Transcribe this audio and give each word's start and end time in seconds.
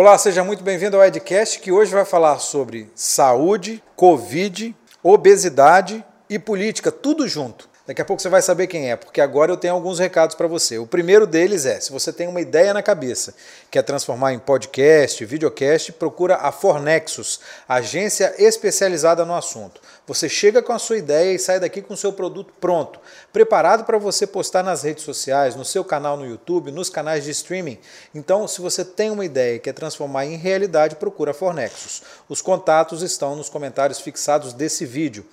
Olá, 0.00 0.16
seja 0.16 0.44
muito 0.44 0.62
bem-vindo 0.62 0.96
ao 0.96 1.04
Edcast, 1.04 1.58
que 1.58 1.72
hoje 1.72 1.92
vai 1.92 2.04
falar 2.04 2.38
sobre 2.38 2.88
saúde, 2.94 3.82
Covid, 3.96 4.72
obesidade 5.02 6.04
e 6.30 6.38
política, 6.38 6.92
tudo 6.92 7.26
junto. 7.26 7.67
Daqui 7.88 8.02
a 8.02 8.04
pouco 8.04 8.20
você 8.20 8.28
vai 8.28 8.42
saber 8.42 8.66
quem 8.66 8.90
é, 8.90 8.96
porque 8.96 9.18
agora 9.18 9.50
eu 9.50 9.56
tenho 9.56 9.72
alguns 9.72 9.98
recados 9.98 10.36
para 10.36 10.46
você. 10.46 10.76
O 10.76 10.86
primeiro 10.86 11.26
deles 11.26 11.64
é: 11.64 11.80
se 11.80 11.90
você 11.90 12.12
tem 12.12 12.28
uma 12.28 12.38
ideia 12.38 12.74
na 12.74 12.82
cabeça, 12.82 13.34
quer 13.70 13.80
transformar 13.80 14.34
em 14.34 14.38
podcast, 14.38 15.24
videocast, 15.24 15.92
procura 15.92 16.36
a 16.36 16.52
Fornexus, 16.52 17.40
agência 17.66 18.34
especializada 18.36 19.24
no 19.24 19.34
assunto. 19.34 19.80
Você 20.06 20.28
chega 20.28 20.60
com 20.60 20.74
a 20.74 20.78
sua 20.78 20.98
ideia 20.98 21.34
e 21.34 21.38
sai 21.38 21.58
daqui 21.58 21.80
com 21.80 21.94
o 21.94 21.96
seu 21.96 22.12
produto 22.12 22.52
pronto, 22.60 23.00
preparado 23.32 23.84
para 23.84 23.96
você 23.96 24.26
postar 24.26 24.62
nas 24.62 24.82
redes 24.82 25.02
sociais, 25.02 25.56
no 25.56 25.64
seu 25.64 25.82
canal 25.82 26.18
no 26.18 26.26
YouTube, 26.26 26.70
nos 26.70 26.90
canais 26.90 27.24
de 27.24 27.30
streaming. 27.30 27.78
Então, 28.14 28.46
se 28.46 28.60
você 28.60 28.84
tem 28.84 29.10
uma 29.10 29.24
ideia 29.24 29.56
e 29.56 29.60
quer 29.60 29.72
transformar 29.72 30.26
em 30.26 30.36
realidade, 30.36 30.96
procura 30.96 31.30
a 31.30 31.34
Fornexus. 31.34 32.02
Os 32.28 32.42
contatos 32.42 33.00
estão 33.00 33.34
nos 33.34 33.48
comentários 33.48 33.98
fixados 33.98 34.52
desse 34.52 34.84
vídeo. 34.84 35.24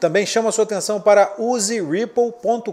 Também 0.00 0.24
chama 0.24 0.52
sua 0.52 0.62
atenção 0.62 1.00
para 1.00 1.34
useripple.com.br. 1.38 2.72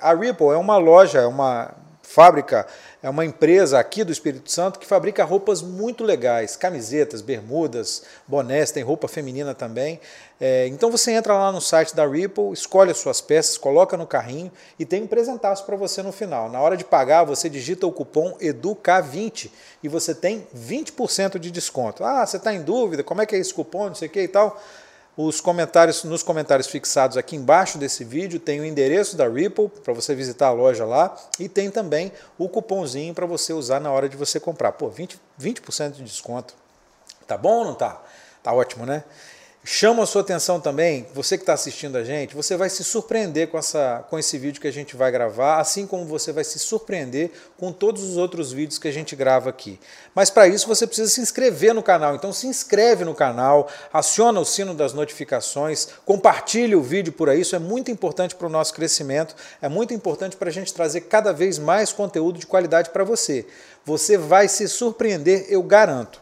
A 0.00 0.14
Ripple 0.14 0.46
é 0.50 0.56
uma 0.56 0.76
loja, 0.76 1.18
é 1.18 1.26
uma 1.26 1.74
fábrica, 2.00 2.64
é 3.02 3.10
uma 3.10 3.24
empresa 3.24 3.78
aqui 3.80 4.04
do 4.04 4.12
Espírito 4.12 4.48
Santo 4.48 4.78
que 4.78 4.86
fabrica 4.86 5.24
roupas 5.24 5.62
muito 5.62 6.04
legais, 6.04 6.54
camisetas, 6.54 7.22
bermudas, 7.22 8.04
bonés, 8.28 8.70
tem 8.70 8.84
roupa 8.84 9.08
feminina 9.08 9.52
também. 9.52 9.98
É, 10.40 10.68
então 10.68 10.92
você 10.92 11.10
entra 11.10 11.34
lá 11.34 11.50
no 11.50 11.60
site 11.60 11.96
da 11.96 12.06
Ripple, 12.06 12.52
escolhe 12.52 12.92
as 12.92 12.98
suas 12.98 13.20
peças, 13.20 13.58
coloca 13.58 13.96
no 13.96 14.06
carrinho 14.06 14.52
e 14.78 14.84
tem 14.84 15.02
um 15.02 15.08
presentaço 15.08 15.64
para 15.64 15.74
você 15.74 16.02
no 16.02 16.12
final. 16.12 16.48
Na 16.48 16.60
hora 16.60 16.76
de 16.76 16.84
pagar, 16.84 17.24
você 17.24 17.48
digita 17.48 17.84
o 17.84 17.90
cupom 17.90 18.36
EDUCA20 18.40 19.50
e 19.82 19.88
você 19.88 20.14
tem 20.14 20.46
20% 20.56 21.38
de 21.38 21.50
desconto. 21.50 22.04
Ah, 22.04 22.24
você 22.24 22.36
está 22.36 22.54
em 22.54 22.62
dúvida, 22.62 23.02
como 23.02 23.22
é 23.22 23.26
que 23.26 23.34
é 23.34 23.38
esse 23.38 23.52
cupom, 23.52 23.88
não 23.88 23.94
sei 23.96 24.06
o 24.06 24.10
que 24.10 24.22
e 24.22 24.28
tal 24.28 24.60
os 25.16 25.40
comentários, 25.40 26.04
nos 26.04 26.22
comentários 26.22 26.66
fixados 26.66 27.16
aqui 27.16 27.36
embaixo 27.36 27.76
desse 27.76 28.02
vídeo 28.02 28.40
tem 28.40 28.60
o 28.60 28.64
endereço 28.64 29.16
da 29.16 29.28
Ripple 29.28 29.68
para 29.68 29.92
você 29.92 30.14
visitar 30.14 30.48
a 30.48 30.52
loja 30.52 30.84
lá 30.86 31.14
e 31.38 31.48
tem 31.48 31.70
também 31.70 32.10
o 32.38 32.48
cupomzinho 32.48 33.12
para 33.12 33.26
você 33.26 33.52
usar 33.52 33.80
na 33.80 33.90
hora 33.90 34.08
de 34.08 34.16
você 34.16 34.40
comprar. 34.40 34.72
Pô, 34.72 34.90
20%, 34.90 35.18
20 35.38 35.62
de 35.92 36.02
desconto. 36.02 36.54
Tá 37.26 37.36
bom 37.36 37.58
ou 37.58 37.64
não 37.66 37.74
tá? 37.74 38.00
Tá 38.42 38.52
ótimo, 38.52 38.86
né? 38.86 39.04
Chama 39.64 40.02
a 40.02 40.06
sua 40.06 40.22
atenção 40.22 40.58
também, 40.58 41.06
você 41.14 41.38
que 41.38 41.44
está 41.44 41.52
assistindo 41.52 41.94
a 41.94 42.02
gente, 42.02 42.34
você 42.34 42.56
vai 42.56 42.68
se 42.68 42.82
surpreender 42.82 43.46
com, 43.46 43.56
essa, 43.56 44.04
com 44.10 44.18
esse 44.18 44.36
vídeo 44.36 44.60
que 44.60 44.66
a 44.66 44.72
gente 44.72 44.96
vai 44.96 45.12
gravar, 45.12 45.60
assim 45.60 45.86
como 45.86 46.04
você 46.04 46.32
vai 46.32 46.42
se 46.42 46.58
surpreender 46.58 47.30
com 47.56 47.70
todos 47.70 48.02
os 48.02 48.16
outros 48.16 48.52
vídeos 48.52 48.76
que 48.76 48.88
a 48.88 48.92
gente 48.92 49.14
grava 49.14 49.48
aqui. 49.48 49.78
Mas 50.16 50.30
para 50.30 50.48
isso 50.48 50.66
você 50.66 50.84
precisa 50.84 51.08
se 51.08 51.20
inscrever 51.20 51.72
no 51.72 51.82
canal, 51.82 52.16
então 52.16 52.32
se 52.32 52.48
inscreve 52.48 53.04
no 53.04 53.14
canal, 53.14 53.68
aciona 53.92 54.40
o 54.40 54.44
sino 54.44 54.74
das 54.74 54.92
notificações, 54.94 55.86
compartilhe 56.04 56.74
o 56.74 56.82
vídeo 56.82 57.12
por 57.12 57.28
aí, 57.28 57.40
isso 57.40 57.54
é 57.54 57.60
muito 57.60 57.88
importante 57.88 58.34
para 58.34 58.48
o 58.48 58.50
nosso 58.50 58.74
crescimento, 58.74 59.36
é 59.60 59.68
muito 59.68 59.94
importante 59.94 60.36
para 60.36 60.48
a 60.48 60.52
gente 60.52 60.74
trazer 60.74 61.02
cada 61.02 61.32
vez 61.32 61.60
mais 61.60 61.92
conteúdo 61.92 62.36
de 62.36 62.48
qualidade 62.48 62.90
para 62.90 63.04
você. 63.04 63.46
Você 63.84 64.18
vai 64.18 64.48
se 64.48 64.66
surpreender, 64.68 65.46
eu 65.48 65.62
garanto. 65.62 66.21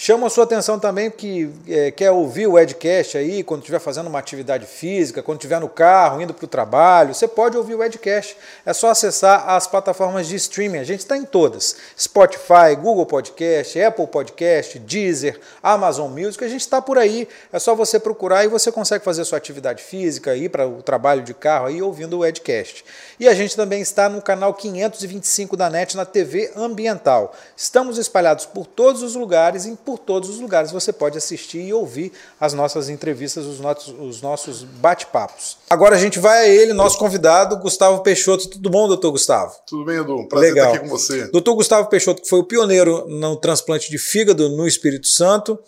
Chama 0.00 0.28
a 0.28 0.30
sua 0.30 0.44
atenção 0.44 0.78
também 0.78 1.10
que 1.10 1.50
é, 1.66 1.90
quer 1.90 2.12
ouvir 2.12 2.46
o 2.46 2.56
Edcast 2.56 3.18
aí, 3.18 3.42
quando 3.42 3.62
estiver 3.62 3.80
fazendo 3.80 4.06
uma 4.06 4.20
atividade 4.20 4.64
física, 4.64 5.24
quando 5.24 5.38
estiver 5.38 5.58
no 5.58 5.68
carro, 5.68 6.22
indo 6.22 6.32
para 6.32 6.44
o 6.44 6.48
trabalho, 6.48 7.12
você 7.12 7.26
pode 7.26 7.56
ouvir 7.56 7.74
o 7.74 7.82
Edcast. 7.82 8.36
É 8.64 8.72
só 8.72 8.90
acessar 8.90 9.50
as 9.50 9.66
plataformas 9.66 10.28
de 10.28 10.36
streaming. 10.36 10.78
A 10.78 10.84
gente 10.84 11.00
está 11.00 11.16
em 11.16 11.24
todas: 11.24 11.74
Spotify, 11.98 12.76
Google 12.80 13.06
Podcast, 13.06 13.82
Apple 13.82 14.06
Podcast, 14.06 14.78
Deezer, 14.78 15.40
Amazon 15.60 16.12
Music. 16.12 16.44
A 16.44 16.48
gente 16.48 16.60
está 16.60 16.80
por 16.80 16.96
aí. 16.96 17.26
É 17.52 17.58
só 17.58 17.74
você 17.74 17.98
procurar 17.98 18.44
e 18.44 18.48
você 18.48 18.70
consegue 18.70 19.04
fazer 19.04 19.24
sua 19.24 19.38
atividade 19.38 19.82
física, 19.82 20.36
ir 20.36 20.48
para 20.48 20.64
o 20.64 20.80
trabalho 20.80 21.22
de 21.22 21.34
carro 21.34 21.66
aí 21.66 21.82
ouvindo 21.82 22.18
o 22.18 22.24
Edcast. 22.24 22.84
E 23.18 23.26
a 23.26 23.34
gente 23.34 23.56
também 23.56 23.80
está 23.80 24.08
no 24.08 24.22
canal 24.22 24.54
525 24.54 25.56
da 25.56 25.68
NET 25.68 25.96
na 25.96 26.04
TV 26.04 26.52
Ambiental. 26.54 27.34
Estamos 27.56 27.98
espalhados 27.98 28.46
por 28.46 28.64
todos 28.64 29.02
os 29.02 29.16
lugares 29.16 29.66
em 29.66 29.74
por 29.88 29.98
todos 29.98 30.28
os 30.28 30.38
lugares 30.38 30.70
você 30.70 30.92
pode 30.92 31.16
assistir 31.16 31.60
e 31.60 31.72
ouvir 31.72 32.12
as 32.38 32.52
nossas 32.52 32.90
entrevistas, 32.90 33.46
os 33.46 33.58
nossos, 33.58 33.94
os 33.98 34.20
nossos 34.20 34.62
bate-papos. 34.62 35.56
Agora 35.70 35.96
a 35.96 35.98
gente 35.98 36.18
vai 36.18 36.40
a 36.40 36.46
ele, 36.46 36.74
nosso 36.74 36.98
convidado, 36.98 37.56
Gustavo 37.56 38.02
Peixoto. 38.02 38.50
Tudo 38.50 38.68
bom, 38.68 38.86
doutor 38.86 39.12
Gustavo? 39.12 39.54
Tudo 39.66 39.86
bem, 39.86 39.96
Edu. 39.96 40.28
Prazer 40.28 40.52
Legal. 40.52 40.66
estar 40.66 40.78
aqui 40.78 40.86
com 40.86 40.94
você. 40.94 41.28
Doutor 41.28 41.54
Gustavo 41.54 41.88
Peixoto, 41.88 42.20
que 42.20 42.28
foi 42.28 42.38
o 42.38 42.44
pioneiro 42.44 43.08
no 43.08 43.36
transplante 43.36 43.90
de 43.90 43.96
fígado 43.96 44.50
no 44.50 44.66
Espírito 44.66 45.06
Santo. 45.06 45.58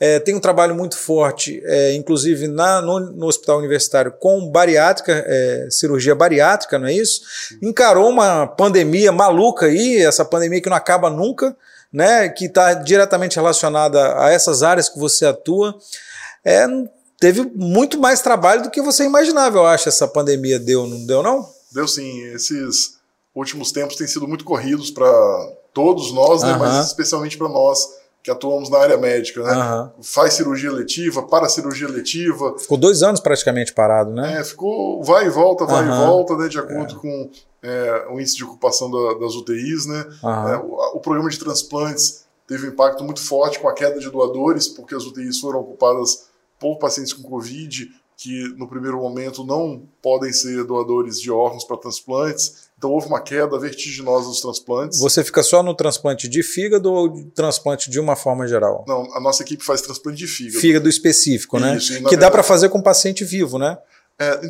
É, 0.00 0.18
tem 0.20 0.34
um 0.34 0.40
trabalho 0.40 0.74
muito 0.74 0.96
forte, 0.96 1.60
é, 1.66 1.92
inclusive 1.92 2.48
na, 2.48 2.80
no, 2.80 2.98
no, 2.98 3.26
Hospital 3.26 3.58
Universitário, 3.58 4.10
com 4.18 4.50
bariátrica, 4.50 5.22
é, 5.26 5.68
cirurgia 5.70 6.14
bariátrica, 6.14 6.78
não 6.78 6.86
é 6.86 6.94
isso? 6.94 7.20
Encarou 7.62 8.08
uma 8.08 8.46
pandemia 8.46 9.12
maluca 9.12 9.66
aí, 9.66 9.98
essa 9.98 10.24
pandemia 10.24 10.62
que 10.62 10.68
não 10.70 10.76
acaba 10.76 11.10
nunca 11.10 11.54
né, 11.96 12.28
que 12.28 12.44
está 12.44 12.74
diretamente 12.74 13.36
relacionada 13.36 14.22
a 14.22 14.30
essas 14.30 14.62
áreas 14.62 14.86
que 14.86 14.98
você 14.98 15.24
atua, 15.24 15.74
é, 16.44 16.66
teve 17.18 17.50
muito 17.54 17.98
mais 17.98 18.20
trabalho 18.20 18.64
do 18.64 18.70
que 18.70 18.82
você 18.82 19.04
imaginava, 19.04 19.56
eu 19.56 19.66
acho, 19.66 19.88
essa 19.88 20.06
pandemia 20.06 20.58
deu, 20.58 20.86
não 20.86 21.06
deu 21.06 21.22
não? 21.22 21.48
Deu 21.72 21.88
sim, 21.88 22.22
esses 22.34 22.98
últimos 23.34 23.72
tempos 23.72 23.96
têm 23.96 24.06
sido 24.06 24.28
muito 24.28 24.44
corridos 24.44 24.90
para 24.90 25.10
todos 25.72 26.12
nós, 26.12 26.42
né, 26.42 26.54
mas 26.58 26.86
especialmente 26.86 27.38
para 27.38 27.48
nós 27.48 27.88
que 28.22 28.30
atuamos 28.30 28.68
na 28.68 28.78
área 28.78 28.98
médica, 28.98 29.40
né? 29.40 29.54
Uhum. 29.54 30.02
Faz 30.02 30.34
cirurgia 30.34 30.72
letiva, 30.72 31.22
para 31.22 31.48
cirurgia 31.48 31.86
letiva. 31.86 32.56
Ficou 32.58 32.76
dois 32.76 33.00
anos 33.04 33.20
praticamente 33.20 33.72
parado, 33.72 34.10
né? 34.10 34.40
É, 34.40 34.42
ficou 34.42 35.00
vai 35.04 35.26
e 35.26 35.30
volta, 35.30 35.64
vai 35.64 35.86
uhum. 35.86 35.94
e 35.94 36.06
volta, 36.06 36.36
né? 36.36 36.48
De 36.48 36.58
acordo 36.58 36.96
é. 36.96 36.98
com 36.98 37.30
é, 37.66 38.06
o 38.08 38.20
índice 38.20 38.36
de 38.36 38.44
ocupação 38.44 38.90
da, 38.90 39.14
das 39.14 39.34
UTIs, 39.34 39.86
né? 39.86 40.06
É, 40.22 40.56
o, 40.56 40.96
o, 40.96 41.00
programa 41.00 41.28
de 41.28 41.38
transplantes 41.38 42.24
teve 42.46 42.66
um 42.66 42.70
impacto 42.70 43.02
muito 43.02 43.20
forte 43.20 43.58
com 43.58 43.68
a 43.68 43.74
queda 43.74 43.98
de 43.98 44.08
doadores, 44.08 44.68
porque 44.68 44.94
as 44.94 45.04
UTIs 45.04 45.40
foram 45.40 45.60
ocupadas 45.60 46.26
por 46.60 46.78
pacientes 46.78 47.12
com 47.12 47.28
Covid, 47.28 47.90
que 48.16 48.54
no 48.56 48.66
primeiro 48.66 48.98
momento 48.98 49.44
não 49.44 49.82
podem 50.00 50.32
ser 50.32 50.64
doadores 50.64 51.20
de 51.20 51.30
órgãos 51.30 51.64
para 51.64 51.76
transplantes. 51.76 52.66
Então 52.78 52.90
houve 52.90 53.08
uma 53.08 53.20
queda 53.20 53.58
vertiginosa 53.58 54.28
dos 54.28 54.40
transplantes. 54.40 54.98
Você 55.00 55.22
fica 55.22 55.42
só 55.42 55.62
no 55.62 55.74
transplante 55.74 56.28
de 56.28 56.42
fígado 56.42 56.90
ou 56.92 57.30
transplante 57.32 57.90
de 57.90 57.98
uma 58.00 58.16
forma 58.16 58.46
geral? 58.46 58.84
Não, 58.88 59.12
a 59.14 59.20
nossa 59.20 59.42
equipe 59.42 59.64
faz 59.64 59.82
transplante 59.82 60.18
de 60.18 60.26
fígado. 60.26 60.60
Fígado 60.60 60.88
específico, 60.88 61.58
né? 61.58 61.76
Isso, 61.76 61.88
que 61.88 61.94
verdade, 61.94 62.16
dá 62.16 62.30
para 62.30 62.42
fazer 62.42 62.68
com 62.68 62.80
paciente 62.80 63.24
vivo, 63.24 63.58
né? 63.58 63.76
É, 64.18 64.40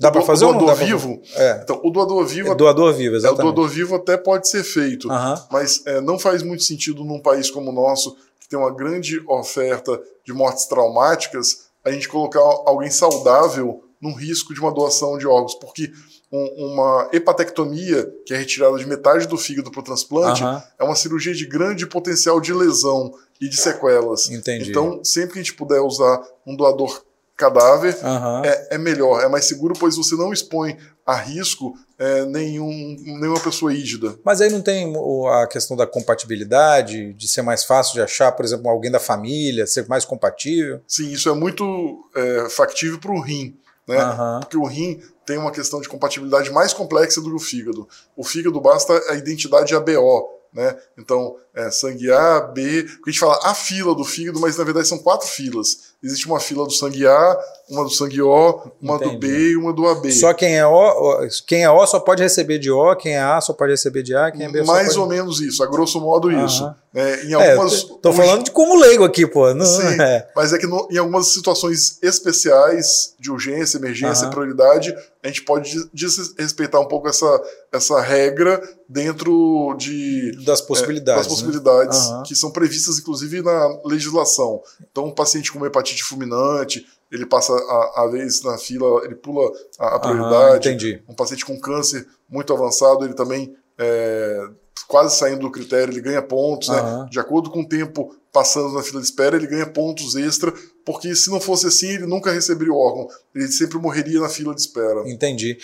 Dá 0.00 0.10
para 0.10 0.22
fazer 0.22 0.44
o 0.44 0.52
doador 0.52 0.74
vivo? 0.76 1.22
É. 1.34 1.60
Então, 1.62 1.80
o 1.82 1.90
doador 1.90 2.26
vivo. 2.26 2.52
É 2.52 2.54
doador 2.54 2.92
vivo, 2.92 3.16
exatamente. 3.16 3.40
É, 3.40 3.42
o 3.42 3.52
doador 3.52 3.68
vivo 3.68 3.94
até 3.94 4.16
pode 4.16 4.48
ser 4.48 4.62
feito, 4.62 5.08
mas 5.50 5.82
é, 5.86 6.00
não 6.00 6.18
faz 6.18 6.42
muito 6.42 6.64
sentido 6.64 7.04
num 7.04 7.20
país 7.20 7.50
como 7.50 7.70
o 7.70 7.74
nosso, 7.74 8.16
que 8.40 8.48
tem 8.48 8.58
uma 8.58 8.74
grande 8.74 9.22
oferta 9.26 10.00
de 10.24 10.32
mortes 10.32 10.66
traumáticas, 10.66 11.66
a 11.84 11.90
gente 11.90 12.08
colocar 12.08 12.40
alguém 12.40 12.90
saudável 12.90 13.82
num 14.00 14.14
risco 14.14 14.52
de 14.52 14.60
uma 14.60 14.72
doação 14.72 15.16
de 15.16 15.26
órgãos, 15.26 15.54
porque 15.54 15.90
um, 16.30 16.72
uma 16.72 17.08
hepatectomia, 17.12 18.12
que 18.26 18.34
é 18.34 18.36
retirada 18.36 18.76
de 18.76 18.86
metade 18.86 19.26
do 19.26 19.38
fígado 19.38 19.70
para 19.70 19.80
o 19.80 19.84
transplante, 19.84 20.42
é 20.78 20.84
uma 20.84 20.96
cirurgia 20.96 21.32
de 21.32 21.46
grande 21.46 21.86
potencial 21.86 22.40
de 22.40 22.52
lesão 22.52 23.12
e 23.40 23.48
de 23.48 23.56
sequelas. 23.56 24.28
Entendi. 24.28 24.70
Então, 24.70 25.02
sempre 25.04 25.34
que 25.34 25.38
a 25.38 25.42
gente 25.42 25.54
puder 25.54 25.80
usar 25.80 26.22
um 26.46 26.56
doador 26.56 27.02
cadáver, 27.36 27.96
uhum. 28.02 28.44
é, 28.44 28.68
é, 28.72 28.78
melhor, 28.78 29.22
é 29.22 29.28
mais 29.28 29.44
seguro, 29.44 29.74
pois 29.78 29.96
você 29.96 30.14
não 30.14 30.32
expõe 30.32 30.76
a 31.04 31.14
risco 31.14 31.74
é, 31.98 32.24
nenhum, 32.24 32.96
nenhuma 32.98 33.38
pessoa 33.38 33.72
ígida. 33.72 34.18
Mas 34.24 34.40
aí 34.40 34.50
não 34.50 34.62
tem 34.62 34.94
a 35.28 35.46
questão 35.46 35.76
da 35.76 35.86
compatibilidade, 35.86 37.12
de 37.12 37.28
ser 37.28 37.42
mais 37.42 37.64
fácil 37.64 37.94
de 37.94 38.00
achar, 38.00 38.32
por 38.32 38.44
exemplo, 38.44 38.70
alguém 38.70 38.90
da 38.90 38.98
família, 38.98 39.66
ser 39.66 39.86
mais 39.86 40.04
compatível? 40.04 40.80
Sim, 40.88 41.12
isso 41.12 41.28
é 41.28 41.34
muito 41.34 42.08
é, 42.16 42.48
factível 42.48 42.98
para 42.98 43.12
o 43.12 43.20
rim. 43.20 43.56
Né? 43.86 44.02
Uhum. 44.02 44.40
Porque 44.40 44.56
o 44.56 44.64
rim 44.64 45.00
tem 45.24 45.38
uma 45.38 45.52
questão 45.52 45.80
de 45.80 45.88
compatibilidade 45.88 46.50
mais 46.50 46.72
complexa 46.72 47.20
do 47.20 47.28
que 47.30 47.36
o 47.36 47.40
fígado. 47.40 47.86
O 48.16 48.24
fígado 48.24 48.60
basta 48.60 48.98
a 49.10 49.14
identidade 49.14 49.74
ABO, 49.74 50.36
né? 50.52 50.76
Então, 50.96 51.36
é, 51.54 51.70
sangue 51.70 52.10
A, 52.10 52.40
B, 52.40 52.84
porque 52.84 53.10
a 53.10 53.12
gente 53.12 53.20
fala 53.20 53.38
a 53.42 53.54
fila 53.54 53.94
do 53.94 54.04
fígado, 54.04 54.40
mas 54.40 54.56
na 54.56 54.64
verdade 54.64 54.88
são 54.88 54.98
quatro 54.98 55.28
filas. 55.28 55.85
Existe 56.02 56.26
uma 56.26 56.40
fila 56.40 56.64
do 56.64 56.72
sangue 56.72 57.06
A, 57.06 57.38
uma 57.68 57.82
do 57.82 57.90
sangue 57.90 58.22
O, 58.22 58.70
uma 58.80 58.94
Entendi. 58.96 59.12
do 59.12 59.18
B 59.18 59.50
e 59.50 59.56
uma 59.56 59.72
do 59.72 59.86
AB. 59.86 60.12
Só 60.12 60.32
quem 60.32 60.56
é 60.56 60.66
O, 60.66 61.26
quem 61.46 61.64
é 61.64 61.70
O 61.70 61.84
só 61.86 61.98
pode 61.98 62.22
receber 62.22 62.58
de 62.58 62.70
O, 62.70 62.94
quem 62.94 63.14
é 63.14 63.20
A 63.20 63.40
só 63.40 63.52
pode 63.52 63.72
receber 63.72 64.02
de 64.02 64.14
A, 64.14 64.30
quem 64.30 64.46
é 64.46 64.48
B 64.48 64.62
Mais 64.62 64.88
pode... 64.88 64.98
ou 65.00 65.06
menos 65.08 65.40
isso, 65.40 65.62
a 65.62 65.66
grosso 65.66 66.00
modo 66.00 66.30
isso. 66.30 66.72
É, 66.94 67.26
em 67.26 67.34
algumas, 67.34 67.82
é, 67.82 67.86
tô 68.00 68.10
falando 68.10 68.44
de 68.44 68.50
como 68.52 68.74
leigo 68.74 69.04
aqui, 69.04 69.26
pô. 69.26 69.52
Não, 69.52 69.66
Sim, 69.66 70.00
é. 70.00 70.30
mas 70.34 70.52
é 70.54 70.58
que 70.58 70.66
no, 70.66 70.88
em 70.90 70.96
algumas 70.96 71.30
situações 71.30 71.98
especiais 72.02 73.14
de 73.20 73.30
urgência, 73.30 73.76
emergência, 73.76 74.30
prioridade, 74.30 74.96
a 75.22 75.26
gente 75.26 75.42
pode 75.42 75.90
desrespeitar 75.92 76.80
um 76.80 76.86
pouco 76.86 77.08
essa, 77.08 77.42
essa 77.70 78.00
regra 78.00 78.62
dentro 78.88 79.74
de 79.76 80.32
das 80.44 80.62
possibilidades, 80.62 81.20
é, 81.20 81.22
das 81.24 81.26
possibilidades 81.26 82.10
né? 82.10 82.22
que 82.24 82.34
são 82.34 82.50
previstas 82.50 82.98
inclusive 82.98 83.42
na 83.42 83.78
legislação. 83.84 84.62
Então, 84.90 85.06
um 85.06 85.14
paciente 85.14 85.52
com 85.52 85.66
hepatite 85.66 86.02
fulminante, 86.02 86.86
ele 87.16 87.26
passa 87.26 87.52
a, 87.52 88.02
a 88.04 88.08
vez 88.08 88.42
na 88.42 88.58
fila, 88.58 89.04
ele 89.04 89.14
pula 89.14 89.50
a, 89.78 89.96
a 89.96 89.98
prioridade. 89.98 90.68
entendi. 90.68 91.02
Um 91.08 91.14
paciente 91.14 91.44
com 91.44 91.58
câncer 91.58 92.06
muito 92.28 92.52
avançado, 92.52 93.04
ele 93.04 93.14
também 93.14 93.54
é, 93.78 94.48
quase 94.86 95.16
saindo 95.16 95.40
do 95.40 95.50
critério, 95.50 95.92
ele 95.92 96.00
ganha 96.00 96.22
pontos, 96.22 96.68
né? 96.68 97.06
De 97.10 97.18
acordo 97.18 97.50
com 97.50 97.60
o 97.60 97.68
tempo 97.68 98.14
passando 98.32 98.74
na 98.74 98.82
fila 98.82 99.00
de 99.00 99.06
espera, 99.06 99.36
ele 99.36 99.46
ganha 99.46 99.66
pontos 99.66 100.14
extra, 100.14 100.52
porque 100.84 101.14
se 101.14 101.30
não 101.30 101.40
fosse 101.40 101.66
assim, 101.66 101.88
ele 101.88 102.06
nunca 102.06 102.30
receberia 102.30 102.72
o 102.72 102.76
órgão, 102.76 103.08
ele 103.34 103.48
sempre 103.48 103.78
morreria 103.78 104.20
na 104.20 104.28
fila 104.28 104.54
de 104.54 104.60
espera. 104.60 105.08
Entendi. 105.10 105.58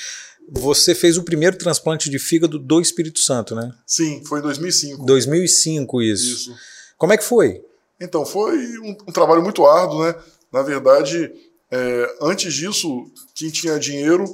Você 0.50 0.94
fez 0.94 1.16
o 1.16 1.22
primeiro 1.22 1.56
transplante 1.56 2.10
de 2.10 2.19
fígado 2.19 2.58
do 2.58 2.81
Espírito 2.81 3.20
Santo, 3.20 3.54
né? 3.54 3.72
Sim, 3.87 4.22
foi 4.25 4.40
em 4.40 4.43
2005. 4.43 5.04
2005 5.04 6.02
isso. 6.02 6.34
Isso. 6.34 6.54
Como 6.96 7.12
é 7.12 7.16
que 7.16 7.25
foi? 7.25 7.62
Então, 8.00 8.26
foi 8.26 8.56
um, 8.78 8.96
um 9.08 9.12
trabalho 9.12 9.43
muito 9.43 9.64
árduo, 9.64 10.04
né? 10.04 10.14
Na 10.52 10.62
verdade, 10.62 11.32
é, 11.70 12.16
antes 12.20 12.52
disso, 12.52 13.10
quem 13.34 13.50
tinha 13.50 13.78
dinheiro 13.78 14.25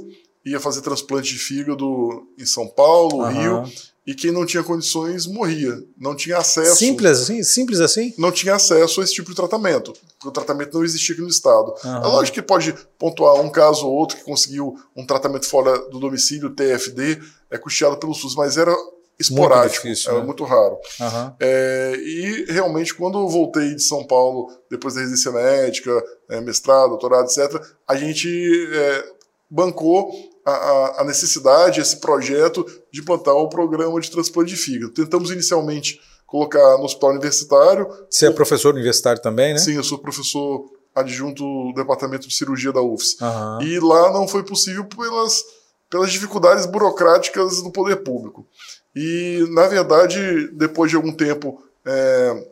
ia 0.44 0.58
fazer 0.58 0.80
transplante 0.80 1.32
de 1.32 1.38
fígado 1.38 2.26
em 2.38 2.46
São 2.46 2.66
Paulo, 2.66 3.18
uhum. 3.18 3.30
Rio, 3.30 3.72
e 4.06 4.14
quem 4.14 4.32
não 4.32 4.46
tinha 4.46 4.62
condições 4.62 5.26
morria, 5.26 5.84
não 5.98 6.16
tinha 6.16 6.38
acesso. 6.38 6.76
Simples 6.76 7.20
assim? 7.20 7.42
Simples 7.42 7.78
assim? 7.78 8.14
Não 8.16 8.32
tinha 8.32 8.54
acesso 8.54 9.00
a 9.00 9.04
esse 9.04 9.12
tipo 9.12 9.28
de 9.28 9.36
tratamento, 9.36 9.92
porque 9.92 10.28
o 10.28 10.30
tratamento 10.30 10.78
não 10.78 10.84
existia 10.84 11.14
aqui 11.14 11.20
no 11.20 11.28
estado. 11.28 11.74
Uhum. 11.84 11.96
É 11.96 12.06
lógico 12.06 12.34
que 12.36 12.42
pode 12.42 12.74
pontuar 12.98 13.34
um 13.40 13.50
caso 13.50 13.86
ou 13.86 13.92
outro 13.92 14.16
que 14.16 14.24
conseguiu 14.24 14.74
um 14.96 15.04
tratamento 15.04 15.46
fora 15.46 15.78
do 15.90 16.00
domicílio, 16.00 16.54
TFD, 16.54 17.20
é 17.50 17.58
custeado 17.58 17.98
pelo 17.98 18.14
SUS, 18.14 18.34
mas 18.34 18.56
era 18.56 18.74
esporádico, 19.18 19.84
muito 19.84 19.94
difícil, 19.94 20.10
era 20.10 20.20
né? 20.20 20.26
muito 20.26 20.44
raro. 20.44 20.78
Uhum. 21.00 21.32
É, 21.40 21.94
e 21.96 22.44
realmente, 22.48 22.94
quando 22.94 23.18
eu 23.18 23.28
voltei 23.28 23.74
de 23.74 23.82
São 23.82 24.06
Paulo, 24.06 24.50
depois 24.70 24.94
da 24.94 25.00
residência 25.00 25.32
médica, 25.32 25.90
é, 26.30 26.40
mestrado, 26.40 26.90
doutorado, 26.90 27.26
etc., 27.26 27.60
a 27.86 27.96
gente 27.96 28.28
é, 28.72 29.04
bancou 29.50 30.12
a, 30.44 31.00
a, 31.00 31.04
necessidade, 31.04 31.80
esse 31.80 31.96
projeto 31.96 32.64
de 32.92 33.00
implantar 33.00 33.34
o 33.34 33.48
programa 33.48 34.00
de 34.00 34.10
transplante 34.10 34.54
de 34.54 34.56
fígado. 34.56 34.92
Tentamos 34.92 35.30
inicialmente 35.30 36.00
colocar 36.26 36.76
no 36.78 36.84
hospital 36.84 37.10
universitário. 37.10 37.88
Você 38.10 38.26
é 38.26 38.30
professor 38.30 38.74
universitário 38.74 39.20
também, 39.20 39.54
né? 39.54 39.58
Sim, 39.58 39.74
eu 39.74 39.84
sou 39.84 39.98
professor 39.98 40.64
adjunto 40.94 41.42
do 41.42 41.72
departamento 41.74 42.28
de 42.28 42.34
cirurgia 42.34 42.72
da 42.72 42.82
UFS. 42.82 43.16
Uhum. 43.20 43.62
E 43.62 43.78
lá 43.80 44.12
não 44.12 44.26
foi 44.26 44.42
possível 44.42 44.84
pelas, 44.84 45.42
pelas 45.88 46.12
dificuldades 46.12 46.66
burocráticas 46.66 47.62
do 47.62 47.70
poder 47.70 47.96
público. 47.96 48.46
E, 48.94 49.46
na 49.50 49.66
verdade, 49.66 50.48
depois 50.52 50.90
de 50.90 50.96
algum 50.96 51.12
tempo 51.12 51.62
é, 51.84 52.46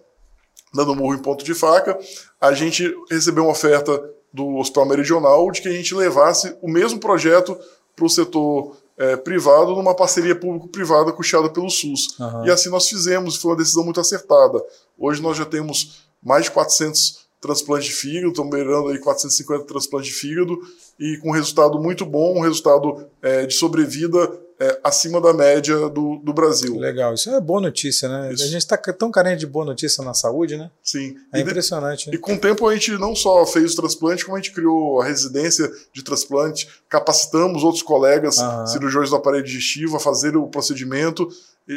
dando 0.74 0.94
murro 0.94 1.14
em 1.14 1.22
ponto 1.22 1.44
de 1.44 1.54
faca, 1.54 1.98
a 2.40 2.52
gente 2.52 2.94
recebeu 3.10 3.44
uma 3.44 3.52
oferta 3.52 4.02
do 4.32 4.56
Hospital 4.56 4.86
Meridional 4.86 5.50
de 5.50 5.62
que 5.62 5.68
a 5.68 5.72
gente 5.72 5.94
levasse 5.94 6.56
o 6.60 6.68
mesmo 6.68 7.00
projeto 7.00 7.58
para 7.94 8.04
o 8.04 8.10
setor 8.10 8.76
é, 8.98 9.16
privado 9.16 9.74
numa 9.74 9.94
parceria 9.94 10.34
público-privada 10.34 11.12
custeada 11.12 11.48
pelo 11.48 11.70
SUS. 11.70 12.18
Uhum. 12.18 12.46
E 12.46 12.50
assim 12.50 12.68
nós 12.68 12.88
fizemos, 12.88 13.36
foi 13.36 13.52
uma 13.52 13.56
decisão 13.56 13.84
muito 13.84 14.00
acertada. 14.00 14.62
Hoje 14.98 15.22
nós 15.22 15.36
já 15.36 15.44
temos 15.44 16.06
mais 16.22 16.44
de 16.44 16.50
400 16.50 17.26
transplantes 17.40 17.88
de 17.88 17.94
fígado, 17.94 18.28
estamos 18.28 18.50
beirando 18.50 18.88
aí 18.88 18.98
450 18.98 19.64
transplantes 19.64 20.08
de 20.08 20.14
fígado 20.14 20.58
e 20.98 21.18
com 21.18 21.28
um 21.28 21.32
resultado 21.32 21.78
muito 21.78 22.04
bom, 22.04 22.38
um 22.38 22.40
resultado 22.40 23.06
é, 23.22 23.46
de 23.46 23.54
sobrevida 23.54 24.45
é, 24.58 24.80
acima 24.82 25.20
da 25.20 25.32
média 25.32 25.88
do, 25.88 26.16
do 26.16 26.32
Brasil. 26.32 26.78
Legal, 26.78 27.12
isso 27.14 27.28
é 27.30 27.40
boa 27.40 27.60
notícia, 27.60 28.08
né? 28.08 28.32
Isso. 28.32 28.42
A 28.42 28.46
gente 28.46 28.58
está 28.58 28.76
tão 28.76 29.10
carente 29.10 29.40
de 29.40 29.46
boa 29.46 29.64
notícia 29.64 30.02
na 30.02 30.14
saúde, 30.14 30.56
né? 30.56 30.70
Sim. 30.82 31.14
É 31.32 31.38
e 31.38 31.42
impressionante. 31.42 32.06
De, 32.06 32.10
né? 32.12 32.16
E 32.16 32.18
com 32.18 32.34
o 32.34 32.38
tempo 32.38 32.66
a 32.66 32.74
gente 32.74 32.92
não 32.92 33.14
só 33.14 33.44
fez 33.44 33.74
o 33.74 33.76
transplante, 33.76 34.24
como 34.24 34.36
a 34.36 34.40
gente 34.40 34.54
criou 34.54 35.00
a 35.00 35.04
residência 35.04 35.70
de 35.92 36.02
transplante, 36.02 36.68
capacitamos 36.88 37.64
outros 37.64 37.82
colegas 37.82 38.38
uhum. 38.38 38.66
cirurgiões 38.66 39.10
do 39.10 39.16
aparelho 39.16 39.44
digestivo 39.44 39.96
a 39.96 40.00
fazer 40.00 40.36
o 40.36 40.48
procedimento, 40.48 41.28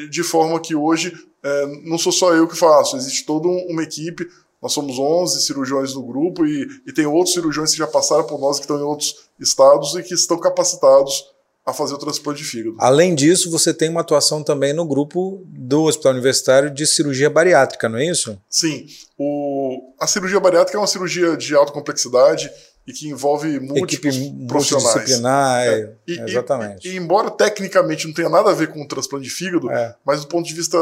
de 0.10 0.24
forma 0.24 0.60
que 0.60 0.75
hoje 0.75 1.12
é, 1.44 1.66
não 1.84 1.98
sou 1.98 2.12
só 2.12 2.34
eu 2.34 2.48
que 2.48 2.56
faço, 2.56 2.96
existe 2.96 3.25
toda 3.25 3.48
uma 3.48 3.84
equipe, 3.84 4.28
nós 4.62 4.74
somos 4.74 5.00
11 5.00 5.42
cirurgiões 5.42 5.94
no 5.94 6.04
grupo 6.04 6.46
e, 6.46 6.68
e 6.86 6.94
tem 6.94 7.06
outros 7.06 7.34
cirurgiões 7.34 7.72
que 7.72 7.78
já 7.78 7.88
passaram 7.88 8.25
por 8.25 8.40
nós, 8.40 8.58
que 8.58 8.64
estão 8.64 8.78
em 8.78 8.84
outros 8.84 9.30
estados 9.40 9.96
e 9.96 10.04
que 10.04 10.14
estão 10.14 10.38
capacitados 10.38 11.24
a 11.69 11.74
fazer 11.74 11.94
o 11.94 11.98
transplante 11.98 12.42
de 12.42 12.48
fígado. 12.48 12.75
Além 12.80 13.16
disso, 13.16 13.50
você 13.50 13.74
tem 13.74 13.89
uma 13.89 14.01
atuação 14.01 14.44
também 14.44 14.74
no 14.74 14.86
grupo 14.86 15.44
do 15.45 15.83
Hospital 15.83 16.13
Universitário 16.13 16.71
de 16.71 16.86
Cirurgia 16.86 17.30
Bariátrica, 17.30 17.88
não 17.88 17.98
é 17.98 18.06
isso? 18.06 18.39
Sim. 18.50 18.86
O, 19.18 19.94
a 20.00 20.07
cirurgia 20.07 20.39
bariátrica 20.39 20.77
é 20.77 20.81
uma 20.81 20.88
cirurgia 20.88 21.36
de 21.36 21.54
alta 21.54 21.74
complexidade 21.74 22.50
e 22.89 22.94
que 22.94 23.07
envolve 23.07 23.60
múltiplos 23.60 24.16
Equipe 24.16 24.48
profissionais. 24.48 24.95
Multidisciplinar, 24.95 25.68
é, 25.68 25.69
é, 25.69 25.95
e, 26.07 26.19
exatamente. 26.21 26.88
E, 26.88 26.94
e, 26.94 26.98
embora 26.98 27.30
tecnicamente 27.30 28.07
não 28.07 28.13
tenha 28.13 28.30
nada 28.30 28.50
a 28.50 28.54
ver 28.54 28.69
com 28.69 28.81
o 28.81 28.88
transplante 28.88 29.25
de 29.25 29.30
fígado, 29.30 29.69
é. 29.69 29.95
mas 30.04 30.22
do 30.22 30.27
ponto 30.27 30.48
de 30.48 30.54
vista 30.56 30.77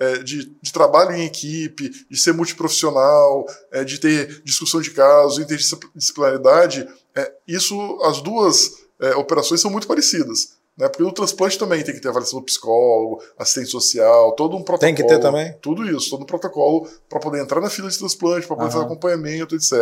é, 0.00 0.18
de, 0.18 0.56
de, 0.60 0.72
trabalho 0.72 1.14
em 1.14 1.24
equipe, 1.24 1.88
de 2.10 2.18
ser 2.18 2.32
multiprofissional, 2.32 3.46
é, 3.70 3.84
de 3.84 4.00
ter 4.00 4.42
discussão 4.42 4.80
de 4.80 4.90
casos, 4.90 5.38
interdisciplinaridade, 5.38 6.88
é, 7.14 7.30
isso, 7.46 7.76
as 8.02 8.20
duas 8.20 8.81
é, 9.02 9.14
operações 9.16 9.60
são 9.60 9.70
muito 9.70 9.86
parecidas. 9.86 10.60
Né? 10.76 10.88
Porque 10.88 11.02
no 11.02 11.12
transplante 11.12 11.58
também 11.58 11.82
tem 11.82 11.94
que 11.94 12.00
ter 12.00 12.08
avaliação 12.08 12.38
do 12.38 12.46
psicólogo, 12.46 13.22
assistente 13.38 13.68
social, 13.68 14.32
todo 14.32 14.56
um 14.56 14.62
protocolo. 14.62 14.78
Tem 14.78 14.94
que 14.94 15.04
ter 15.04 15.18
também? 15.18 15.54
Tudo 15.60 15.84
isso, 15.84 16.08
todo 16.08 16.22
um 16.22 16.26
protocolo 16.26 16.88
para 17.08 17.20
poder 17.20 17.42
entrar 17.42 17.60
na 17.60 17.68
fila 17.68 17.90
de 17.90 17.98
transplante, 17.98 18.46
para 18.46 18.56
poder 18.56 18.68
uhum. 18.68 18.72
fazer 18.72 18.84
acompanhamento, 18.86 19.54
etc. 19.54 19.72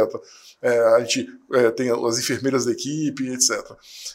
É, 0.60 0.78
a 0.96 1.00
gente 1.00 1.28
é, 1.54 1.70
tem 1.70 1.90
as 1.90 2.18
enfermeiras 2.18 2.64
da 2.64 2.72
equipe, 2.72 3.30
etc. 3.32 3.56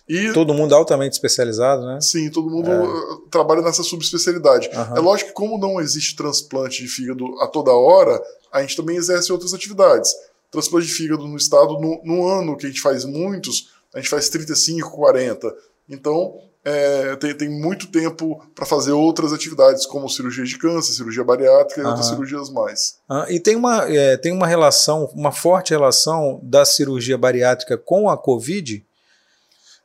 E, 0.07 0.33
todo 0.33 0.53
mundo 0.53 0.75
altamente 0.75 1.13
especializado, 1.13 1.85
né? 1.85 1.99
Sim, 2.01 2.29
todo 2.29 2.49
mundo 2.49 2.69
é. 2.69 3.29
trabalha 3.31 3.61
nessa 3.61 3.81
subespecialidade. 3.81 4.69
Uhum. 4.69 4.97
É 4.97 4.99
lógico 4.99 5.29
que, 5.29 5.35
como 5.35 5.57
não 5.57 5.79
existe 5.79 6.15
transplante 6.15 6.83
de 6.83 6.89
fígado 6.89 7.25
a 7.39 7.47
toda 7.47 7.71
hora, 7.71 8.21
a 8.51 8.61
gente 8.61 8.75
também 8.75 8.97
exerce 8.97 9.31
outras 9.31 9.53
atividades. 9.53 10.13
Transplante 10.51 10.87
de 10.87 10.93
fígado 10.93 11.25
no 11.25 11.37
estado, 11.37 11.79
no, 11.79 12.01
no 12.03 12.27
ano 12.27 12.57
que 12.57 12.65
a 12.65 12.69
gente 12.69 12.81
faz 12.81 13.05
muitos, 13.05 13.74
a 13.95 13.99
gente 13.99 14.09
faz 14.09 14.27
35, 14.27 14.91
40. 14.91 15.55
Então, 15.89 16.37
é, 16.65 17.15
tem, 17.15 17.33
tem 17.33 17.49
muito 17.49 17.87
tempo 17.87 18.45
para 18.53 18.65
fazer 18.65 18.91
outras 18.91 19.31
atividades, 19.31 19.85
como 19.85 20.09
cirurgia 20.09 20.43
de 20.43 20.57
câncer, 20.57 20.93
cirurgia 20.93 21.23
bariátrica 21.23 21.81
e 21.81 21.85
outras 21.85 22.07
cirurgias 22.07 22.49
mais. 22.49 22.97
Ah, 23.07 23.25
e 23.29 23.39
tem 23.39 23.55
uma, 23.55 23.89
é, 23.89 24.17
tem 24.17 24.33
uma 24.33 24.45
relação, 24.45 25.05
uma 25.13 25.31
forte 25.31 25.69
relação 25.69 26.41
da 26.43 26.65
cirurgia 26.65 27.17
bariátrica 27.17 27.77
com 27.77 28.09
a 28.09 28.17
Covid? 28.17 28.85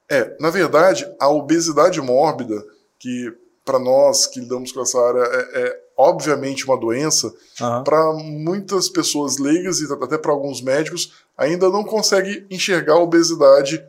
É, 0.08 0.36
na 0.40 0.50
verdade, 0.50 1.08
a 1.20 1.28
obesidade 1.28 2.00
mórbida, 2.00 2.64
que 2.98 3.32
para 3.64 3.78
nós 3.78 4.26
que 4.26 4.40
lidamos 4.40 4.72
com 4.72 4.80
essa 4.80 4.98
área 4.98 5.20
é, 5.20 5.60
é 5.60 5.80
obviamente 5.96 6.64
uma 6.64 6.80
doença, 6.80 7.30
para 7.84 8.14
muitas 8.14 8.88
pessoas 8.88 9.36
leigas 9.36 9.80
e 9.80 9.92
até 9.92 10.16
para 10.16 10.32
alguns 10.32 10.62
médicos, 10.62 11.12
ainda 11.36 11.68
não 11.68 11.84
consegue 11.84 12.46
enxergar 12.50 12.94
a 12.94 13.02
obesidade 13.02 13.84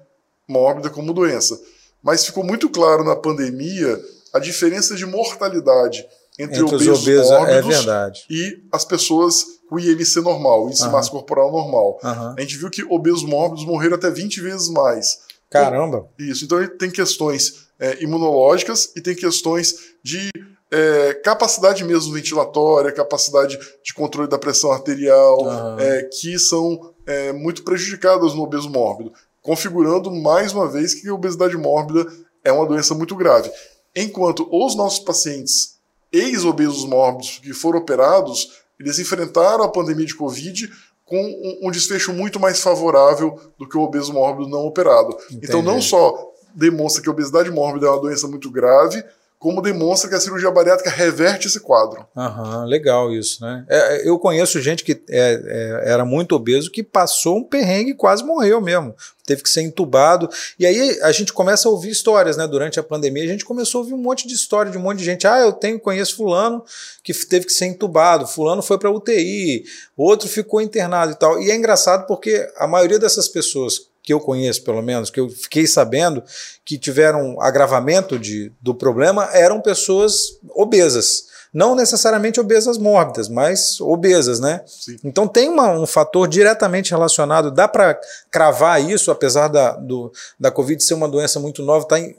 mórbida 0.52 0.90
como 0.90 1.14
doença. 1.14 1.60
Mas 2.04 2.26
ficou 2.26 2.44
muito 2.44 2.70
claro 2.70 3.04
na 3.04 3.16
pandemia 3.16 4.00
a 4.34 4.40
diferença 4.40 4.96
de 4.96 5.06
mortalidade 5.06 6.06
entre, 6.40 6.60
entre 6.60 6.76
obesos, 6.76 7.02
obesos 7.02 7.30
mórbidos 7.30 7.88
é 7.88 8.12
e 8.30 8.64
as 8.72 8.86
pessoas 8.86 9.46
com 9.70 9.80
IMC 9.80 10.22
normal, 10.22 10.68
índice 10.68 10.84
uhum. 10.84 10.92
massa 10.92 11.12
corporal 11.12 11.52
normal. 11.52 12.00
Uhum. 12.04 12.36
A 12.38 12.42
gente 12.42 12.58
viu 12.58 12.70
que 12.70 12.84
obesos 12.84 13.24
mórbidos 13.24 13.66
morreram 13.66 13.96
até 13.96 14.10
20 14.10 14.42
vezes 14.42 14.70
mais. 14.70 15.20
Caramba! 15.50 16.10
Então, 16.16 16.32
isso. 16.32 16.46
Então 16.46 16.66
tem 16.78 16.90
questões 16.90 17.68
é, 17.80 18.02
imunológicas 18.04 18.92
e 18.96 19.02
tem 19.02 19.16
questões 19.16 19.76
de 20.04 20.30
é, 20.72 21.14
capacidade 21.16 21.84
mesmo 21.84 22.14
ventilatória, 22.14 22.92
capacidade 22.92 23.58
de 23.84 23.94
controle 23.94 24.30
da 24.30 24.40
pressão 24.40 24.72
arterial, 24.72 25.44
uhum. 25.44 25.80
é, 25.80 26.04
que 26.04 26.40
são 26.40 26.94
é, 27.06 27.34
muito 27.34 27.64
prejudicadas 27.64 28.34
no 28.34 28.44
obeso 28.44 28.70
mórbido 28.70 29.12
configurando 29.42 30.12
mais 30.12 30.54
uma 30.54 30.68
vez 30.68 30.94
que 30.94 31.08
a 31.08 31.14
obesidade 31.14 31.58
mórbida 31.58 32.06
é 32.44 32.52
uma 32.52 32.66
doença 32.66 32.94
muito 32.94 33.16
grave. 33.16 33.52
Enquanto 33.96 34.48
os 34.52 34.76
nossos 34.76 35.00
pacientes 35.00 35.80
ex-obesos 36.12 36.86
mórbidos 36.86 37.40
que 37.40 37.54
foram 37.54 37.80
operados, 37.80 38.62
eles 38.80 39.00
enfrentaram 39.00 39.64
a 39.64 39.70
pandemia 39.70 40.06
de 40.06 40.16
Covid 40.16 40.70
com 41.06 41.60
um, 41.62 41.70
desfecho 41.70 42.14
muito 42.14 42.40
mais 42.40 42.62
favorável 42.62 43.38
do 43.58 43.68
que 43.68 43.78
o 43.78 43.82
obeso 43.82 44.14
mórbido 44.14 44.50
não 44.50 44.66
operado. 44.66 45.18
Entendi. 45.26 45.46
Então, 45.46 45.62
não 45.62 45.82
só 45.82 46.32
demonstra 46.56 47.02
que 47.02 47.10
a 47.10 47.12
obesidade 47.12 47.52
mórbida 47.52 47.88
é 47.88 47.90
uma 47.90 48.00
doença 48.00 48.28
muito 48.28 48.50
grave, 48.50 49.04
como 49.42 49.60
demonstra 49.60 50.08
que 50.08 50.16
a 50.16 50.20
cirurgia 50.20 50.52
bariátrica 50.52 50.92
reverte 50.92 51.48
esse 51.48 51.60
quadro. 51.60 52.06
Aham, 52.16 52.64
legal 52.66 53.12
isso, 53.12 53.44
né? 53.44 53.66
É, 53.68 53.96
é 53.96 54.08
eu 54.08 54.20
conheço 54.20 54.62
gente 54.62 54.84
que 54.84 54.92
é, 55.10 55.42
é, 55.44 55.82
era 55.94 56.06
muito 56.06 56.36
obeso 56.36 56.70
que 56.70 56.84
passou 56.84 57.38
um 57.38 57.44
perrengue 57.44 57.90
e 57.90 57.96
quase 57.96 58.24
morreu 58.24 58.62
mesmo. 58.62 58.96
Teve 59.26 59.42
que 59.42 59.50
ser 59.50 59.64
entubado. 59.64 60.30
E 60.60 60.66
aí 60.68 61.00
a 61.02 61.12
gente 61.12 61.34
começa 61.34 61.68
a 61.68 61.72
ouvir 61.72 61.90
histórias, 61.90 62.38
né? 62.38 62.46
Durante 62.48 62.80
a 62.80 62.84
pandemia, 62.84 63.24
a 63.24 63.28
gente 63.28 63.44
começou 63.44 63.80
a 63.80 63.82
ouvir 63.82 63.96
um 63.96 63.98
monte 63.98 64.28
de 64.28 64.36
história 64.36 64.72
de 64.72 64.78
um 64.78 64.82
monte 64.82 65.00
de 65.00 65.06
gente. 65.06 65.26
Ah, 65.26 65.40
eu 65.40 65.52
tenho, 65.52 65.80
conheço 65.80 66.18
fulano 66.18 66.64
que 67.04 67.12
teve 67.26 67.48
que 67.48 67.54
ser 67.54 67.66
entubado, 67.66 68.28
fulano 68.28 68.62
foi 68.62 68.78
para 68.78 68.92
UTI, 68.92 69.64
outro 69.98 70.30
ficou 70.30 70.62
internado 70.62 71.14
e 71.14 71.16
tal. 71.16 71.42
E 71.42 71.50
é 71.50 71.56
engraçado 71.56 72.06
porque 72.06 72.48
a 72.58 72.68
maioria 72.68 73.00
dessas 73.00 73.28
pessoas 73.28 73.90
que 74.04 74.14
eu 74.14 74.20
conheço, 74.20 74.64
pelo 74.64 74.82
menos, 74.82 75.10
que 75.10 75.20
eu 75.20 75.30
fiquei 75.30 75.68
sabendo 75.68 76.24
que 76.66 76.78
tiveram 76.78 77.40
agravamento 77.42 78.18
de, 78.18 78.52
do 78.62 78.74
problema 78.74 79.30
eram 79.34 79.62
pessoas 79.62 80.40
obesas. 80.56 81.31
Não 81.54 81.76
necessariamente 81.76 82.40
obesas 82.40 82.78
mórbidas, 82.78 83.28
mas 83.28 83.82
obesas, 83.82 84.40
né? 84.40 84.62
Sim. 84.66 84.98
Então 85.04 85.28
tem 85.28 85.50
uma, 85.50 85.72
um 85.72 85.86
fator 85.86 86.28
diretamente 86.28 86.92
relacionado. 86.92 87.52
Dá 87.52 87.68
para 87.68 88.00
cravar 88.30 88.82
isso, 88.82 89.12
apesar 89.12 89.50
da, 89.50 89.72
do, 89.72 90.12
da 90.40 90.50
Covid 90.50 90.82
ser 90.82 90.94
uma 90.94 91.10
doença 91.10 91.40
muito 91.42 91.62
nova, 91.62 91.86
tá 91.86 92.00
em, 92.00 92.16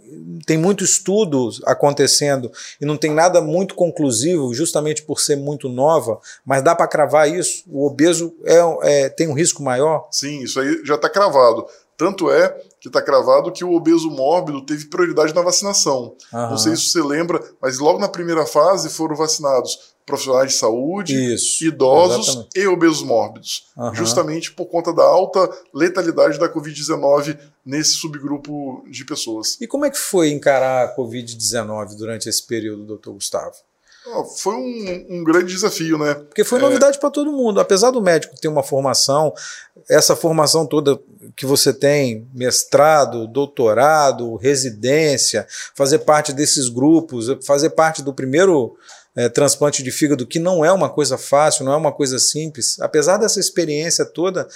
tem 0.46 0.58
muito 0.58 0.84
estudo 0.84 1.50
acontecendo 1.64 2.52
e 2.78 2.84
não 2.84 2.96
tem 2.96 3.10
nada 3.10 3.40
muito 3.40 3.74
conclusivo, 3.74 4.52
justamente 4.52 5.02
por 5.02 5.18
ser 5.18 5.36
muito 5.36 5.68
nova, 5.68 6.20
mas 6.44 6.62
dá 6.62 6.74
para 6.74 6.86
cravar 6.86 7.28
isso? 7.30 7.64
O 7.68 7.86
obeso 7.86 8.34
é, 8.44 8.58
é, 8.82 9.08
tem 9.08 9.28
um 9.28 9.34
risco 9.34 9.62
maior? 9.62 10.08
Sim, 10.10 10.42
isso 10.42 10.60
aí 10.60 10.82
já 10.84 10.96
está 10.96 11.08
cravado. 11.08 11.66
Tanto 11.96 12.30
é 12.30 12.54
que 12.82 12.88
está 12.88 13.00
cravado 13.00 13.52
que 13.52 13.64
o 13.64 13.74
obeso 13.74 14.10
mórbido 14.10 14.60
teve 14.66 14.86
prioridade 14.86 15.32
na 15.32 15.40
vacinação. 15.40 16.16
Não 16.32 16.58
sei 16.58 16.74
se 16.74 16.88
você 16.88 17.00
lembra, 17.00 17.40
mas 17.60 17.78
logo 17.78 18.00
na 18.00 18.08
primeira 18.08 18.44
fase 18.44 18.90
foram 18.90 19.14
vacinados 19.14 19.92
profissionais 20.04 20.50
de 20.50 20.58
saúde, 20.58 21.34
Isso, 21.34 21.64
idosos 21.64 22.26
exatamente. 22.26 22.58
e 22.58 22.66
obesos 22.66 23.04
mórbidos, 23.04 23.68
uhum. 23.76 23.94
justamente 23.94 24.50
por 24.50 24.66
conta 24.66 24.92
da 24.92 25.04
alta 25.04 25.48
letalidade 25.72 26.40
da 26.40 26.52
Covid-19 26.52 27.38
nesse 27.64 27.92
subgrupo 27.92 28.84
de 28.90 29.04
pessoas. 29.04 29.56
E 29.60 29.66
como 29.68 29.84
é 29.84 29.90
que 29.90 29.98
foi 29.98 30.30
encarar 30.30 30.84
a 30.84 30.96
Covid-19 30.96 31.94
durante 31.96 32.28
esse 32.28 32.44
período, 32.44 32.84
doutor 32.84 33.14
Gustavo? 33.14 33.54
Foi 34.36 34.54
um, 34.54 35.06
um, 35.10 35.24
grande 35.24 35.52
desafio, 35.52 35.96
né? 35.96 36.14
Porque 36.14 36.42
foi 36.42 36.58
novidade 36.58 36.96
é... 36.96 37.00
para 37.00 37.10
todo 37.10 37.30
mundo. 37.30 37.60
Apesar 37.60 37.90
do 37.92 38.02
médico 38.02 38.34
ter 38.40 38.48
uma 38.48 38.62
formação, 38.62 39.32
essa 39.88 40.16
formação 40.16 40.66
toda 40.66 41.00
que 41.36 41.46
você 41.46 41.72
tem, 41.72 42.28
mestrado, 42.34 43.28
doutorado, 43.28 44.34
residência, 44.36 45.46
fazer 45.74 46.00
parte 46.00 46.32
desses 46.32 46.68
grupos, 46.68 47.26
fazer 47.46 47.70
parte 47.70 48.02
do 48.02 48.12
primeiro 48.12 48.76
é, 49.14 49.28
transplante 49.28 49.82
de 49.82 49.90
fígado, 49.92 50.26
que 50.26 50.38
não 50.38 50.64
é 50.64 50.72
uma 50.72 50.90
coisa 50.90 51.16
fácil, 51.16 51.64
não 51.64 51.72
é 51.72 51.76
uma 51.76 51.92
coisa 51.92 52.18
simples. 52.18 52.80
Apesar 52.80 53.18
dessa 53.18 53.38
experiência 53.38 54.04
toda, 54.04 54.48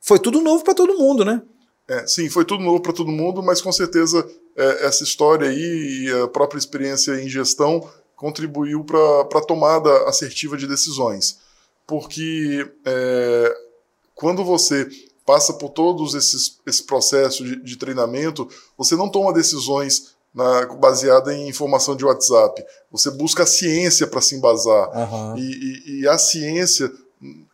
foi 0.00 0.18
tudo 0.18 0.40
novo 0.40 0.64
para 0.64 0.74
todo 0.74 0.98
mundo, 0.98 1.24
né? 1.24 1.40
É, 1.88 2.06
sim, 2.06 2.28
foi 2.28 2.44
tudo 2.44 2.62
novo 2.62 2.80
para 2.80 2.92
todo 2.92 3.10
mundo, 3.10 3.42
mas 3.42 3.60
com 3.60 3.72
certeza 3.72 4.24
é, 4.56 4.86
essa 4.86 5.02
história 5.02 5.48
aí 5.48 6.04
e 6.04 6.22
a 6.22 6.28
própria 6.28 6.58
experiência 6.58 7.20
em 7.20 7.28
gestão 7.28 7.88
contribuiu 8.20 8.84
para 8.84 9.38
a 9.38 9.44
tomada 9.46 9.90
assertiva 10.06 10.54
de 10.54 10.66
decisões. 10.66 11.38
Porque 11.86 12.70
é, 12.84 13.56
quando 14.14 14.44
você 14.44 14.86
passa 15.24 15.54
por 15.54 15.70
todos 15.70 16.14
esses 16.14 16.58
esse 16.66 16.84
processo 16.84 17.42
de, 17.42 17.56
de 17.62 17.76
treinamento, 17.78 18.46
você 18.76 18.94
não 18.94 19.08
toma 19.08 19.32
decisões 19.32 20.14
na, 20.34 20.66
baseada 20.66 21.34
em 21.34 21.48
informação 21.48 21.96
de 21.96 22.04
WhatsApp. 22.04 22.62
Você 22.92 23.10
busca 23.10 23.44
a 23.44 23.46
ciência 23.46 24.06
para 24.06 24.20
se 24.20 24.34
embasar. 24.34 24.90
Uhum. 24.94 25.38
E, 25.38 25.40
e, 25.40 26.00
e, 26.00 26.08
a 26.08 26.18
ciência 26.18 26.92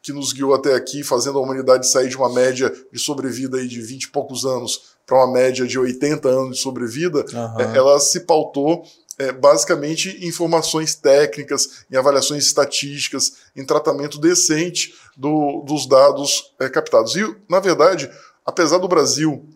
que 0.03 0.13
nos 0.13 0.33
guiou 0.33 0.53
até 0.53 0.75
aqui, 0.75 1.05
fazendo 1.05 1.39
a 1.39 1.43
humanidade 1.43 1.89
sair 1.89 2.09
de 2.09 2.17
uma 2.17 2.33
média 2.33 2.75
de 2.93 2.99
sobrevida 2.99 3.59
aí 3.59 3.69
de 3.69 3.81
20 3.81 4.03
e 4.03 4.11
poucos 4.11 4.45
anos 4.45 4.97
para 5.07 5.19
uma 5.19 5.33
média 5.33 5.65
de 5.65 5.79
80 5.79 6.29
anos 6.29 6.57
de 6.57 6.63
sobrevida, 6.63 7.25
uhum. 7.33 7.61
ela 7.61 8.01
se 8.01 8.21
pautou 8.21 8.85
é, 9.19 9.33
basicamente 9.33 10.25
informações 10.27 10.95
técnicas, 10.95 11.85
em 11.91 11.97
avaliações 11.97 12.45
estatísticas, 12.45 13.33
em 13.55 13.65
tratamento 13.65 14.19
decente 14.19 14.95
do, 15.17 15.63
dos 15.67 15.87
dados 15.89 16.55
é, 16.61 16.69
captados. 16.69 17.17
E, 17.17 17.37
na 17.49 17.61
verdade, 17.61 18.11
apesar 18.45 18.79
do 18.79 18.89
Brasil 18.89 19.49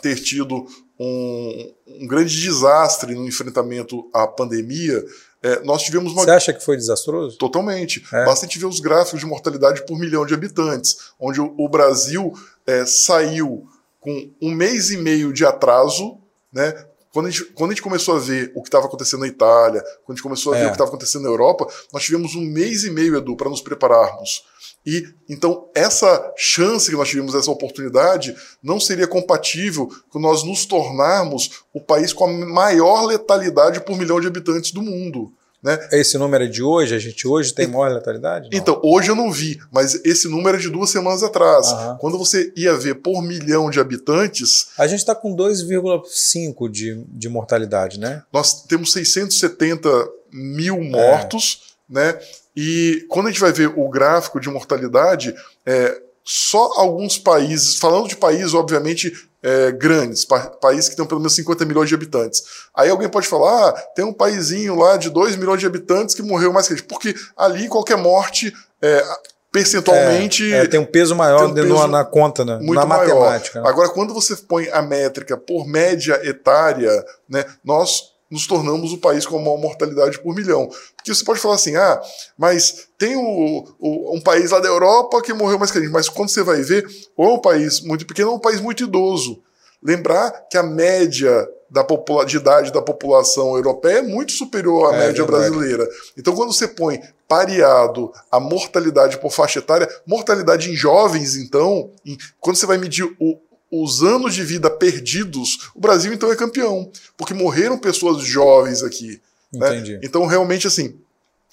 ter 0.00 0.16
tido 0.16 0.66
um, 0.98 1.74
um 1.86 2.06
grande 2.06 2.40
desastre 2.40 3.14
no 3.14 3.26
enfrentamento 3.26 4.08
à 4.12 4.26
pandemia, 4.26 5.04
é, 5.42 5.62
nós 5.62 5.82
tivemos 5.82 6.12
uma. 6.12 6.24
Você 6.24 6.30
acha 6.30 6.52
que 6.52 6.64
foi 6.64 6.76
desastroso? 6.76 7.36
Totalmente. 7.38 8.04
É. 8.12 8.24
Basta 8.24 8.46
a 8.46 8.48
gente 8.48 8.58
ver 8.58 8.66
os 8.66 8.80
gráficos 8.80 9.20
de 9.20 9.26
mortalidade 9.26 9.84
por 9.86 9.98
milhão 9.98 10.24
de 10.24 10.34
habitantes, 10.34 10.96
onde 11.20 11.40
o, 11.40 11.54
o 11.58 11.68
Brasil 11.68 12.32
é, 12.66 12.84
saiu 12.84 13.68
com 14.00 14.30
um 14.40 14.52
mês 14.52 14.90
e 14.90 14.96
meio 14.96 15.32
de 15.32 15.44
atraso, 15.44 16.18
né, 16.52 16.86
quando 17.16 17.28
a, 17.28 17.30
gente, 17.30 17.44
quando 17.54 17.70
a 17.70 17.72
gente 17.72 17.82
começou 17.82 18.14
a 18.14 18.18
ver 18.18 18.52
o 18.54 18.60
que 18.60 18.68
estava 18.68 18.84
acontecendo 18.84 19.20
na 19.20 19.26
Itália, 19.26 19.80
quando 20.04 20.10
a 20.10 20.12
gente 20.16 20.22
começou 20.22 20.52
a 20.52 20.56
ver 20.56 20.64
é. 20.64 20.66
o 20.66 20.68
que 20.68 20.74
estava 20.74 20.90
acontecendo 20.90 21.22
na 21.22 21.30
Europa, 21.30 21.66
nós 21.90 22.04
tivemos 22.04 22.34
um 22.34 22.42
mês 22.42 22.84
e 22.84 22.90
meio, 22.90 23.16
Edu, 23.16 23.34
para 23.34 23.48
nos 23.48 23.62
prepararmos. 23.62 24.44
E 24.84 25.02
então 25.26 25.66
essa 25.74 26.34
chance 26.36 26.90
que 26.90 26.96
nós 26.96 27.08
tivemos, 27.08 27.34
essa 27.34 27.50
oportunidade, 27.50 28.36
não 28.62 28.78
seria 28.78 29.06
compatível 29.06 29.88
com 30.10 30.18
nós 30.18 30.44
nos 30.44 30.66
tornarmos 30.66 31.62
o 31.72 31.80
país 31.80 32.12
com 32.12 32.26
a 32.26 32.28
maior 32.28 33.06
letalidade 33.06 33.80
por 33.80 33.96
milhão 33.96 34.20
de 34.20 34.26
habitantes 34.26 34.70
do 34.70 34.82
mundo. 34.82 35.32
Né? 35.62 35.78
Esse 35.92 36.18
número 36.18 36.44
é 36.44 36.46
de 36.46 36.62
hoje? 36.62 36.94
A 36.94 36.98
gente 36.98 37.26
hoje 37.26 37.52
tem 37.52 37.66
maior 37.66 37.92
letalidade? 37.92 38.48
Não. 38.50 38.58
Então, 38.58 38.80
hoje 38.84 39.10
eu 39.10 39.16
não 39.16 39.32
vi, 39.32 39.58
mas 39.70 40.04
esse 40.04 40.28
número 40.28 40.56
é 40.56 40.60
de 40.60 40.68
duas 40.68 40.90
semanas 40.90 41.22
atrás. 41.22 41.66
Quando 41.98 42.18
você 42.18 42.52
ia 42.56 42.76
ver 42.76 42.96
por 42.96 43.22
milhão 43.22 43.70
de 43.70 43.80
habitantes. 43.80 44.68
A 44.78 44.86
gente 44.86 45.00
está 45.00 45.14
com 45.14 45.34
2,5 45.34 46.70
de, 46.70 47.04
de 47.08 47.28
mortalidade, 47.28 47.98
né? 47.98 48.22
Nós 48.32 48.62
temos 48.64 48.92
670 48.92 49.88
mil 50.32 50.80
mortos, 50.82 51.76
é. 51.90 51.94
né? 51.94 52.18
E 52.54 53.04
quando 53.08 53.26
a 53.26 53.30
gente 53.30 53.40
vai 53.40 53.52
ver 53.52 53.72
o 53.76 53.88
gráfico 53.88 54.40
de 54.40 54.48
mortalidade, 54.48 55.34
é, 55.64 56.00
só 56.24 56.72
alguns 56.76 57.18
países, 57.18 57.76
falando 57.76 58.08
de 58.08 58.16
países, 58.16 58.54
obviamente, 58.54 59.12
é, 59.46 59.70
grandes, 59.70 60.24
pa 60.24 60.40
países 60.40 60.88
que 60.88 60.96
têm 60.96 61.06
pelo 61.06 61.20
menos 61.20 61.36
50 61.36 61.64
milhões 61.64 61.88
de 61.88 61.94
habitantes. 61.94 62.42
Aí 62.74 62.90
alguém 62.90 63.08
pode 63.08 63.28
falar, 63.28 63.68
ah, 63.68 63.72
tem 63.94 64.04
um 64.04 64.12
paísinho 64.12 64.74
lá 64.74 64.96
de 64.96 65.08
2 65.08 65.36
milhões 65.36 65.60
de 65.60 65.66
habitantes 65.66 66.16
que 66.16 66.22
morreu 66.22 66.52
mais 66.52 66.66
que 66.66 66.74
a 66.74 66.76
gente, 66.76 66.88
porque 66.88 67.14
ali 67.36 67.68
qualquer 67.68 67.96
morte 67.96 68.52
é, 68.82 69.04
percentualmente. 69.52 70.52
É, 70.52 70.64
é, 70.64 70.66
tem 70.66 70.80
um 70.80 70.84
peso 70.84 71.14
maior 71.14 71.46
um 71.46 71.54
peso 71.54 71.86
na 71.86 72.04
conta, 72.04 72.44
né? 72.44 72.56
Muito 72.56 72.74
na 72.74 72.86
matemática. 72.86 73.62
Né? 73.62 73.68
Agora, 73.68 73.88
quando 73.90 74.12
você 74.12 74.34
põe 74.34 74.68
a 74.70 74.82
métrica 74.82 75.36
por 75.36 75.64
média 75.64 76.20
etária, 76.24 76.90
né, 77.28 77.44
nós 77.64 78.15
nos 78.30 78.46
tornamos 78.46 78.92
o 78.92 78.98
país 78.98 79.24
com 79.24 79.36
a 79.36 79.40
maior 79.40 79.58
mortalidade 79.58 80.18
por 80.20 80.34
milhão. 80.34 80.68
Porque 80.96 81.14
você 81.14 81.24
pode 81.24 81.40
falar 81.40 81.54
assim, 81.54 81.76
ah, 81.76 82.00
mas 82.36 82.88
tem 82.98 83.16
o, 83.16 83.64
o, 83.78 84.16
um 84.16 84.20
país 84.20 84.50
lá 84.50 84.60
da 84.60 84.68
Europa 84.68 85.22
que 85.22 85.32
morreu 85.32 85.58
mais 85.58 85.70
que 85.70 85.78
a 85.78 85.80
gente, 85.80 85.92
mas 85.92 86.08
quando 86.08 86.30
você 86.30 86.42
vai 86.42 86.62
ver, 86.62 86.86
ou 87.16 87.30
é 87.30 87.34
um 87.34 87.40
país 87.40 87.80
muito 87.80 88.06
pequeno, 88.06 88.28
ou 88.28 88.34
é 88.34 88.36
um 88.38 88.40
país 88.40 88.60
muito 88.60 88.84
idoso. 88.84 89.42
Lembrar 89.82 90.30
que 90.50 90.58
a 90.58 90.62
média 90.62 91.48
da 91.68 91.84
de 92.24 92.36
idade 92.36 92.72
da 92.72 92.80
população 92.80 93.56
europeia 93.56 93.98
é 93.98 94.02
muito 94.02 94.32
superior 94.32 94.92
à 94.92 94.96
é, 94.96 95.06
média 95.06 95.24
brasileira. 95.24 95.86
Então, 96.16 96.34
quando 96.34 96.52
você 96.52 96.68
põe 96.68 97.00
pareado 97.28 98.12
a 98.30 98.38
mortalidade 98.38 99.18
por 99.18 99.32
faixa 99.32 99.58
etária, 99.58 99.88
mortalidade 100.06 100.70
em 100.70 100.76
jovens, 100.76 101.36
então, 101.36 101.90
em, 102.04 102.16
quando 102.40 102.56
você 102.56 102.66
vai 102.66 102.78
medir 102.78 103.04
o, 103.18 103.38
os 103.70 104.02
anos 104.02 104.34
de 104.34 104.44
vida 104.44 104.70
perdidos, 104.70 105.70
o 105.74 105.80
Brasil 105.80 106.12
então 106.12 106.30
é 106.30 106.36
campeão, 106.36 106.90
porque 107.16 107.34
morreram 107.34 107.78
pessoas 107.78 108.22
jovens 108.22 108.82
aqui. 108.82 109.20
Né? 109.52 110.00
Então, 110.02 110.26
realmente, 110.26 110.66
assim, 110.66 110.98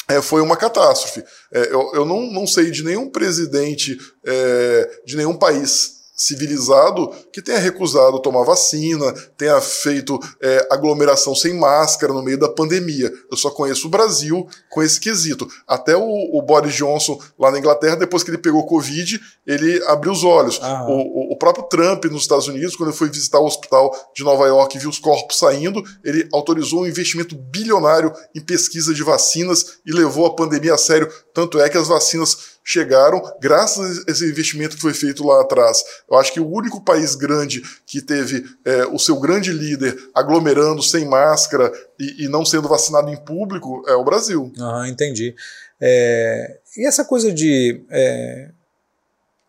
é, 0.07 0.21
foi 0.21 0.41
uma 0.41 0.57
catástrofe. 0.57 1.23
É, 1.51 1.73
eu, 1.73 1.91
eu 1.93 2.05
não, 2.05 2.31
não 2.31 2.45
sei 2.45 2.69
de 2.69 2.83
nenhum 2.83 3.09
presidente 3.09 3.97
é, 4.25 5.01
de 5.05 5.15
nenhum 5.15 5.37
país 5.37 6.02
civilizado 6.25 7.09
que 7.31 7.41
tenha 7.41 7.59
recusado 7.59 8.21
tomar 8.21 8.43
vacina, 8.43 9.11
tenha 9.37 9.59
feito 9.61 10.19
é, 10.41 10.67
aglomeração 10.71 11.35
sem 11.35 11.53
máscara 11.53 12.13
no 12.13 12.23
meio 12.23 12.39
da 12.39 12.49
pandemia. 12.49 13.11
Eu 13.29 13.37
só 13.37 13.49
conheço 13.49 13.87
o 13.87 13.89
Brasil 13.89 14.47
com 14.69 14.81
esse 14.81 14.99
quesito. 14.99 15.47
Até 15.67 15.95
o, 15.95 16.03
o 16.03 16.41
Boris 16.41 16.73
Johnson, 16.73 17.19
lá 17.37 17.51
na 17.51 17.59
Inglaterra, 17.59 17.95
depois 17.95 18.23
que 18.23 18.31
ele 18.31 18.37
pegou 18.37 18.65
Covid, 18.65 19.19
ele 19.45 19.83
abriu 19.87 20.11
os 20.11 20.23
olhos. 20.23 20.59
O, 20.87 21.33
o, 21.33 21.37
próprio 21.37 21.65
Trump, 21.65 22.05
nos 22.05 22.23
Estados 22.23 22.47
Unidos, 22.47 22.75
quando 22.75 22.89
ele 22.89 22.97
foi 22.97 23.09
visitar 23.09 23.39
o 23.39 23.45
hospital 23.45 23.93
de 24.15 24.23
Nova 24.23 24.47
York 24.47 24.75
e 24.75 24.79
viu 24.79 24.89
os 24.89 24.99
corpos 24.99 25.37
saindo, 25.37 25.83
ele 26.03 26.27
autorizou 26.33 26.83
um 26.83 26.87
investimento 26.87 27.35
bilionário 27.35 28.13
em 28.35 28.41
pesquisa 28.41 28.93
de 28.93 29.03
vacinas 29.03 29.79
e 29.85 29.91
levou 29.91 30.25
a 30.25 30.35
pandemia 30.35 30.73
a 30.73 30.77
sério 30.77 31.09
tanto 31.33 31.59
é 31.59 31.67
que 31.67 31.77
as 31.77 31.87
vacinas 31.87 32.52
chegaram 32.63 33.21
graças 33.41 33.99
a 34.07 34.11
esse 34.11 34.25
investimento 34.25 34.75
que 34.75 34.81
foi 34.81 34.93
feito 34.93 35.25
lá 35.25 35.41
atrás. 35.41 35.83
Eu 36.09 36.17
acho 36.17 36.31
que 36.31 36.39
o 36.39 36.49
único 36.49 36.81
país 36.81 37.15
grande 37.15 37.61
que 37.85 38.01
teve 38.01 38.45
é, 38.63 38.85
o 38.85 38.97
seu 38.97 39.19
grande 39.19 39.51
líder 39.51 39.97
aglomerando 40.15 40.81
sem 40.81 41.05
máscara 41.05 41.71
e, 41.99 42.25
e, 42.25 42.27
não 42.29 42.45
sendo 42.45 42.69
vacinado 42.69 43.09
em 43.09 43.17
público 43.17 43.83
é 43.87 43.93
o 43.93 44.03
Brasil. 44.03 44.51
Ah, 44.59 44.87
entendi. 44.87 45.35
É, 45.81 46.59
e 46.77 46.87
essa 46.87 47.03
coisa 47.03 47.31
de. 47.31 47.83
É, 47.89 48.49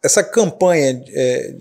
essa 0.03 0.23
campanha 0.23 1.03
é, 1.09 1.55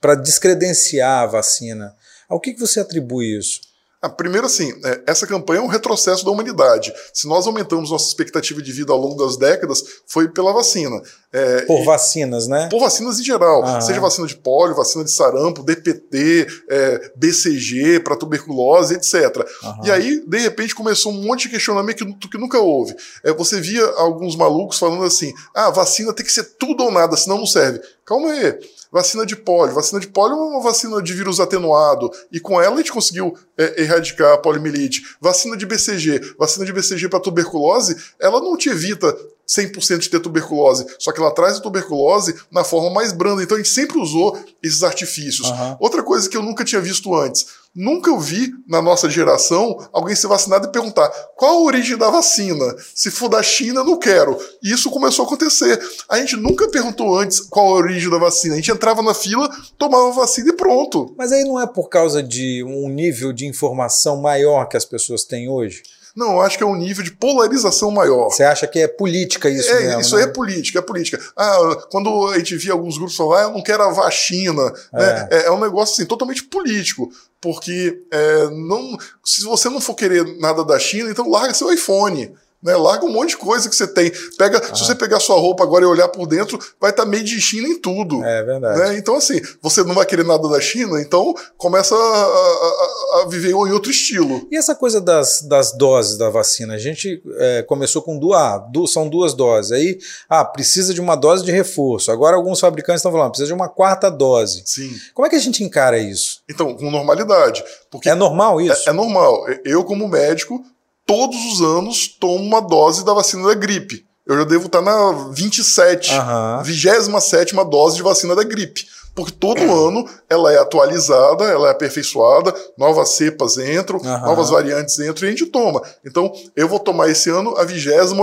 para 0.00 0.14
descredenciar 0.14 1.24
a 1.24 1.26
vacina, 1.26 1.94
ao 2.28 2.40
que, 2.40 2.54
que 2.54 2.60
você 2.60 2.80
atribui 2.80 3.36
isso? 3.36 3.60
Ah, 4.02 4.08
primeiro, 4.08 4.46
assim, 4.46 4.72
é, 4.82 5.02
essa 5.06 5.26
campanha 5.26 5.60
é 5.60 5.62
um 5.62 5.66
retrocesso 5.66 6.24
da 6.24 6.30
humanidade. 6.30 6.90
Se 7.12 7.28
nós 7.28 7.46
aumentamos 7.46 7.90
nossa 7.90 8.06
expectativa 8.06 8.62
de 8.62 8.72
vida 8.72 8.92
ao 8.92 8.98
longo 8.98 9.22
das 9.22 9.36
décadas, 9.36 9.82
foi 10.06 10.28
pela 10.28 10.54
vacina. 10.54 11.02
É, 11.32 11.62
por 11.62 11.82
e, 11.82 11.84
vacinas, 11.84 12.48
né? 12.48 12.68
Por 12.70 12.80
vacinas 12.80 13.20
em 13.20 13.24
geral. 13.24 13.62
Ah. 13.62 13.80
Seja 13.80 14.00
vacina 14.00 14.26
de 14.26 14.36
pólio, 14.36 14.74
vacina 14.74 15.04
de 15.04 15.10
sarampo, 15.10 15.62
DPT, 15.62 16.46
é, 16.68 17.12
BCG 17.14 18.00
para 18.00 18.16
tuberculose, 18.16 18.94
etc. 18.94 19.46
Aham. 19.62 19.80
E 19.84 19.90
aí, 19.90 20.24
de 20.26 20.38
repente, 20.38 20.74
começou 20.74 21.12
um 21.12 21.22
monte 21.22 21.42
de 21.42 21.50
questionamento 21.50 22.06
que, 22.06 22.28
que 22.28 22.38
nunca 22.38 22.58
houve. 22.58 22.96
É, 23.22 23.34
você 23.34 23.60
via 23.60 23.84
alguns 23.96 24.34
malucos 24.34 24.78
falando 24.78 25.04
assim: 25.04 25.32
ah, 25.54 25.70
vacina 25.70 26.12
tem 26.14 26.24
que 26.24 26.32
ser 26.32 26.44
tudo 26.58 26.84
ou 26.84 26.90
nada, 26.90 27.16
senão 27.18 27.36
não 27.36 27.46
serve. 27.46 27.80
Calma 28.10 28.32
aí. 28.32 28.58
Vacina 28.90 29.24
de 29.24 29.36
pólio. 29.36 29.72
Vacina 29.72 30.00
de 30.00 30.08
pólio 30.08 30.34
é 30.34 30.40
uma 30.40 30.60
vacina 30.60 31.00
de 31.00 31.12
vírus 31.12 31.38
atenuado. 31.38 32.10
E 32.32 32.40
com 32.40 32.60
ela 32.60 32.74
a 32.74 32.78
gente 32.78 32.90
conseguiu 32.90 33.38
é, 33.56 33.82
erradicar 33.82 34.32
a 34.32 34.38
poliomielite. 34.38 35.16
Vacina 35.20 35.56
de 35.56 35.64
BCG. 35.64 36.34
Vacina 36.36 36.66
de 36.66 36.72
BCG 36.72 37.08
para 37.08 37.20
tuberculose, 37.20 37.96
ela 38.20 38.40
não 38.40 38.56
te 38.56 38.68
evita 38.68 39.16
100% 39.58 39.98
de 39.98 40.10
ter 40.10 40.20
tuberculose, 40.20 40.86
só 40.98 41.12
que 41.12 41.20
ela 41.20 41.34
traz 41.34 41.56
a 41.56 41.60
tuberculose 41.60 42.34
na 42.50 42.62
forma 42.62 42.90
mais 42.90 43.12
branda. 43.12 43.42
Então 43.42 43.56
a 43.56 43.60
gente 43.60 43.72
sempre 43.72 43.98
usou 43.98 44.38
esses 44.62 44.82
artifícios. 44.82 45.48
Uhum. 45.48 45.76
Outra 45.80 46.02
coisa 46.02 46.28
que 46.28 46.36
eu 46.36 46.42
nunca 46.42 46.64
tinha 46.64 46.80
visto 46.80 47.14
antes, 47.14 47.46
Nunca 47.74 48.16
vi 48.18 48.52
na 48.66 48.82
nossa 48.82 49.08
geração 49.08 49.78
alguém 49.92 50.16
ser 50.16 50.26
vacinado 50.26 50.66
e 50.66 50.72
perguntar 50.72 51.08
qual 51.36 51.58
a 51.58 51.62
origem 51.62 51.96
da 51.96 52.10
vacina. 52.10 52.64
Se 52.92 53.12
for 53.12 53.28
da 53.28 53.40
China, 53.44 53.84
não 53.84 53.96
quero. 53.96 54.36
E 54.60 54.72
isso 54.72 54.90
começou 54.90 55.24
a 55.24 55.26
acontecer. 55.26 55.80
A 56.08 56.18
gente 56.18 56.34
nunca 56.34 56.68
perguntou 56.68 57.16
antes 57.16 57.38
qual 57.38 57.68
a 57.68 57.74
origem 57.74 58.10
da 58.10 58.18
vacina. 58.18 58.54
A 58.54 58.56
gente 58.56 58.72
entrava 58.72 59.02
na 59.02 59.14
fila, 59.14 59.48
tomava 59.78 60.08
a 60.08 60.12
vacina 60.12 60.50
e 60.50 60.56
pronto. 60.56 61.14
Mas 61.16 61.30
aí 61.30 61.44
não 61.44 61.60
é 61.60 61.66
por 61.66 61.88
causa 61.88 62.20
de 62.20 62.64
um 62.64 62.88
nível 62.88 63.32
de 63.32 63.46
informação 63.46 64.20
maior 64.20 64.64
que 64.64 64.76
as 64.76 64.84
pessoas 64.84 65.22
têm 65.22 65.48
hoje? 65.48 65.84
Não, 66.14 66.34
eu 66.34 66.40
acho 66.40 66.56
que 66.56 66.64
é 66.64 66.66
um 66.66 66.76
nível 66.76 67.04
de 67.04 67.12
polarização 67.12 67.90
maior. 67.90 68.28
Você 68.30 68.42
acha 68.42 68.66
que 68.66 68.78
é 68.78 68.88
política 68.88 69.48
isso 69.48 69.70
é, 69.70 69.80
mesmo? 69.80 70.00
Isso 70.00 70.16
né? 70.16 70.22
é 70.22 70.26
política, 70.26 70.78
é 70.78 70.82
política. 70.82 71.20
Ah, 71.36 71.86
quando 71.90 72.28
a 72.28 72.38
gente 72.38 72.56
via 72.56 72.72
alguns 72.72 72.96
grupos 72.96 73.16
falar, 73.16 73.40
ah, 73.40 73.42
eu 73.44 73.50
não 73.52 73.62
quero 73.62 73.82
a 73.82 73.92
vacina, 73.92 74.72
é. 74.92 74.98
Né? 74.98 75.28
É, 75.30 75.46
é 75.46 75.50
um 75.50 75.60
negócio 75.60 75.94
assim, 75.94 76.06
totalmente 76.06 76.42
político. 76.44 77.10
Porque 77.40 78.02
é, 78.10 78.50
não, 78.50 78.98
se 79.24 79.42
você 79.44 79.68
não 79.68 79.80
for 79.80 79.94
querer 79.94 80.24
nada 80.38 80.64
da 80.64 80.78
China, 80.78 81.10
então 81.10 81.28
larga 81.28 81.54
seu 81.54 81.72
iPhone. 81.72 82.34
Né? 82.62 82.76
Larga 82.76 83.06
um 83.06 83.12
monte 83.12 83.30
de 83.30 83.36
coisa 83.38 83.68
que 83.68 83.74
você 83.74 83.86
tem. 83.86 84.12
Pega, 84.36 84.62
Se 84.74 84.84
você 84.84 84.94
pegar 84.94 85.18
sua 85.18 85.36
roupa 85.36 85.62
agora 85.62 85.84
e 85.84 85.86
olhar 85.86 86.08
por 86.08 86.26
dentro, 86.26 86.58
vai 86.80 86.90
estar 86.90 87.04
tá 87.04 87.08
meio 87.08 87.24
de 87.24 87.40
China 87.40 87.66
em 87.68 87.80
tudo. 87.80 88.22
É 88.24 88.42
verdade. 88.42 88.78
Né? 88.78 88.98
Então, 88.98 89.16
assim, 89.16 89.40
você 89.62 89.82
não 89.82 89.94
vai 89.94 90.04
querer 90.04 90.24
nada 90.24 90.46
da 90.48 90.60
China, 90.60 91.00
então 91.00 91.34
começa 91.56 91.94
a, 91.94 91.98
a, 91.98 93.22
a 93.22 93.28
viver 93.28 93.50
em 93.50 93.72
outro 93.72 93.90
estilo. 93.90 94.46
E 94.50 94.56
essa 94.56 94.74
coisa 94.74 95.00
das, 95.00 95.42
das 95.42 95.72
doses 95.72 96.18
da 96.18 96.28
vacina? 96.28 96.74
A 96.74 96.78
gente 96.78 97.22
é, 97.38 97.62
começou 97.62 98.02
com 98.02 98.18
duas, 98.18 98.38
ah, 98.38 98.62
são 98.86 99.08
duas 99.08 99.32
doses. 99.32 99.72
Aí, 99.72 99.98
ah, 100.28 100.44
precisa 100.44 100.92
de 100.92 101.00
uma 101.00 101.16
dose 101.16 101.44
de 101.44 101.52
reforço. 101.52 102.10
Agora 102.10 102.36
alguns 102.36 102.60
fabricantes 102.60 103.00
estão 103.00 103.12
falando, 103.12 103.30
precisa 103.30 103.48
de 103.48 103.54
uma 103.54 103.68
quarta 103.68 104.10
dose. 104.10 104.62
Sim. 104.66 104.90
Como 105.14 105.26
é 105.26 105.30
que 105.30 105.36
a 105.36 105.40
gente 105.40 105.64
encara 105.64 105.98
isso? 105.98 106.42
Então, 106.48 106.74
com 106.74 106.90
normalidade. 106.90 107.64
Porque 107.90 108.08
é 108.08 108.14
normal 108.14 108.60
isso? 108.60 108.88
É, 108.88 108.90
é 108.90 108.94
normal. 108.94 109.46
Eu, 109.64 109.84
como 109.84 110.06
médico, 110.08 110.62
todos 111.10 111.36
os 111.52 111.60
anos 111.60 112.06
tomo 112.06 112.36
uma 112.36 112.60
dose 112.60 113.04
da 113.04 113.12
vacina 113.12 113.48
da 113.48 113.54
gripe. 113.54 114.06
Eu 114.24 114.38
já 114.38 114.44
devo 114.44 114.66
estar 114.66 114.80
na 114.80 115.10
27, 115.32 116.12
uhum. 116.12 116.62
27 116.62 117.52
dose 117.68 117.96
de 117.96 118.02
vacina 118.04 118.36
da 118.36 118.44
gripe. 118.44 118.86
Porque 119.12 119.32
todo 119.32 119.60
ano 119.60 120.08
ela 120.28 120.52
é 120.52 120.58
atualizada, 120.58 121.44
ela 121.44 121.66
é 121.66 121.72
aperfeiçoada, 121.72 122.54
novas 122.78 123.10
cepas 123.10 123.58
entram, 123.58 123.98
uhum. 123.98 124.20
novas 124.20 124.50
variantes 124.50 125.00
entram 125.00 125.24
e 125.24 125.32
a 125.32 125.36
gente 125.36 125.46
toma. 125.46 125.82
Então, 126.06 126.32
eu 126.54 126.68
vou 126.68 126.78
tomar 126.78 127.10
esse 127.10 127.28
ano 127.28 127.56
a 127.58 127.64
28 127.64 128.16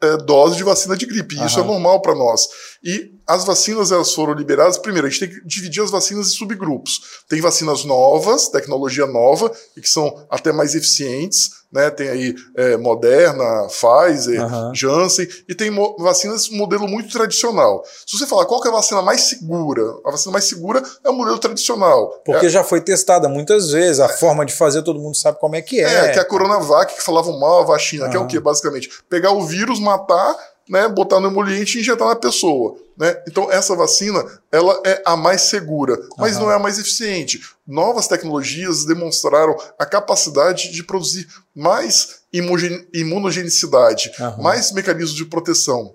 é, 0.00 0.16
dose 0.16 0.56
de 0.56 0.64
vacina 0.64 0.96
de 0.96 1.04
gripe. 1.04 1.36
Uhum. 1.36 1.46
Isso 1.46 1.60
é 1.60 1.62
normal 1.62 2.00
para 2.00 2.14
nós. 2.14 2.40
E 2.82 3.10
as 3.26 3.44
vacinas 3.44 3.92
elas 3.92 4.14
foram 4.14 4.32
liberadas. 4.32 4.78
Primeiro, 4.78 5.06
a 5.06 5.10
gente 5.10 5.20
tem 5.20 5.28
que 5.28 5.46
dividir 5.46 5.82
as 5.82 5.90
vacinas 5.90 6.28
em 6.28 6.36
subgrupos. 6.36 7.22
Tem 7.28 7.40
vacinas 7.40 7.84
novas, 7.84 8.48
tecnologia 8.48 9.06
nova, 9.06 9.52
e 9.76 9.80
que 9.80 9.88
são 9.88 10.26
até 10.30 10.52
mais 10.52 10.74
eficientes. 10.74 11.50
Né? 11.76 11.90
Tem 11.90 12.08
aí 12.08 12.34
é, 12.56 12.76
Moderna, 12.78 13.68
Pfizer, 13.68 14.42
uhum. 14.42 14.74
Janssen, 14.74 15.28
e 15.46 15.54
tem 15.54 15.70
vacinas 15.98 16.48
modelo 16.48 16.88
muito 16.88 17.12
tradicional. 17.12 17.84
Se 18.06 18.18
você 18.18 18.26
falar 18.26 18.46
qual 18.46 18.64
é 18.64 18.68
a 18.68 18.72
vacina 18.72 19.02
mais 19.02 19.28
segura, 19.28 19.82
a 20.04 20.10
vacina 20.10 20.32
mais 20.32 20.48
segura 20.48 20.82
é 21.04 21.10
o 21.10 21.12
modelo 21.12 21.38
tradicional. 21.38 22.20
Porque 22.24 22.46
é, 22.46 22.48
já 22.48 22.64
foi 22.64 22.80
testada 22.80 23.28
muitas 23.28 23.70
vezes, 23.70 24.00
a 24.00 24.06
é, 24.06 24.16
forma 24.16 24.46
de 24.46 24.54
fazer 24.54 24.82
todo 24.82 24.98
mundo 24.98 25.16
sabe 25.16 25.38
como 25.38 25.54
é 25.54 25.60
que 25.60 25.80
é. 25.80 26.06
É, 26.06 26.08
que 26.12 26.18
é 26.18 26.22
a 26.22 26.24
Coronavac, 26.24 26.94
que 26.94 27.02
falavam 27.02 27.38
mal 27.38 27.60
a 27.60 27.64
vacina, 27.64 28.06
uhum. 28.06 28.10
que 28.10 28.16
é 28.16 28.20
o 28.20 28.26
quê, 28.26 28.40
basicamente? 28.40 28.88
Pegar 29.10 29.32
o 29.32 29.44
vírus, 29.44 29.78
matar 29.78 30.34
né, 30.68 30.88
botar 30.88 31.20
no 31.20 31.28
emoliente 31.28 31.78
e 31.78 31.80
injetar 31.80 32.08
na 32.08 32.16
pessoa. 32.16 32.76
Né? 32.96 33.14
Então 33.28 33.50
essa 33.50 33.74
vacina 33.76 34.24
ela 34.50 34.80
é 34.84 35.02
a 35.04 35.16
mais 35.16 35.42
segura, 35.42 35.98
mas 36.16 36.36
uhum. 36.36 36.42
não 36.42 36.50
é 36.50 36.54
a 36.54 36.58
mais 36.58 36.78
eficiente. 36.78 37.40
Novas 37.66 38.08
tecnologias 38.08 38.84
demonstraram 38.84 39.56
a 39.78 39.84
capacidade 39.84 40.72
de 40.72 40.82
produzir 40.82 41.28
mais 41.54 42.20
imunogenicidade, 42.32 44.10
uhum. 44.18 44.42
mais 44.42 44.72
mecanismos 44.72 45.16
de 45.16 45.24
proteção. 45.24 45.94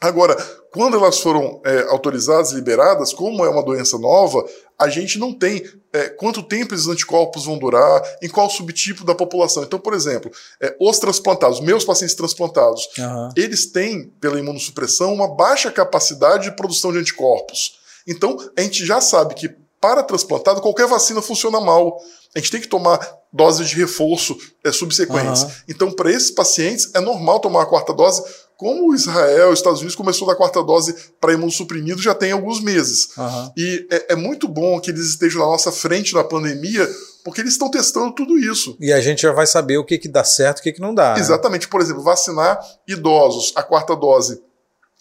Agora, 0.00 0.36
quando 0.70 0.96
elas 0.96 1.18
foram 1.20 1.60
é, 1.64 1.82
autorizadas, 1.88 2.52
liberadas, 2.52 3.12
como 3.12 3.44
é 3.44 3.48
uma 3.48 3.62
doença 3.62 3.98
nova, 3.98 4.44
a 4.78 4.88
gente 4.88 5.18
não 5.18 5.32
tem 5.32 5.64
é, 5.92 6.10
quanto 6.10 6.42
tempo 6.42 6.74
esses 6.74 6.86
anticorpos 6.86 7.46
vão 7.46 7.58
durar, 7.58 8.02
em 8.22 8.28
qual 8.28 8.50
subtipo 8.50 9.04
da 9.04 9.14
população. 9.14 9.62
Então, 9.62 9.78
por 9.78 9.94
exemplo, 9.94 10.30
é, 10.60 10.76
os 10.78 10.98
transplantados, 10.98 11.60
meus 11.60 11.84
pacientes 11.84 12.14
transplantados, 12.14 12.86
uhum. 12.98 13.30
eles 13.36 13.66
têm, 13.72 14.12
pela 14.20 14.38
imunossupressão, 14.38 15.14
uma 15.14 15.34
baixa 15.34 15.70
capacidade 15.70 16.50
de 16.50 16.56
produção 16.56 16.92
de 16.92 16.98
anticorpos. 16.98 17.78
Então, 18.06 18.36
a 18.56 18.60
gente 18.60 18.84
já 18.84 19.00
sabe 19.00 19.34
que 19.34 19.48
para 19.80 20.02
transplantado, 20.02 20.60
qualquer 20.60 20.86
vacina 20.86 21.22
funciona 21.22 21.60
mal. 21.60 21.98
A 22.34 22.38
gente 22.38 22.50
tem 22.50 22.60
que 22.60 22.68
tomar 22.68 22.98
doses 23.32 23.68
de 23.68 23.76
reforço 23.76 24.36
é, 24.64 24.72
subsequentes. 24.72 25.42
Uhum. 25.42 25.50
Então, 25.68 25.92
para 25.92 26.10
esses 26.10 26.30
pacientes, 26.30 26.90
é 26.94 27.00
normal 27.00 27.40
tomar 27.40 27.62
a 27.62 27.66
quarta 27.66 27.92
dose 27.92 28.22
como 28.56 28.94
Israel, 28.94 29.50
os 29.50 29.58
Estados 29.58 29.80
Unidos 29.80 29.94
começou 29.94 30.26
da 30.26 30.34
quarta 30.34 30.62
dose 30.62 30.94
para 31.20 31.34
imunossuprimido 31.34 32.00
já 32.00 32.14
tem 32.14 32.32
alguns 32.32 32.60
meses. 32.60 33.10
Uhum. 33.16 33.52
E 33.56 33.86
é, 33.90 34.12
é, 34.12 34.16
muito 34.16 34.48
bom 34.48 34.80
que 34.80 34.90
eles 34.90 35.06
estejam 35.08 35.40
na 35.40 35.46
nossa 35.46 35.70
frente 35.70 36.14
na 36.14 36.24
pandemia, 36.24 36.88
porque 37.22 37.42
eles 37.42 37.52
estão 37.52 37.70
testando 37.70 38.14
tudo 38.14 38.38
isso. 38.38 38.76
E 38.80 38.92
a 38.92 39.00
gente 39.00 39.22
já 39.22 39.32
vai 39.32 39.46
saber 39.46 39.76
o 39.76 39.84
que, 39.84 39.98
que 39.98 40.08
dá 40.08 40.24
certo 40.24 40.58
e 40.58 40.60
o 40.60 40.62
que, 40.62 40.72
que 40.72 40.80
não 40.80 40.94
dá. 40.94 41.14
Né? 41.14 41.20
Exatamente. 41.20 41.64
Né? 41.64 41.70
Por 41.70 41.80
exemplo, 41.82 42.02
vacinar 42.02 42.58
idosos, 42.88 43.52
a 43.54 43.62
quarta 43.62 43.94
dose 43.94 44.40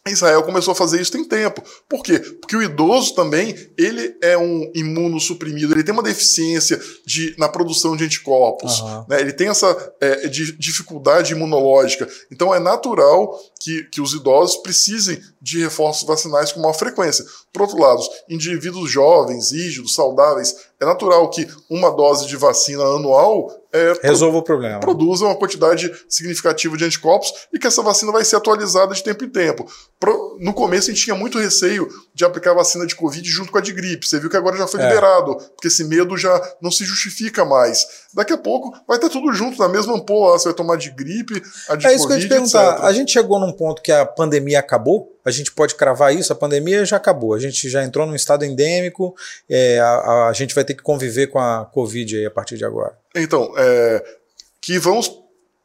Israel 0.07 0.43
começou 0.43 0.71
a 0.71 0.75
fazer 0.75 1.01
isso 1.01 1.11
tem 1.11 1.23
tempo. 1.23 1.63
Por 1.89 2.03
quê? 2.03 2.19
Porque 2.19 2.55
o 2.55 2.61
idoso 2.61 3.15
também, 3.15 3.55
ele 3.75 4.15
é 4.21 4.37
um 4.37 4.71
imunossuprimido, 4.75 5.73
ele 5.73 5.83
tem 5.83 5.93
uma 5.93 6.03
deficiência 6.03 6.79
de, 7.03 7.33
na 7.39 7.49
produção 7.49 7.95
de 7.95 8.03
anticorpos, 8.03 8.81
uhum. 8.81 9.05
né? 9.09 9.19
ele 9.19 9.33
tem 9.33 9.47
essa 9.47 9.93
é, 9.99 10.27
de, 10.27 10.55
dificuldade 10.59 11.33
imunológica. 11.33 12.07
Então 12.31 12.53
é 12.53 12.59
natural 12.59 13.35
que, 13.59 13.83
que 13.85 13.99
os 13.99 14.13
idosos 14.13 14.57
precisem 14.57 15.19
de 15.41 15.63
reforços 15.63 16.07
vacinais 16.07 16.51
com 16.51 16.59
maior 16.59 16.73
frequência. 16.73 17.25
Por 17.51 17.63
outro 17.63 17.79
lado, 17.79 18.03
indivíduos 18.29 18.91
jovens, 18.91 19.51
rígidos, 19.51 19.95
saudáveis, 19.95 20.55
é 20.79 20.85
natural 20.85 21.29
que 21.31 21.47
uma 21.67 21.89
dose 21.89 22.27
de 22.27 22.37
vacina 22.37 22.83
anual 22.83 23.51
é, 23.75 24.07
resolva 24.07 24.37
o 24.37 24.41
problema. 24.41 24.79
Produza 24.79 25.25
uma 25.25 25.35
quantidade 25.35 25.91
significativa 26.07 26.77
de 26.77 26.85
anticorpos 26.85 27.31
e 27.53 27.59
que 27.59 27.67
essa 27.67 27.81
vacina 27.81 28.11
vai 28.11 28.23
ser 28.23 28.35
atualizada 28.35 28.93
de 28.93 29.03
tempo 29.03 29.25
em 29.25 29.29
tempo. 29.29 29.65
Pro, 29.99 30.37
no 30.39 30.53
começo 30.53 30.89
a 30.89 30.93
gente 30.93 31.03
tinha 31.03 31.15
muito 31.15 31.37
receio 31.37 31.87
de 32.13 32.23
aplicar 32.23 32.51
a 32.51 32.55
vacina 32.55 32.85
de 32.85 32.95
Covid 32.95 33.27
junto 33.27 33.51
com 33.51 33.57
a 33.57 33.61
de 33.61 33.73
gripe. 33.73 34.07
Você 34.07 34.19
viu 34.19 34.29
que 34.29 34.37
agora 34.37 34.57
já 34.57 34.67
foi 34.67 34.81
é. 34.81 34.87
liberado, 34.87 35.35
porque 35.35 35.67
esse 35.67 35.83
medo 35.83 36.17
já 36.17 36.41
não 36.61 36.71
se 36.71 36.85
justifica 36.85 37.43
mais. 37.43 37.85
Daqui 38.13 38.33
a 38.33 38.37
pouco 38.37 38.71
vai 38.87 38.97
estar 38.97 39.09
tudo 39.09 39.31
junto 39.33 39.59
na 39.59 39.67
mesma 39.67 39.95
ampola. 39.95 40.37
Você 40.39 40.45
vai 40.45 40.53
tomar 40.53 40.77
de 40.77 40.91
gripe, 40.91 41.41
a 41.69 41.75
de 41.75 41.87
é 41.87 41.93
isso 41.93 42.03
Covid, 42.03 42.07
que 42.07 42.13
eu 42.13 42.17
ia 42.17 42.21
te 42.21 42.29
perguntar. 42.29 42.73
Etc. 42.73 42.85
A 42.85 42.93
gente 42.93 43.11
chegou 43.11 43.39
num 43.39 43.51
ponto 43.51 43.81
que 43.81 43.91
a 43.91 44.05
pandemia 44.05 44.59
acabou? 44.59 45.15
A 45.25 45.31
gente 45.31 45.51
pode 45.51 45.73
cravar 45.75 46.15
isso? 46.15 46.31
A 46.31 46.35
pandemia 46.35 46.85
já 46.85 46.97
acabou. 46.97 47.33
A 47.33 47.39
gente 47.39 47.67
já 47.67 47.83
entrou 47.83 48.05
num 48.05 48.15
estado 48.15 48.45
endêmico. 48.45 49.15
É, 49.49 49.79
a, 49.79 50.27
a 50.29 50.33
gente 50.33 50.53
vai 50.53 50.63
ter 50.63 50.75
que 50.75 50.83
conviver 50.83 51.27
com 51.27 51.39
a 51.39 51.65
Covid 51.65 52.17
aí 52.17 52.25
a 52.25 52.31
partir 52.31 52.57
de 52.57 52.63
agora. 52.63 52.95
Então, 53.15 53.53
é, 53.57 54.03
que 54.61 54.77
vamos 54.79 55.11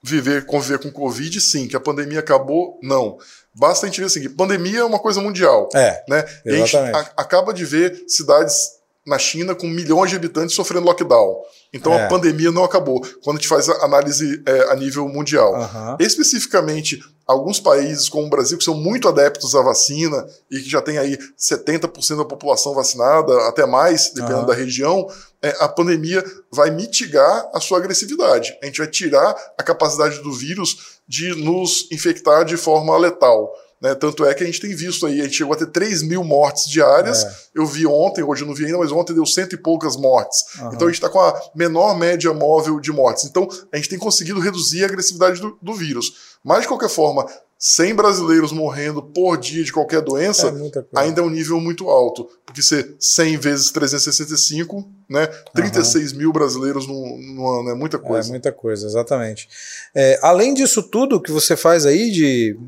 viver, 0.03 0.47
conviver 0.47 0.79
com 0.79 0.91
Covid, 0.91 1.41
sim. 1.41 1.69
Que 1.69 1.77
a 1.77 1.81
pandemia 1.81 2.21
acabou, 2.21 2.79
não. 2.83 3.19
Basta 3.55 3.87
a 3.87 3.89
gente 3.89 4.01
ver 4.01 4.07
assim, 4.07 4.29
pandemia 4.31 4.81
é 4.81 4.85
uma 4.85 4.99
coisa 4.99 5.21
mundial. 5.21 5.69
É, 5.75 6.03
né? 6.09 6.25
E 6.45 6.51
a 6.51 6.57
gente 6.57 6.77
a, 6.77 6.99
acaba 7.17 7.53
de 7.53 7.65
ver 7.65 8.05
cidades 8.09 8.80
na 9.07 9.19
China 9.19 9.55
com 9.55 9.67
milhões 9.67 10.11
de 10.11 10.17
habitantes 10.17 10.55
sofrendo 10.55 10.87
lockdown. 10.87 11.37
Então 11.73 11.93
é. 11.93 12.05
a 12.05 12.09
pandemia 12.09 12.51
não 12.51 12.65
acabou. 12.65 13.01
Quando 13.23 13.39
a 13.39 13.41
gente 13.41 13.49
faz 13.49 13.69
a 13.69 13.85
análise 13.85 14.43
é, 14.47 14.71
a 14.71 14.77
nível 14.77 15.09
mundial. 15.09 15.55
Uhum. 15.55 15.97
Especificamente, 15.99 17.01
alguns 17.27 17.59
países, 17.59 18.09
como 18.09 18.27
o 18.27 18.31
Brasil, 18.31 18.59
que 18.59 18.65
são 18.65 18.75
muito 18.75 19.09
adeptos 19.09 19.55
à 19.55 19.63
vacina 19.63 20.27
e 20.51 20.61
que 20.61 20.69
já 20.69 20.83
tem 20.83 20.99
aí 20.99 21.17
70% 21.39 22.19
da 22.19 22.25
população 22.25 22.75
vacinada, 22.75 23.49
até 23.49 23.65
mais, 23.65 24.13
dependendo 24.13 24.41
uhum. 24.41 24.47
da 24.47 24.55
região, 24.55 25.07
é, 25.43 25.57
a 25.61 25.69
pandemia 25.69 26.23
vai 26.53 26.71
mitigar 26.71 27.49
a 27.55 27.61
sua 27.61 27.79
agressividade. 27.79 28.57
A 28.63 28.67
gente 28.67 28.79
vai 28.79 28.89
tirar 28.89 29.35
a 29.57 29.63
capacidade 29.63 30.19
do 30.23 30.33
vírus 30.33 31.01
de 31.09 31.35
nos 31.37 31.91
infectar 31.91 32.45
de 32.45 32.57
forma 32.57 32.97
letal. 32.99 33.51
Né? 33.81 33.95
Tanto 33.95 34.25
é 34.27 34.35
que 34.35 34.43
a 34.43 34.47
gente 34.47 34.61
tem 34.61 34.75
visto 34.75 35.07
aí, 35.07 35.21
a 35.21 35.25
gente 35.25 35.37
chegou 35.37 35.55
a 35.55 35.57
ter 35.57 35.67
3 35.67 36.03
mil 36.03 36.23
mortes 36.23 36.69
diárias. 36.69 37.25
É. 37.25 37.35
Eu 37.55 37.67
vi 37.67 37.87
ontem, 37.87 38.23
hoje 38.23 38.43
eu 38.43 38.47
não 38.47 38.55
vi 38.55 38.67
ainda, 38.67 38.79
mas 38.79 38.93
ontem 38.93 39.15
deu 39.15 39.25
cento 39.25 39.55
e 39.55 39.59
poucas 39.59 39.97
mortes. 39.97 40.45
Uhum. 40.59 40.69
Então 40.75 40.89
a 40.89 40.91
gente 40.91 41.03
está 41.03 41.09
com 41.09 41.21
a 41.21 41.41
menor 41.55 41.97
média 41.97 42.33
móvel 42.35 42.79
de 42.79 42.93
mortes. 42.93 43.25
Então 43.25 43.49
a 43.73 43.77
gente 43.77 43.89
tem 43.89 43.99
conseguido 43.99 44.39
reduzir 44.39 44.83
a 44.83 44.87
agressividade 44.87 45.41
do, 45.41 45.57
do 45.63 45.75
vírus. 45.75 46.13
Mas 46.45 46.63
de 46.63 46.69
qualquer 46.69 46.91
forma, 46.91 47.27
100 47.59 47.95
brasileiros 47.95 48.53
morrendo 48.53 49.03
por 49.03 49.37
dia 49.37 49.63
de 49.63 49.71
qualquer 49.71 50.01
doença 50.01 50.49
é 50.49 50.99
ainda 50.99 51.21
é 51.21 51.25
um 51.25 51.29
nível 51.29 51.61
muito 51.61 51.91
alto. 51.91 52.27
Porque 52.45 52.63
ser 52.63 52.97
100 52.99 53.37
vezes 53.37 53.71
365, 53.71 54.87
né? 55.09 55.27
36 55.55 56.13
uhum. 56.13 56.19
mil 56.19 56.33
brasileiros 56.33 56.87
no, 56.87 57.19
no, 57.19 57.61
ano, 57.61 57.71
é 57.71 57.75
muita 57.75 57.99
coisa. 57.99 58.29
É 58.29 58.31
muita 58.31 58.51
coisa, 58.51 58.87
exatamente. 58.87 59.47
É, 59.95 60.19
além 60.23 60.55
disso 60.55 60.83
tudo 60.83 61.21
que 61.21 61.31
você 61.31 61.55
faz 61.55 61.85
aí 61.85 62.11
de 62.11 62.59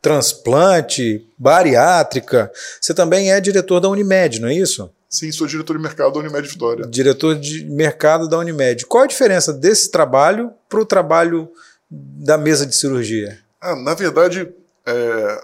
transplante, 0.00 1.26
bariátrica. 1.36 2.50
Você 2.80 2.94
também 2.94 3.32
é 3.32 3.40
diretor 3.40 3.80
da 3.80 3.88
Unimed, 3.88 4.40
não 4.40 4.48
é 4.48 4.54
isso? 4.54 4.90
Sim, 5.08 5.30
sou 5.32 5.46
diretor 5.46 5.76
de 5.76 5.82
mercado 5.82 6.12
da 6.12 6.20
Unimed 6.20 6.48
Vitória. 6.48 6.86
Diretor 6.86 7.36
de 7.36 7.64
mercado 7.64 8.28
da 8.28 8.38
Unimed. 8.38 8.86
Qual 8.86 9.04
a 9.04 9.06
diferença 9.06 9.52
desse 9.52 9.90
trabalho 9.90 10.52
para 10.68 10.80
o 10.80 10.86
trabalho 10.86 11.48
da 11.90 12.36
mesa 12.36 12.66
de 12.66 12.74
cirurgia? 12.74 13.38
Ah, 13.60 13.76
na 13.76 13.94
verdade, 13.94 14.48
é, 14.84 15.40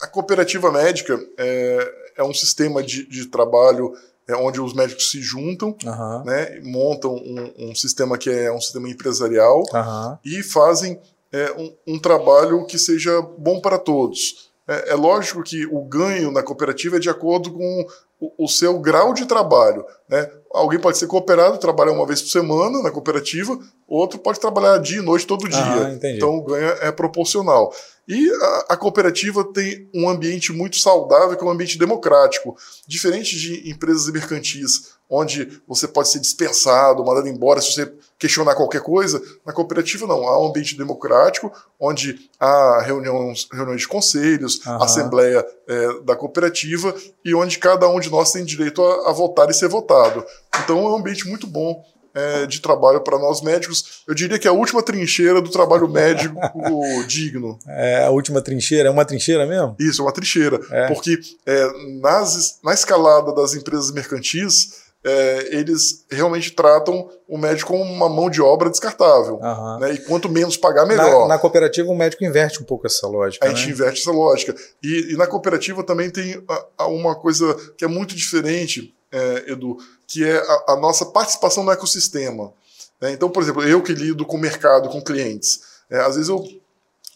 a 0.00 0.06
cooperativa 0.06 0.72
médica 0.72 1.20
é, 1.36 1.92
é 2.16 2.24
um 2.24 2.32
sistema 2.32 2.82
de, 2.82 3.06
de 3.06 3.26
trabalho 3.26 3.92
é, 4.28 4.34
onde 4.36 4.60
os 4.60 4.72
médicos 4.72 5.10
se 5.10 5.20
juntam, 5.20 5.76
uhum. 5.84 6.24
né, 6.24 6.60
montam 6.62 7.14
um, 7.14 7.70
um, 7.70 7.74
sistema 7.74 8.16
que 8.16 8.30
é 8.30 8.52
um 8.52 8.60
sistema 8.60 8.88
empresarial 8.88 9.62
uhum. 9.72 10.18
e 10.24 10.42
fazem 10.42 11.00
é, 11.32 11.52
um, 11.52 11.94
um, 11.94 11.98
trabalho 11.98 12.64
que 12.66 12.78
seja 12.78 13.20
bom 13.38 13.60
para 13.60 13.78
todos. 13.78 14.50
É, 14.66 14.90
é, 14.90 14.94
lógico 14.94 15.42
que 15.42 15.66
o 15.66 15.82
ganho 15.82 16.30
na 16.30 16.42
cooperativa 16.42 16.96
é 16.96 17.00
de 17.00 17.08
acordo 17.08 17.52
com 17.52 17.86
o, 18.20 18.44
o, 18.44 18.48
seu 18.48 18.78
grau 18.78 19.12
de 19.12 19.26
trabalho. 19.26 19.84
Né? 20.08 20.30
Alguém 20.52 20.78
pode 20.78 20.98
ser 20.98 21.06
cooperado, 21.06 21.58
trabalhar 21.58 21.92
uma 21.92 22.06
vez 22.06 22.20
por 22.20 22.28
semana 22.28 22.82
na 22.82 22.90
cooperativa, 22.90 23.58
outro 23.88 24.18
pode 24.18 24.38
trabalhar 24.38 24.78
dia 24.78 24.98
e 24.98 25.02
noite 25.02 25.26
todo 25.26 25.48
dia. 25.48 25.58
Ah, 25.58 25.98
então 26.04 26.36
o 26.36 26.44
ganho 26.44 26.68
é 26.80 26.92
proporcional. 26.92 27.72
E 28.06 28.28
a, 28.30 28.64
a, 28.70 28.76
cooperativa 28.76 29.44
tem 29.52 29.88
um 29.94 30.08
ambiente 30.08 30.52
muito 30.52 30.76
saudável, 30.78 31.36
que 31.36 31.44
é 31.44 31.46
um 31.46 31.50
ambiente 31.50 31.78
democrático. 31.78 32.56
Diferente 32.86 33.36
de 33.38 33.70
empresas 33.70 34.10
mercantis, 34.10 34.94
onde 35.10 35.60
você 35.66 35.88
pode 35.88 36.08
ser 36.08 36.20
dispensado, 36.20 37.04
mandado 37.04 37.26
embora 37.26 37.60
se 37.60 37.72
você 37.72 37.92
questionar 38.16 38.54
qualquer 38.54 38.80
coisa. 38.80 39.20
Na 39.44 39.52
cooperativa, 39.52 40.06
não. 40.06 40.28
Há 40.28 40.40
um 40.40 40.48
ambiente 40.48 40.78
democrático, 40.78 41.52
onde 41.80 42.30
há 42.38 42.80
reuniões, 42.82 43.48
reuniões 43.52 43.80
de 43.80 43.88
conselhos, 43.88 44.64
uhum. 44.64 44.82
assembleia 44.82 45.44
é, 45.66 46.00
da 46.04 46.14
cooperativa, 46.14 46.94
e 47.24 47.34
onde 47.34 47.58
cada 47.58 47.88
um 47.88 47.98
de 47.98 48.08
nós 48.08 48.30
tem 48.30 48.44
direito 48.44 48.82
a, 48.82 49.10
a 49.10 49.12
votar 49.12 49.50
e 49.50 49.54
ser 49.54 49.68
votado. 49.68 50.24
Então 50.62 50.78
é 50.78 50.90
um 50.90 50.96
ambiente 50.96 51.26
muito 51.26 51.46
bom 51.46 51.82
é, 52.14 52.46
de 52.46 52.60
trabalho 52.60 53.00
para 53.00 53.18
nós 53.18 53.40
médicos. 53.40 54.02
Eu 54.06 54.14
diria 54.14 54.38
que 54.38 54.46
é 54.46 54.50
a 54.50 54.54
última 54.54 54.82
trincheira 54.82 55.40
do 55.40 55.50
trabalho 55.50 55.88
médico 55.88 56.34
digno. 57.06 57.58
É 57.66 58.04
a 58.04 58.10
última 58.10 58.40
trincheira? 58.40 58.88
É 58.88 58.92
uma 58.92 59.04
trincheira 59.04 59.46
mesmo? 59.46 59.76
Isso, 59.78 60.02
é 60.02 60.04
uma 60.04 60.12
trincheira. 60.12 60.60
É. 60.70 60.88
Porque 60.88 61.18
é, 61.46 61.68
nas, 62.00 62.58
na 62.62 62.74
escalada 62.74 63.34
das 63.34 63.54
empresas 63.54 63.90
mercantis, 63.92 64.79
é, 65.02 65.56
eles 65.56 66.04
realmente 66.10 66.52
tratam 66.52 67.10
o 67.26 67.38
médico 67.38 67.72
como 67.72 67.82
uma 67.82 68.08
mão 68.08 68.28
de 68.28 68.42
obra 68.42 68.68
descartável. 68.68 69.36
Uhum. 69.36 69.78
Né? 69.78 69.94
E 69.94 69.98
quanto 69.98 70.28
menos 70.28 70.56
pagar, 70.56 70.86
melhor. 70.86 71.22
Na, 71.22 71.34
na, 71.34 71.38
cooperativa, 71.38 71.90
o 71.90 71.96
médico 71.96 72.24
inverte 72.24 72.60
um 72.60 72.64
pouco 72.64 72.86
essa 72.86 73.06
lógica. 73.06 73.46
A 73.46 73.48
gente 73.48 73.66
né? 73.66 73.72
inverte 73.72 74.00
essa 74.00 74.10
lógica. 74.10 74.54
E, 74.82 75.12
e, 75.12 75.16
na 75.16 75.26
cooperativa 75.26 75.82
também 75.82 76.10
tem 76.10 76.42
a, 76.48 76.66
a 76.78 76.86
uma 76.86 77.14
coisa 77.14 77.54
que 77.76 77.84
é 77.84 77.88
muito 77.88 78.14
diferente, 78.14 78.94
é, 79.10 79.52
Edu, 79.52 79.78
que 80.06 80.24
é 80.24 80.36
a, 80.36 80.72
a, 80.72 80.76
nossa 80.76 81.06
participação 81.06 81.64
no 81.64 81.72
ecossistema. 81.72 82.52
Né? 83.00 83.12
Então, 83.12 83.30
por 83.30 83.42
exemplo, 83.42 83.62
eu 83.62 83.82
que 83.82 83.92
lido 83.92 84.26
com 84.26 84.36
o 84.36 84.40
mercado, 84.40 84.90
com 84.90 85.02
clientes, 85.02 85.60
é, 85.90 86.00
às 86.00 86.16
vezes 86.16 86.28
eu. 86.28 86.44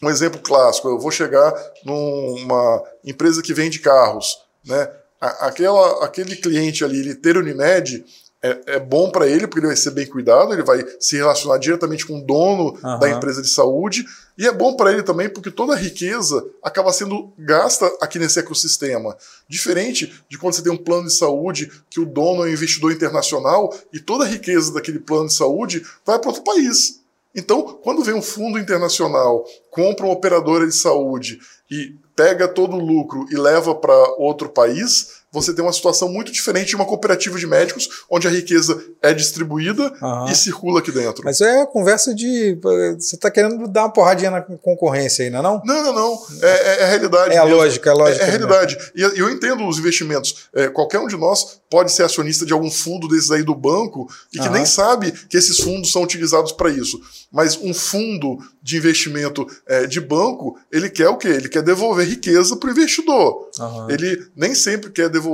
Um 0.03 0.09
exemplo 0.09 0.41
clássico, 0.41 0.89
eu 0.89 0.99
vou 0.99 1.09
chegar 1.09 1.53
numa 1.85 2.83
empresa 3.03 3.41
que 3.41 3.53
vende 3.53 3.79
carros, 3.79 4.37
né? 4.63 4.91
Aquela, 5.27 6.05
aquele 6.05 6.35
cliente 6.35 6.83
ali, 6.83 6.99
ele 6.99 7.15
ter 7.15 7.37
Unimed, 7.37 8.03
é, 8.45 8.75
é 8.75 8.79
bom 8.79 9.09
para 9.09 9.27
ele, 9.27 9.47
porque 9.47 9.59
ele 9.59 9.67
vai 9.67 9.75
ser 9.75 9.89
bem 9.89 10.05
cuidado, 10.05 10.53
ele 10.53 10.61
vai 10.61 10.85
se 10.99 11.17
relacionar 11.17 11.57
diretamente 11.57 12.05
com 12.05 12.19
o 12.19 12.21
dono 12.21 12.77
uhum. 12.83 12.99
da 12.99 13.09
empresa 13.09 13.41
de 13.41 13.47
saúde, 13.47 14.05
e 14.37 14.45
é 14.45 14.51
bom 14.51 14.75
para 14.75 14.91
ele 14.91 15.01
também 15.01 15.27
porque 15.27 15.49
toda 15.49 15.73
a 15.73 15.77
riqueza 15.77 16.45
acaba 16.61 16.93
sendo 16.93 17.33
gasta 17.39 17.85
aqui 17.99 18.19
nesse 18.19 18.37
ecossistema. 18.37 19.17
Diferente 19.47 20.13
de 20.29 20.37
quando 20.37 20.53
você 20.53 20.61
tem 20.61 20.71
um 20.71 20.77
plano 20.77 21.07
de 21.07 21.15
saúde 21.15 21.71
que 21.89 21.99
o 21.99 22.05
dono 22.05 22.43
é 22.43 22.49
um 22.49 22.53
investidor 22.53 22.91
internacional 22.91 23.73
e 23.91 23.99
toda 23.99 24.25
a 24.25 24.27
riqueza 24.27 24.73
daquele 24.73 24.99
plano 24.99 25.27
de 25.27 25.35
saúde 25.35 25.83
vai 26.05 26.19
para 26.19 26.29
outro 26.29 26.43
país. 26.43 26.99
Então, 27.33 27.79
quando 27.83 28.03
vem 28.03 28.13
um 28.13 28.21
fundo 28.21 28.59
internacional, 28.59 29.45
compra 29.71 30.05
uma 30.05 30.13
operadora 30.13 30.67
de 30.67 30.75
saúde 30.75 31.39
e 31.69 31.95
pega 32.15 32.47
todo 32.47 32.77
o 32.77 32.85
lucro 32.85 33.25
e 33.29 33.35
leva 33.35 33.75
para 33.75 33.93
outro 34.17 34.49
país, 34.49 35.24
você 35.35 35.53
tem 35.53 35.63
uma 35.63 35.73
situação 35.73 36.07
muito 36.07 36.31
diferente 36.31 36.69
de 36.69 36.75
uma 36.77 36.85
cooperativa 36.85 37.37
de 37.37 37.45
médicos, 37.45 37.89
onde 38.09 38.25
a 38.25 38.31
riqueza 38.31 38.81
é 39.01 39.13
distribuída 39.13 39.93
uhum. 40.01 40.29
e 40.29 40.35
circula 40.35 40.79
aqui 40.79 40.91
dentro. 40.91 41.23
Mas 41.25 41.41
é 41.41 41.65
conversa 41.65 42.15
de. 42.15 42.57
Você 42.97 43.15
está 43.15 43.29
querendo 43.29 43.67
dar 43.67 43.83
uma 43.83 43.91
porradinha 43.91 44.31
na 44.31 44.41
concorrência 44.41 45.25
aí, 45.25 45.29
não 45.29 45.39
é? 45.39 45.43
Não, 45.43 45.61
não, 45.65 45.83
não. 45.83 45.93
não. 45.93 46.19
É, 46.41 46.47
é, 46.47 46.79
é 46.79 46.83
a 46.83 46.87
realidade. 46.87 47.33
É 47.33 47.37
a 47.37 47.43
lógica, 47.43 47.89
é 47.89 47.93
a 47.93 47.95
lógica. 47.95 48.23
É, 48.23 48.25
é 48.25 48.27
a 48.27 48.31
realidade. 48.31 48.77
E 48.95 49.01
eu 49.01 49.29
entendo 49.29 49.67
os 49.67 49.77
investimentos. 49.77 50.47
É, 50.53 50.69
qualquer 50.69 50.99
um 50.99 51.07
de 51.07 51.17
nós 51.17 51.59
pode 51.69 51.91
ser 51.91 52.03
acionista 52.03 52.45
de 52.45 52.53
algum 52.53 52.71
fundo 52.71 53.07
desses 53.07 53.31
aí 53.31 53.43
do 53.43 53.53
banco 53.53 54.07
e 54.33 54.39
que 54.39 54.47
uhum. 54.47 54.53
nem 54.53 54.65
sabe 54.65 55.11
que 55.11 55.35
esses 55.35 55.59
fundos 55.59 55.91
são 55.91 56.03
utilizados 56.03 56.53
para 56.53 56.69
isso. 56.69 56.99
Mas 57.31 57.57
um 57.57 57.73
fundo 57.73 58.37
de 58.61 58.77
investimento 58.77 59.45
é, 59.67 59.85
de 59.85 59.99
banco, 59.99 60.57
ele 60.71 60.89
quer 60.89 61.09
o 61.09 61.17
quê? 61.17 61.27
Ele 61.27 61.49
quer 61.49 61.61
devolver 61.61 62.07
riqueza 62.07 62.55
para 62.55 62.69
o 62.69 62.71
investidor. 62.71 63.49
Uhum. 63.59 63.89
Ele 63.89 64.25
nem 64.35 64.55
sempre 64.55 64.89
quer 64.89 65.09
devolver 65.09 65.24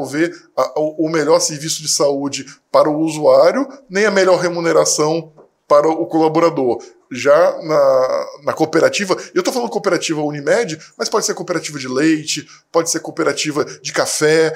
a, 0.56 0.80
o 0.80 1.10
melhor 1.10 1.40
serviço 1.40 1.82
de 1.82 1.88
saúde 1.88 2.46
para 2.72 2.90
o 2.90 3.00
usuário, 3.00 3.68
nem 3.90 4.06
a 4.06 4.12
melhor 4.12 4.40
remuneração 4.40 5.34
para 5.68 5.88
o 5.88 6.06
colaborador 6.06 6.80
já 7.12 7.58
na, 7.62 8.26
na 8.46 8.54
cooperativa, 8.54 9.18
eu 9.34 9.40
estou 9.40 9.54
falando 9.54 9.70
cooperativa 9.70 10.22
Unimed, 10.22 10.80
mas 10.98 11.10
pode 11.10 11.26
ser 11.26 11.34
cooperativa 11.34 11.78
de 11.78 11.88
leite, 11.88 12.48
pode 12.72 12.90
ser 12.90 13.02
cooperativa 13.02 13.66
de 13.66 13.92
café. 13.92 14.54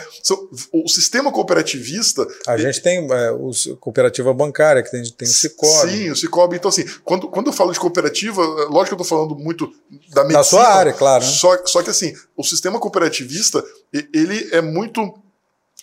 O 0.72 0.88
sistema 0.88 1.32
cooperativista. 1.32 2.26
A 2.48 2.58
gente 2.58 2.82
tem 2.82 3.06
é, 3.12 3.32
o 3.32 3.52
cooperativa 3.80 4.34
bancária, 4.34 4.82
que 4.82 4.90
tem, 4.90 5.04
tem 5.04 5.28
o 5.28 5.32
Cicobi. 5.32 5.92
Sim, 5.92 6.12
o 6.12 6.16
Cicobi. 6.16 6.56
Então, 6.56 6.70
assim, 6.70 6.86
quando, 7.04 7.28
quando 7.28 7.48
eu 7.48 7.54
falo 7.54 7.74
de 7.74 7.80
cooperativa, 7.80 8.42
lógico 8.42 8.96
que 8.96 9.02
eu 9.02 9.04
estou 9.04 9.06
falando 9.06 9.36
muito 9.36 9.70
da 10.14 10.22
medicina. 10.22 10.40
Da 10.40 10.44
sua 10.44 10.68
área, 10.68 10.94
claro. 10.94 11.26
Né? 11.26 11.30
Só, 11.30 11.58
só 11.66 11.84
que, 11.84 11.90
assim, 11.90 12.14
o 12.38 12.44
sistema 12.44 12.80
cooperativista, 12.80 13.64
ele 14.14 14.50
é 14.54 14.62
muito 14.62 15.14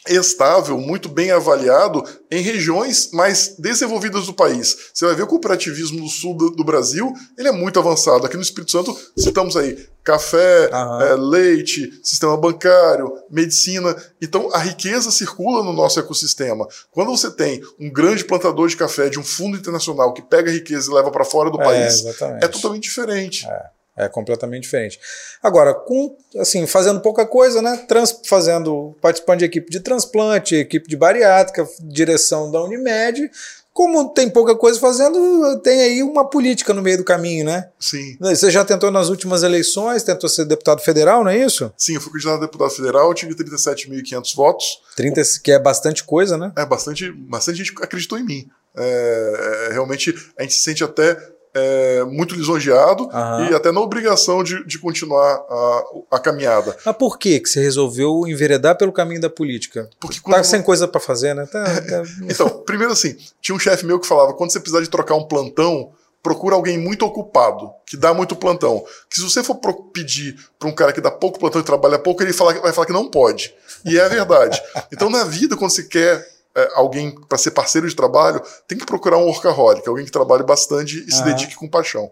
estável, 0.09 0.79
muito 0.79 1.09
bem 1.09 1.31
avaliado 1.31 2.03
em 2.31 2.43
regiões 2.43 3.11
mais 3.13 3.57
desenvolvidas 3.59 4.27
do 4.27 4.35
país. 4.35 4.77
Você 4.93 5.07
vai 5.07 5.15
ver 5.15 5.23
o 5.23 5.27
cooperativismo 5.27 6.01
no 6.01 6.09
sul 6.09 6.37
do, 6.37 6.51
do 6.51 6.65
Brasil, 6.65 7.13
ele 7.39 7.49
é 7.49 7.53
muito 7.53 7.79
avançado. 7.79 8.27
Aqui 8.27 8.37
no 8.37 8.43
Espírito 8.43 8.73
Santo, 8.73 8.97
citamos 9.17 9.57
aí 9.57 9.89
café, 10.03 10.69
é, 10.71 11.15
leite, 11.15 12.01
sistema 12.03 12.37
bancário, 12.37 13.13
medicina. 13.31 13.95
Então, 14.21 14.51
a 14.53 14.59
riqueza 14.59 15.11
circula 15.11 15.63
no 15.63 15.73
nosso 15.73 16.01
ecossistema. 16.01 16.67
Quando 16.91 17.11
você 17.11 17.31
tem 17.31 17.63
um 17.79 17.91
grande 17.91 18.25
plantador 18.25 18.69
de 18.69 18.77
café 18.77 19.09
de 19.09 19.21
um 19.21 19.25
fundo 19.25 19.57
internacional 19.57 20.13
que 20.13 20.23
pega 20.23 20.51
a 20.51 20.55
riqueza 20.55 20.91
e 20.91 20.95
leva 20.95 21.11
para 21.11 21.25
fora 21.25 21.51
do 21.51 21.61
é, 21.61 21.65
país, 21.65 22.05
é 22.41 22.49
totalmente 22.49 22.85
diferente. 22.85 23.47
É. 23.47 23.82
É 23.97 24.09
completamente 24.09 24.63
diferente. 24.63 24.99
Agora, 25.43 25.75
com 25.75 26.17
assim, 26.39 26.67
fazendo 26.67 27.01
pouca 27.01 27.27
coisa, 27.27 27.61
né? 27.61 27.85
Trans, 27.87 28.21
fazendo, 28.27 28.97
participando 29.03 29.41
de 29.41 29.45
equipe 29.45 29.71
de 29.71 29.81
transplante, 29.81 30.55
equipe 30.55 30.89
de 30.89 30.97
bariátrica, 30.97 31.69
direção 31.81 32.51
da 32.51 32.63
Unimed, 32.63 33.31
como 33.73 34.11
tem 34.11 34.29
pouca 34.29 34.55
coisa 34.55 34.79
fazendo, 34.79 35.59
tem 35.61 35.81
aí 35.81 36.03
uma 36.03 36.29
política 36.29 36.75
no 36.75 36.83
meio 36.83 36.99
do 36.99 37.05
caminho, 37.05 37.47
né? 37.47 37.71
Sim. 37.81 38.17
Você 38.21 38.51
já 38.51 38.65
tentou 38.65 38.91
nas 38.91 39.09
últimas 39.09 39.43
eleições, 39.43 40.03
tentou 40.03 40.29
ser 40.29 40.45
deputado 40.45 40.83
federal, 40.83 41.25
não 41.25 41.31
é 41.31 41.39
isso? 41.39 41.73
Sim, 41.77 41.95
eu 41.95 42.01
fui 42.01 42.13
candidato 42.13 42.37
a 42.37 42.47
deputado 42.47 42.71
federal, 42.71 43.15
tive 43.15 43.35
37.500 43.35 44.35
votos. 44.37 44.83
30, 44.95 45.23
que 45.43 45.53
é 45.53 45.59
bastante 45.59 46.05
coisa, 46.05 46.37
né? 46.37 46.53
É, 46.57 46.67
bastante, 46.67 47.11
bastante 47.11 47.59
gente 47.59 47.73
acreditou 47.83 48.19
em 48.19 48.25
mim. 48.25 48.51
É, 48.77 49.69
é, 49.69 49.73
realmente, 49.73 50.15
a 50.39 50.43
gente 50.43 50.55
se 50.55 50.61
sente 50.61 50.85
até 50.85 51.17
é, 51.55 52.05
muito 52.05 52.35
lisonjeado 52.35 53.09
e 53.49 53.55
até 53.55 53.71
na 53.71 53.81
obrigação 53.81 54.43
de, 54.43 54.65
de 54.67 54.79
continuar 54.79 55.35
a, 55.49 55.85
a, 56.13 56.19
caminhada. 56.19 56.77
Mas 56.85 56.97
por 56.97 57.19
que, 57.19 57.41
que 57.41 57.49
você 57.49 57.61
resolveu 57.61 58.27
enveredar 58.27 58.77
pelo 58.77 58.93
caminho 58.93 59.21
da 59.21 59.31
política? 59.31 59.89
Porque 60.01 60.17
tá 60.17 60.23
quando... 60.23 60.37
Tá 60.37 60.45
sem 60.45 60.63
coisa 60.63 60.89
para 60.89 61.01
fazer, 61.01 61.35
né? 61.35 61.47
Tá, 61.47 61.65
tá... 61.83 62.03
então, 62.23 62.49
primeiro 62.49 62.93
assim, 62.93 63.17
tinha 63.41 63.55
um 63.55 63.59
chefe 63.59 63.85
meu 63.85 64.01
que 64.01 64.07
falava, 64.07 64.33
quando 64.33 64.53
você 64.53 64.61
precisar 64.61 64.83
de 64.83 64.89
trocar 64.89 65.15
um 65.15 65.25
plantão, 65.25 65.93
procura 66.23 66.55
alguém 66.55 66.79
muito 66.79 67.05
ocupado, 67.05 67.71
que 67.85 67.97
dá 67.97 68.15
muito 68.15 68.37
plantão. 68.37 68.85
Que 69.11 69.17
se 69.17 69.23
você 69.23 69.43
for 69.43 69.57
pedir 69.93 70.37
para 70.59 70.69
um 70.69 70.75
cara 70.75 70.93
que 70.93 71.01
dá 71.01 71.11
pouco 71.11 71.39
plantão 71.39 71.61
e 71.61 71.65
trabalha 71.65 71.99
pouco, 71.99 72.23
ele 72.23 72.33
fala, 72.33 72.55
vai 72.61 72.73
falar 72.73 72.87
que 72.87 72.93
não 72.93 73.11
pode. 73.11 73.53
E 73.85 73.99
é 73.99 74.05
a 74.05 74.09
verdade. 74.09 74.63
Então, 74.93 75.11
na 75.11 75.25
vida, 75.25 75.57
quando 75.57 75.73
você 75.73 75.83
quer 75.83 76.32
é, 76.57 76.71
alguém 76.75 77.15
para 77.27 77.39
ser 77.39 77.53
parceiro 77.53 77.89
de 77.89 77.97
trabalho, 77.97 78.43
tem 78.67 78.79
que 78.79 78.87
procurar 78.87 79.19
um 79.19 79.27
workaholic, 79.27 79.89
alguém 79.89 80.05
que 80.05 80.13
trabalhe 80.13 80.43
bastante 80.43 80.99
e 80.99 81.03
uhum. 81.03 81.11
se 81.11 81.25
dedique 81.25 81.57
com 81.57 81.69
paixão. 81.69 82.11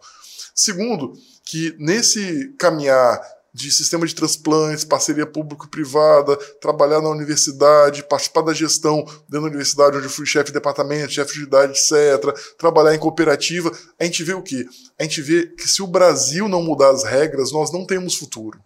Segundo, 0.54 1.12
que 1.44 1.74
nesse 1.78 2.54
caminhar 2.58 3.20
de 3.52 3.70
sistema 3.72 4.06
de 4.06 4.14
transplantes, 4.14 4.84
parceria 4.84 5.26
público-privada, 5.26 6.36
trabalhar 6.60 7.00
na 7.00 7.08
universidade, 7.08 8.04
participar 8.04 8.42
da 8.42 8.54
gestão 8.54 8.98
dentro 9.28 9.42
da 9.42 9.48
universidade, 9.48 9.96
onde 9.96 10.06
eu 10.06 10.10
fui 10.10 10.24
chefe 10.24 10.46
de 10.46 10.52
departamento, 10.52 11.12
chefe 11.12 11.32
de 11.34 11.40
unidade, 11.40 11.72
etc., 11.72 12.32
trabalhar 12.56 12.94
em 12.94 12.98
cooperativa, 12.98 13.72
a 13.98 14.04
gente 14.04 14.22
vê 14.22 14.34
o 14.34 14.42
quê? 14.42 14.64
A 14.98 15.02
gente 15.02 15.20
vê 15.20 15.46
que 15.46 15.68
se 15.68 15.82
o 15.82 15.86
Brasil 15.86 16.48
não 16.48 16.62
mudar 16.62 16.90
as 16.90 17.02
regras, 17.02 17.50
nós 17.50 17.72
não 17.72 17.84
temos 17.84 18.14
futuro. 18.14 18.60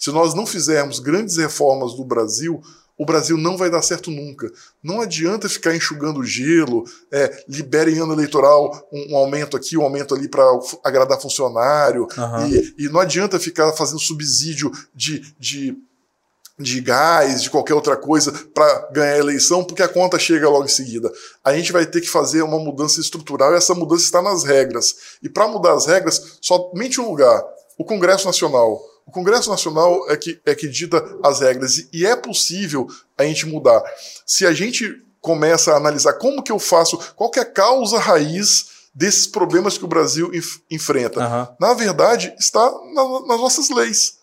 Se 0.00 0.10
nós 0.10 0.34
não 0.34 0.44
fizermos 0.44 0.98
grandes 0.98 1.36
reformas 1.36 1.94
do 1.94 2.04
Brasil, 2.04 2.60
o 2.96 3.04
Brasil 3.04 3.36
não 3.36 3.56
vai 3.56 3.70
dar 3.70 3.82
certo 3.82 4.10
nunca. 4.10 4.50
Não 4.82 5.00
adianta 5.00 5.48
ficar 5.48 5.74
enxugando 5.74 6.24
gelo, 6.24 6.84
é, 7.10 7.44
libera 7.48 7.90
em 7.90 7.98
ano 7.98 8.12
eleitoral 8.12 8.88
um, 8.92 9.12
um 9.12 9.16
aumento 9.16 9.56
aqui, 9.56 9.76
um 9.76 9.82
aumento 9.82 10.14
ali 10.14 10.28
para 10.28 10.44
agradar 10.84 11.20
funcionário, 11.20 12.06
uhum. 12.16 12.46
e, 12.46 12.74
e, 12.78 12.88
não 12.88 13.00
adianta 13.00 13.40
ficar 13.40 13.72
fazendo 13.72 13.98
subsídio 13.98 14.70
de, 14.94 15.34
de, 15.38 15.76
de 16.58 16.80
gás, 16.80 17.42
de 17.42 17.50
qualquer 17.50 17.74
outra 17.74 17.96
coisa 17.96 18.30
para 18.54 18.88
ganhar 18.92 19.14
a 19.14 19.18
eleição, 19.18 19.64
porque 19.64 19.82
a 19.82 19.88
conta 19.88 20.18
chega 20.18 20.48
logo 20.48 20.64
em 20.64 20.68
seguida. 20.68 21.12
A 21.42 21.52
gente 21.52 21.72
vai 21.72 21.84
ter 21.84 22.00
que 22.00 22.08
fazer 22.08 22.42
uma 22.42 22.60
mudança 22.60 23.00
estrutural 23.00 23.52
e 23.52 23.56
essa 23.56 23.74
mudança 23.74 24.04
está 24.04 24.22
nas 24.22 24.44
regras. 24.44 24.94
E 25.20 25.28
para 25.28 25.48
mudar 25.48 25.74
as 25.74 25.86
regras, 25.86 26.38
somente 26.40 27.00
um 27.00 27.08
lugar: 27.08 27.42
o 27.76 27.84
Congresso 27.84 28.26
Nacional 28.26 28.80
o 29.06 29.10
Congresso 29.10 29.50
Nacional 29.50 30.10
é 30.10 30.16
que, 30.16 30.40
é 30.44 30.54
que 30.54 30.68
dita 30.68 31.02
as 31.22 31.40
regras 31.40 31.88
e 31.92 32.06
é 32.06 32.16
possível 32.16 32.86
a 33.16 33.24
gente 33.24 33.46
mudar. 33.46 33.82
Se 34.26 34.46
a 34.46 34.52
gente 34.52 35.02
começa 35.20 35.72
a 35.72 35.76
analisar 35.76 36.14
como 36.14 36.42
que 36.42 36.52
eu 36.52 36.58
faço, 36.58 36.98
qual 37.16 37.30
que 37.30 37.38
é 37.38 37.42
a 37.42 37.46
causa 37.46 37.98
raiz 37.98 38.66
desses 38.94 39.26
problemas 39.26 39.76
que 39.76 39.84
o 39.84 39.88
Brasil 39.88 40.32
enf 40.32 40.58
enfrenta. 40.70 41.20
Uhum. 41.20 41.56
Na 41.58 41.74
verdade, 41.74 42.32
está 42.38 42.70
na, 42.94 43.26
nas 43.26 43.40
nossas 43.40 43.68
leis. 43.70 44.18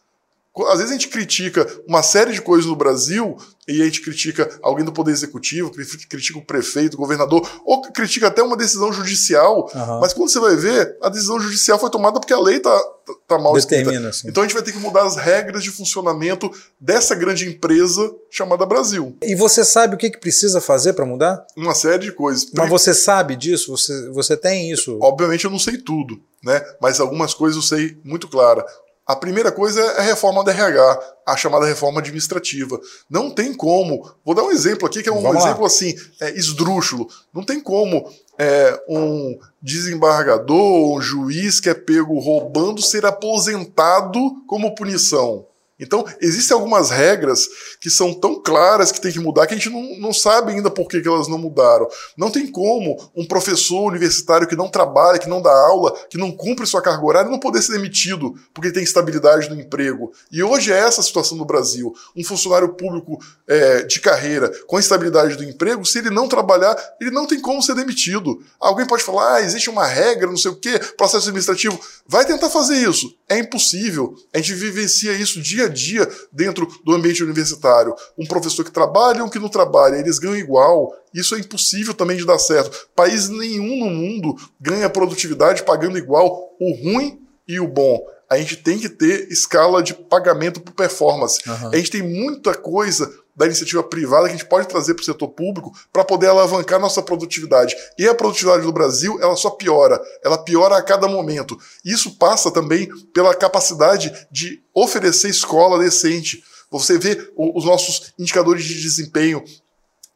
Às 0.68 0.80
vezes 0.80 0.90
a 0.90 0.94
gente 0.94 1.08
critica 1.08 1.66
uma 1.88 2.04
série 2.04 2.34
de 2.34 2.42
coisas 2.42 2.66
no 2.66 2.76
Brasil 2.76 3.38
e 3.68 3.82
a 3.82 3.86
gente 3.86 4.02
critica 4.02 4.50
alguém 4.62 4.84
do 4.84 4.92
Poder 4.92 5.12
Executivo, 5.12 5.72
critica 6.10 6.38
o 6.38 6.46
prefeito, 6.46 6.96
o 6.96 6.98
governador, 6.98 7.48
ou 7.64 7.82
critica 7.84 8.28
até 8.28 8.44
uma 8.44 8.58
decisão 8.58 8.92
judicial, 8.92 9.70
uhum. 9.74 10.00
mas 10.02 10.14
quando 10.14 10.30
você 10.30 10.40
vai 10.40 10.58
ver, 10.58 10.98
a 11.02 11.08
decisão 11.08 11.40
judicial 11.40 11.80
foi 11.80 11.90
tomada 11.90 12.20
porque 12.20 12.34
a 12.34 12.40
lei 12.40 12.58
está 12.58 12.78
tá, 12.78 13.14
tá 13.30 13.40
mal 13.40 13.54
Determina, 13.54 13.92
escrita. 13.92 14.10
Assim. 14.10 14.28
Então 14.28 14.44
a 14.44 14.46
gente 14.46 14.54
vai 14.54 14.64
ter 14.64 14.74
que 14.74 14.80
mudar 14.80 15.04
as 15.04 15.16
regras 15.16 15.64
de 15.64 15.72
funcionamento 15.72 16.52
dessa 16.80 17.16
grande 17.16 17.48
empresa 17.48 18.14
chamada 18.30 18.66
Brasil. 18.66 19.16
E 19.24 19.36
você 19.36 19.64
sabe 19.64 19.96
o 19.96 19.98
que, 19.98 20.10
que 20.10 20.20
precisa 20.20 20.60
fazer 20.60 20.94
para 20.94 21.06
mudar? 21.06 21.46
Uma 21.56 21.74
série 21.74 22.04
de 22.04 22.12
coisas. 22.12 22.52
Mas 22.54 22.70
você 22.70 22.94
sabe 22.94 23.38
disso? 23.38 23.72
Você, 23.72 24.10
você 24.10 24.36
tem 24.36 24.70
isso? 24.70 25.00
Obviamente 25.02 25.46
eu 25.46 25.52
não 25.52 25.60
sei 25.60 25.78
tudo, 25.78 26.20
né? 26.44 26.62
mas 26.82 27.00
algumas 27.00 27.34
coisas 27.34 27.56
eu 27.56 27.62
sei 27.62 27.98
muito 28.04 28.28
clara. 28.28 28.66
A 29.12 29.16
primeira 29.18 29.52
coisa 29.52 29.82
é 29.82 30.00
a 30.00 30.04
reforma 30.04 30.42
da 30.42 30.54
RH, 30.54 31.16
a 31.28 31.36
chamada 31.36 31.66
reforma 31.66 32.00
administrativa. 32.00 32.80
Não 33.10 33.30
tem 33.30 33.54
como. 33.54 34.10
Vou 34.24 34.34
dar 34.34 34.44
um 34.44 34.52
exemplo 34.52 34.88
aqui 34.88 35.04
que 35.04 35.10
é 35.10 35.12
um 35.12 35.22
Vamos 35.22 35.44
exemplo 35.44 35.62
lá. 35.64 35.68
assim, 35.68 35.94
é, 36.22 36.32
esdrúxulo. 36.32 37.10
Não 37.34 37.44
tem 37.44 37.60
como 37.60 38.10
é, 38.40 38.82
um 38.88 39.38
desembargador, 39.62 40.96
um 40.98 41.02
juiz 41.02 41.60
que 41.60 41.70
é 41.70 41.74
pego 41.74 42.20
roubando 42.20 42.82
ser 42.82 43.06
aposentado 43.06 44.46
como 44.48 44.74
punição. 44.76 45.46
Então, 45.82 46.06
existem 46.22 46.56
algumas 46.56 46.92
regras 46.92 47.50
que 47.82 47.90
são 47.90 48.14
tão 48.14 48.42
claras 48.42 48.92
que 48.92 49.02
tem 49.02 49.12
que 49.12 49.20
mudar 49.20 49.48
que 49.48 49.56
a 49.56 49.58
gente 49.58 49.70
não, 49.70 50.00
não 50.00 50.14
sabe 50.14 50.52
ainda 50.52 50.70
por 50.70 50.88
que, 50.88 51.02
que 51.02 51.08
elas 51.08 51.28
não 51.28 51.40
mudaram. 51.40 51.88
Não 52.16 52.30
tem 52.30 52.46
como 52.48 53.12
um 53.16 53.26
professor 53.26 53.88
universitário 53.88 54.48
que 54.48 54.56
não 54.56 54.70
trabalha, 54.70 55.18
que 55.18 55.28
não 55.28 55.42
dá 55.42 55.52
aula, 55.52 55.98
que 56.10 56.18
não 56.18 56.32
cumpre 56.32 56.68
sua 56.68 56.82
carga 56.82 57.04
horária, 57.04 57.32
não 57.32 57.40
poder 57.40 57.62
ser 57.62 57.74
demitido 57.74 58.36
porque 58.54 58.72
tem 58.72 58.84
estabilidade 58.84 59.50
no 59.50 59.60
emprego. 59.60 60.12
E 60.32 60.44
hoje 60.44 60.72
é 60.72 60.78
essa 60.78 61.02
a 61.02 61.04
situação 61.04 61.38
no 61.38 61.46
Brasil. 61.46 61.94
Um 62.16 62.24
funcionário 62.24 62.74
público 62.76 63.20
é, 63.48 63.84
de 63.84 64.00
carreira 64.00 64.52
com 64.68 64.80
estabilidade 64.80 65.36
do 65.36 65.44
emprego, 65.44 65.86
se 65.86 65.98
ele 65.98 66.10
não 66.10 66.28
trabalhar, 66.28 66.78
ele 67.00 67.12
não 67.12 67.26
tem 67.26 67.40
como 67.40 67.62
ser 67.62 67.76
demitido. 67.76 68.42
Alguém 68.60 68.86
pode 68.86 69.04
falar, 69.04 69.36
ah, 69.36 69.42
existe 69.42 69.70
uma 69.70 69.88
regra, 69.88 70.28
não 70.28 70.38
sei 70.38 70.52
o 70.52 70.56
quê, 70.56 70.80
processo 70.96 71.30
administrativo. 71.30 71.80
Vai 72.08 72.26
tentar 72.26 72.50
fazer 72.50 72.78
isso. 72.78 73.16
É 73.28 73.40
impossível. 73.40 74.16
A 74.34 74.38
gente 74.38 74.54
vivencia 74.54 75.14
isso 75.14 75.42
dia 75.42 75.66
a 75.66 75.70
dia 75.72 76.08
dentro 76.32 76.68
do 76.84 76.94
ambiente 76.94 77.24
universitário. 77.24 77.96
Um 78.18 78.26
professor 78.26 78.64
que 78.64 78.72
trabalha 78.72 79.20
e 79.20 79.22
um 79.22 79.30
que 79.30 79.40
não 79.40 79.50
trabalha, 79.50 79.96
eles 79.96 80.20
ganham 80.20 80.38
igual. 80.38 80.94
Isso 81.14 81.36
é 81.36 81.40
impossível 81.40 81.94
também 81.94 82.18
de 82.18 82.26
dar 82.26 82.38
certo. 82.38 82.90
País 82.96 83.30
nenhum 83.30 83.80
no 83.80 83.90
mundo 83.90 84.36
ganha 84.60 84.90
produtividade 84.90 85.64
pagando 85.64 85.98
igual 85.98 86.56
o 86.60 86.74
ruim 86.76 87.20
e 87.48 87.60
o 87.60 87.68
bom 87.68 88.00
a 88.32 88.38
gente 88.38 88.56
tem 88.56 88.80
que 88.80 88.88
ter 88.88 89.28
escala 89.30 89.84
de 89.84 89.94
pagamento 89.94 90.62
por 90.62 90.72
performance. 90.72 91.42
Uhum. 91.46 91.68
A 91.68 91.76
gente 91.76 91.92
tem 91.92 92.02
muita 92.02 92.54
coisa 92.54 93.12
da 93.36 93.46
iniciativa 93.46 93.84
privada 93.84 94.26
que 94.26 94.34
a 94.34 94.38
gente 94.38 94.48
pode 94.48 94.68
trazer 94.68 94.94
para 94.94 95.02
o 95.02 95.06
setor 95.06 95.30
público 95.30 95.72
para 95.92 96.04
poder 96.04 96.28
alavancar 96.28 96.80
nossa 96.80 97.02
produtividade. 97.02 97.76
E 97.98 98.08
a 98.08 98.16
produtividade 98.16 98.64
do 98.64 98.72
Brasil, 98.72 99.20
ela 99.22 99.36
só 99.36 99.50
piora, 99.50 100.02
ela 100.24 100.38
piora 100.38 100.78
a 100.78 100.82
cada 100.82 101.08
momento. 101.08 101.58
Isso 101.84 102.18
passa 102.18 102.52
também 102.52 102.90
pela 103.14 103.36
capacidade 103.36 104.28
de 104.32 104.62
oferecer 104.74 105.30
escola 105.30 105.80
decente. 105.80 106.44
Você 106.70 106.98
vê 106.98 107.32
os 107.36 107.66
nossos 107.66 108.14
indicadores 108.18 108.64
de 108.64 108.82
desempenho 108.82 109.44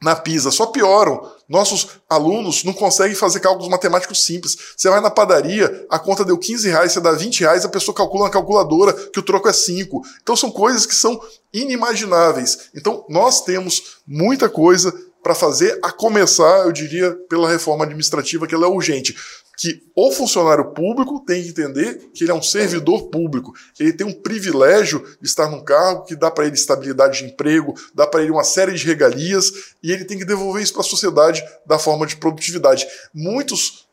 na 0.02 0.16
PISA, 0.16 0.52
só 0.52 0.68
pioram. 0.68 1.32
Nossos 1.48 1.88
alunos 2.10 2.64
não 2.64 2.74
conseguem 2.74 3.16
fazer 3.16 3.40
cálculos 3.40 3.70
matemáticos 3.70 4.26
simples. 4.26 4.58
Você 4.76 4.90
vai 4.90 5.00
na 5.00 5.10
padaria, 5.10 5.86
a 5.90 5.98
conta 5.98 6.26
deu 6.26 6.38
15 6.38 6.70
reais, 6.70 6.92
você 6.92 7.00
dá 7.00 7.12
20 7.12 7.42
reais, 7.42 7.66
a 7.66 7.70
pessoa 7.70 7.96
calcula 7.96 8.26
na 8.26 8.30
calculadora 8.30 8.94
que 8.94 9.20
o 9.20 9.24
troco 9.24 9.48
é 9.48 9.54
5. 9.54 10.02
Então 10.22 10.36
são 10.36 10.52
coisas 10.52 10.86
que 10.86 10.96
são 10.96 11.20
inimagináveis. 11.54 12.70
Então 12.76 13.06
nós 13.10 13.42
temos 13.42 14.00
muita 14.08 14.50
coisa 14.50 14.94
para 15.24 15.34
fazer, 15.34 15.80
a 15.82 15.92
começar, 15.92 16.66
eu 16.66 16.72
diria, 16.72 17.12
pela 17.28 17.50
reforma 17.50 17.84
administrativa, 17.84 18.46
que 18.46 18.54
ela 18.54 18.68
é 18.68 18.70
urgente 18.70 19.16
que 19.58 19.84
o 19.96 20.12
funcionário 20.12 20.74
público 20.74 21.24
tem 21.26 21.42
que 21.44 21.50
entender 21.50 22.10
que 22.14 22.24
ele 22.24 22.32
é 22.32 22.36
um 22.36 22.42
servidor 22.42 23.10
público. 23.10 23.54
Ele 23.80 23.94
tem 23.94 24.06
um 24.06 24.14
privilégio 24.14 25.04
de 25.22 25.28
estar 25.28 25.50
num 25.50 25.64
cargo 25.64 26.06
que 26.06 26.16
dá 26.16 26.30
para 26.30 26.46
ele 26.46 26.56
estabilidade 26.56 27.20
de 27.20 27.32
emprego, 27.32 27.74
dá 27.94 28.06
para 28.06 28.22
ele 28.22 28.32
uma 28.32 28.44
série 28.44 28.74
de 28.74 28.86
regalias 28.86 29.52
e 29.82 29.92
ele 29.92 30.06
tem 30.06 30.18
que 30.18 30.26
devolver 30.26 30.62
isso 30.62 30.74
para 30.74 30.82
a 30.82 30.86
sociedade 30.86 31.44
da 31.66 31.80
forma 31.80 32.06
de 32.06 32.18
produtividade. 32.18 32.86
Muitos 33.14 33.85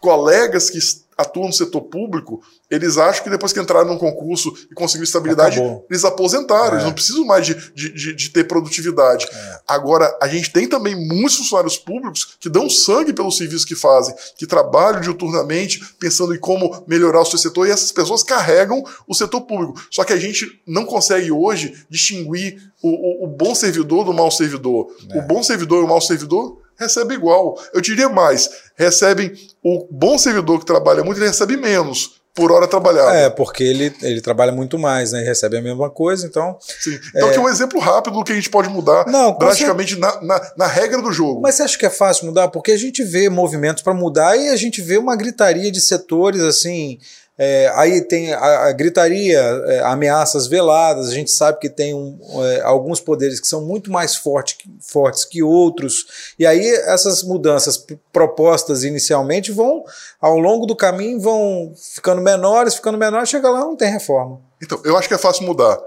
colegas 0.00 0.70
que 0.70 0.78
atuam 1.20 1.48
no 1.48 1.52
setor 1.52 1.82
público, 1.82 2.42
eles 2.70 2.96
acham 2.96 3.22
que 3.22 3.30
depois 3.30 3.52
que 3.52 3.60
entraram 3.60 3.88
num 3.88 3.98
concurso 3.98 4.54
e 4.70 4.74
conseguiram 4.74 5.04
estabilidade, 5.04 5.58
Acabou. 5.58 5.86
eles 5.90 6.04
aposentaram, 6.04 6.70
é. 6.70 6.74
eles 6.76 6.84
não 6.84 6.92
precisam 6.92 7.24
mais 7.26 7.46
de, 7.46 7.54
de, 7.74 7.92
de, 7.92 8.14
de 8.14 8.30
ter 8.30 8.44
produtividade. 8.44 9.26
É. 9.30 9.60
Agora, 9.68 10.16
a 10.20 10.28
gente 10.28 10.50
tem 10.50 10.66
também 10.66 10.96
muitos 10.96 11.36
funcionários 11.36 11.76
públicos 11.76 12.36
que 12.40 12.48
dão 12.48 12.70
sangue 12.70 13.12
pelo 13.12 13.30
serviço 13.30 13.66
que 13.66 13.76
fazem, 13.76 14.14
que 14.36 14.46
trabalham 14.46 15.00
diuturnamente 15.00 15.80
pensando 15.98 16.34
em 16.34 16.38
como 16.38 16.84
melhorar 16.86 17.20
o 17.20 17.26
seu 17.26 17.38
setor, 17.38 17.68
e 17.68 17.70
essas 17.70 17.92
pessoas 17.92 18.22
carregam 18.22 18.82
o 19.06 19.14
setor 19.14 19.42
público. 19.42 19.80
Só 19.90 20.04
que 20.04 20.12
a 20.12 20.18
gente 20.18 20.62
não 20.66 20.86
consegue 20.86 21.30
hoje 21.30 21.84
distinguir 21.90 22.72
o, 22.82 22.88
o, 22.88 23.24
o 23.24 23.26
bom 23.26 23.54
servidor 23.54 24.04
do 24.04 24.14
mau 24.14 24.30
servidor. 24.30 24.88
É. 25.10 25.18
O 25.18 25.22
bom 25.22 25.42
servidor 25.42 25.82
e 25.82 25.84
o 25.84 25.88
mau 25.88 26.00
servidor 26.00 26.58
recebe 26.80 27.14
igual. 27.14 27.60
Eu 27.74 27.80
diria 27.80 28.08
mais, 28.08 28.48
recebem 28.74 29.32
o 29.62 29.86
bom 29.90 30.18
servidor 30.18 30.58
que 30.58 30.66
trabalha 30.66 31.04
muito, 31.04 31.18
ele 31.18 31.28
recebe 31.28 31.56
menos. 31.56 32.18
por 32.32 32.52
hora 32.52 32.66
trabalhada. 32.66 33.12
É, 33.12 33.28
porque 33.28 33.62
ele, 33.62 33.94
ele 34.02 34.20
trabalha 34.20 34.52
muito 34.52 34.78
mais, 34.78 35.12
né? 35.12 35.20
E 35.20 35.24
recebe 35.24 35.58
a 35.58 35.60
mesma 35.60 35.90
coisa, 35.90 36.26
então. 36.26 36.56
Sim. 36.60 36.98
Então 37.14 37.28
é... 37.28 37.32
tem 37.32 37.40
um 37.40 37.48
exemplo 37.48 37.78
rápido 37.80 38.14
do 38.14 38.24
que 38.24 38.32
a 38.32 38.34
gente 38.34 38.48
pode 38.48 38.68
mudar 38.68 39.04
Não, 39.06 39.36
drasticamente 39.36 39.94
você... 39.94 40.00
na, 40.00 40.22
na, 40.22 40.52
na, 40.56 40.66
regra 40.66 41.02
do 41.02 41.12
jogo. 41.12 41.40
Mas 41.40 41.56
você 41.56 41.64
acha 41.64 41.76
que 41.76 41.84
é 41.84 41.90
fácil 41.90 42.26
mudar? 42.26 42.48
Porque 42.48 42.72
a 42.72 42.78
gente 42.78 43.02
vê 43.02 43.28
movimentos 43.28 43.82
para 43.82 43.92
mudar 43.92 44.36
e 44.36 44.48
a 44.48 44.56
gente 44.56 44.80
vê 44.80 44.96
uma 44.96 45.16
gritaria 45.16 45.70
de 45.70 45.80
setores 45.80 46.40
assim. 46.40 46.98
É, 47.42 47.72
aí 47.74 48.02
tem 48.02 48.34
a, 48.34 48.66
a 48.66 48.72
gritaria, 48.72 49.40
é, 49.40 49.80
ameaças 49.80 50.46
veladas, 50.46 51.08
a 51.08 51.14
gente 51.14 51.30
sabe 51.30 51.58
que 51.58 51.70
tem 51.70 51.94
um, 51.94 52.18
é, 52.44 52.60
alguns 52.60 53.00
poderes 53.00 53.40
que 53.40 53.48
são 53.48 53.64
muito 53.64 53.90
mais 53.90 54.14
forte, 54.14 54.58
fortes 54.78 55.24
que 55.24 55.42
outros, 55.42 56.34
e 56.38 56.46
aí 56.46 56.68
essas 56.84 57.22
mudanças 57.22 57.82
propostas 58.12 58.84
inicialmente 58.84 59.50
vão, 59.52 59.82
ao 60.20 60.38
longo 60.38 60.66
do 60.66 60.76
caminho, 60.76 61.18
vão 61.18 61.72
ficando 61.94 62.20
menores, 62.20 62.74
ficando 62.74 62.98
menores, 62.98 63.30
chega 63.30 63.48
lá 63.48 63.60
não 63.60 63.74
tem 63.74 63.90
reforma. 63.90 64.38
Então, 64.62 64.78
eu 64.84 64.94
acho 64.98 65.08
que 65.08 65.14
é 65.14 65.18
fácil 65.18 65.46
mudar. 65.46 65.78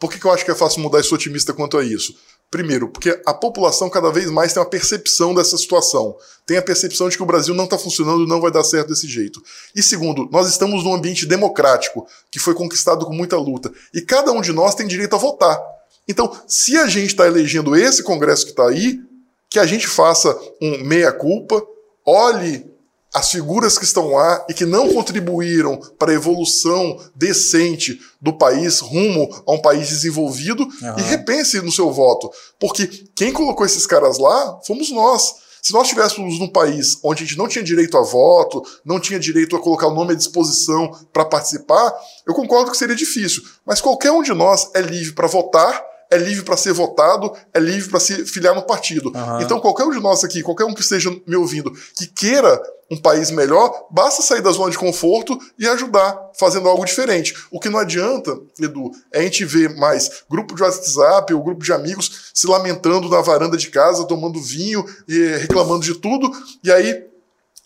Por 0.00 0.10
que, 0.10 0.18
que 0.18 0.24
eu 0.24 0.32
acho 0.32 0.46
que 0.46 0.50
é 0.50 0.54
fácil 0.54 0.80
mudar 0.80 1.00
e 1.00 1.04
sou 1.04 1.16
otimista 1.16 1.52
quanto 1.52 1.76
a 1.76 1.84
isso? 1.84 2.14
Primeiro, 2.52 2.86
porque 2.90 3.18
a 3.24 3.32
população 3.32 3.88
cada 3.88 4.10
vez 4.10 4.30
mais 4.30 4.52
tem 4.52 4.62
uma 4.62 4.68
percepção 4.68 5.34
dessa 5.34 5.56
situação. 5.56 6.14
Tem 6.44 6.58
a 6.58 6.62
percepção 6.62 7.08
de 7.08 7.16
que 7.16 7.22
o 7.22 7.26
Brasil 7.26 7.54
não 7.54 7.64
está 7.64 7.78
funcionando 7.78 8.24
e 8.24 8.28
não 8.28 8.42
vai 8.42 8.50
dar 8.50 8.62
certo 8.62 8.88
desse 8.88 9.08
jeito. 9.08 9.42
E 9.74 9.82
segundo, 9.82 10.28
nós 10.30 10.50
estamos 10.50 10.84
num 10.84 10.94
ambiente 10.94 11.24
democrático, 11.24 12.06
que 12.30 12.38
foi 12.38 12.52
conquistado 12.52 13.06
com 13.06 13.14
muita 13.14 13.38
luta. 13.38 13.72
E 13.94 14.02
cada 14.02 14.32
um 14.32 14.42
de 14.42 14.52
nós 14.52 14.74
tem 14.74 14.86
direito 14.86 15.16
a 15.16 15.18
votar. 15.18 15.58
Então, 16.06 16.30
se 16.46 16.76
a 16.76 16.86
gente 16.86 17.12
está 17.12 17.26
elegendo 17.26 17.74
esse 17.74 18.02
Congresso 18.02 18.44
que 18.44 18.50
está 18.50 18.68
aí, 18.68 19.00
que 19.48 19.58
a 19.58 19.64
gente 19.64 19.86
faça 19.86 20.38
um 20.60 20.84
meia-culpa, 20.84 21.66
olhe 22.04 22.70
as 23.12 23.30
figuras 23.30 23.76
que 23.76 23.84
estão 23.84 24.12
lá 24.12 24.44
e 24.48 24.54
que 24.54 24.64
não 24.64 24.92
contribuíram 24.92 25.76
para 25.98 26.12
a 26.12 26.14
evolução 26.14 26.98
decente 27.14 28.00
do 28.20 28.32
país 28.32 28.80
rumo 28.80 29.28
a 29.46 29.52
um 29.52 29.60
país 29.60 29.88
desenvolvido 29.90 30.62
uhum. 30.62 30.98
e 30.98 31.02
repense 31.02 31.60
no 31.60 31.70
seu 31.70 31.92
voto. 31.92 32.30
Porque 32.58 32.86
quem 33.14 33.32
colocou 33.32 33.66
esses 33.66 33.86
caras 33.86 34.18
lá 34.18 34.58
fomos 34.66 34.90
nós. 34.90 35.42
Se 35.60 35.72
nós 35.72 35.84
estivéssemos 35.84 36.40
num 36.40 36.48
país 36.48 36.98
onde 37.04 37.22
a 37.22 37.26
gente 37.26 37.38
não 37.38 37.46
tinha 37.46 37.62
direito 37.62 37.96
a 37.96 38.02
voto, 38.02 38.62
não 38.84 38.98
tinha 38.98 39.20
direito 39.20 39.54
a 39.54 39.60
colocar 39.60 39.86
o 39.86 39.94
nome 39.94 40.12
à 40.12 40.16
disposição 40.16 40.90
para 41.12 41.24
participar, 41.24 41.94
eu 42.26 42.34
concordo 42.34 42.70
que 42.70 42.76
seria 42.76 42.96
difícil. 42.96 43.42
Mas 43.64 43.80
qualquer 43.80 44.10
um 44.10 44.22
de 44.22 44.32
nós 44.32 44.70
é 44.74 44.80
livre 44.80 45.12
para 45.12 45.28
votar 45.28 45.91
é 46.12 46.18
livre 46.18 46.44
para 46.44 46.58
ser 46.58 46.74
votado, 46.74 47.32
é 47.54 47.58
livre 47.58 47.88
para 47.88 47.98
se 47.98 48.26
filiar 48.26 48.54
no 48.54 48.62
partido. 48.62 49.10
Uhum. 49.14 49.40
Então, 49.40 49.58
qualquer 49.58 49.84
um 49.84 49.90
de 49.90 49.98
nós 49.98 50.22
aqui, 50.22 50.42
qualquer 50.42 50.64
um 50.64 50.74
que 50.74 50.82
esteja 50.82 51.10
me 51.26 51.34
ouvindo, 51.34 51.72
que 51.96 52.06
queira 52.06 52.60
um 52.90 52.98
país 52.98 53.30
melhor, 53.30 53.86
basta 53.90 54.20
sair 54.20 54.42
da 54.42 54.50
zona 54.50 54.70
de 54.70 54.76
conforto 54.76 55.38
e 55.58 55.66
ajudar, 55.66 56.14
fazendo 56.38 56.68
algo 56.68 56.84
diferente. 56.84 57.34
O 57.50 57.58
que 57.58 57.70
não 57.70 57.78
adianta, 57.78 58.38
Edu, 58.60 58.90
é 59.10 59.20
a 59.20 59.22
gente 59.22 59.46
ver 59.46 59.74
mais 59.76 60.22
grupo 60.28 60.54
de 60.54 60.62
WhatsApp 60.62 61.32
ou 61.32 61.42
grupo 61.42 61.64
de 61.64 61.72
amigos 61.72 62.30
se 62.34 62.46
lamentando 62.46 63.08
na 63.08 63.22
varanda 63.22 63.56
de 63.56 63.68
casa, 63.68 64.04
tomando 64.04 64.38
vinho 64.38 64.84
e 65.08 65.36
reclamando 65.38 65.82
de 65.82 65.94
tudo, 65.94 66.30
e 66.62 66.70
aí 66.70 67.06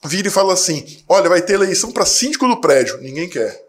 vira 0.04 0.28
e 0.28 0.30
fala 0.30 0.52
assim: 0.52 0.84
olha, 1.08 1.28
vai 1.28 1.42
ter 1.42 1.54
eleição 1.54 1.90
para 1.90 2.06
síndico 2.06 2.46
do 2.46 2.60
prédio. 2.60 2.98
Ninguém 2.98 3.28
quer 3.28 3.65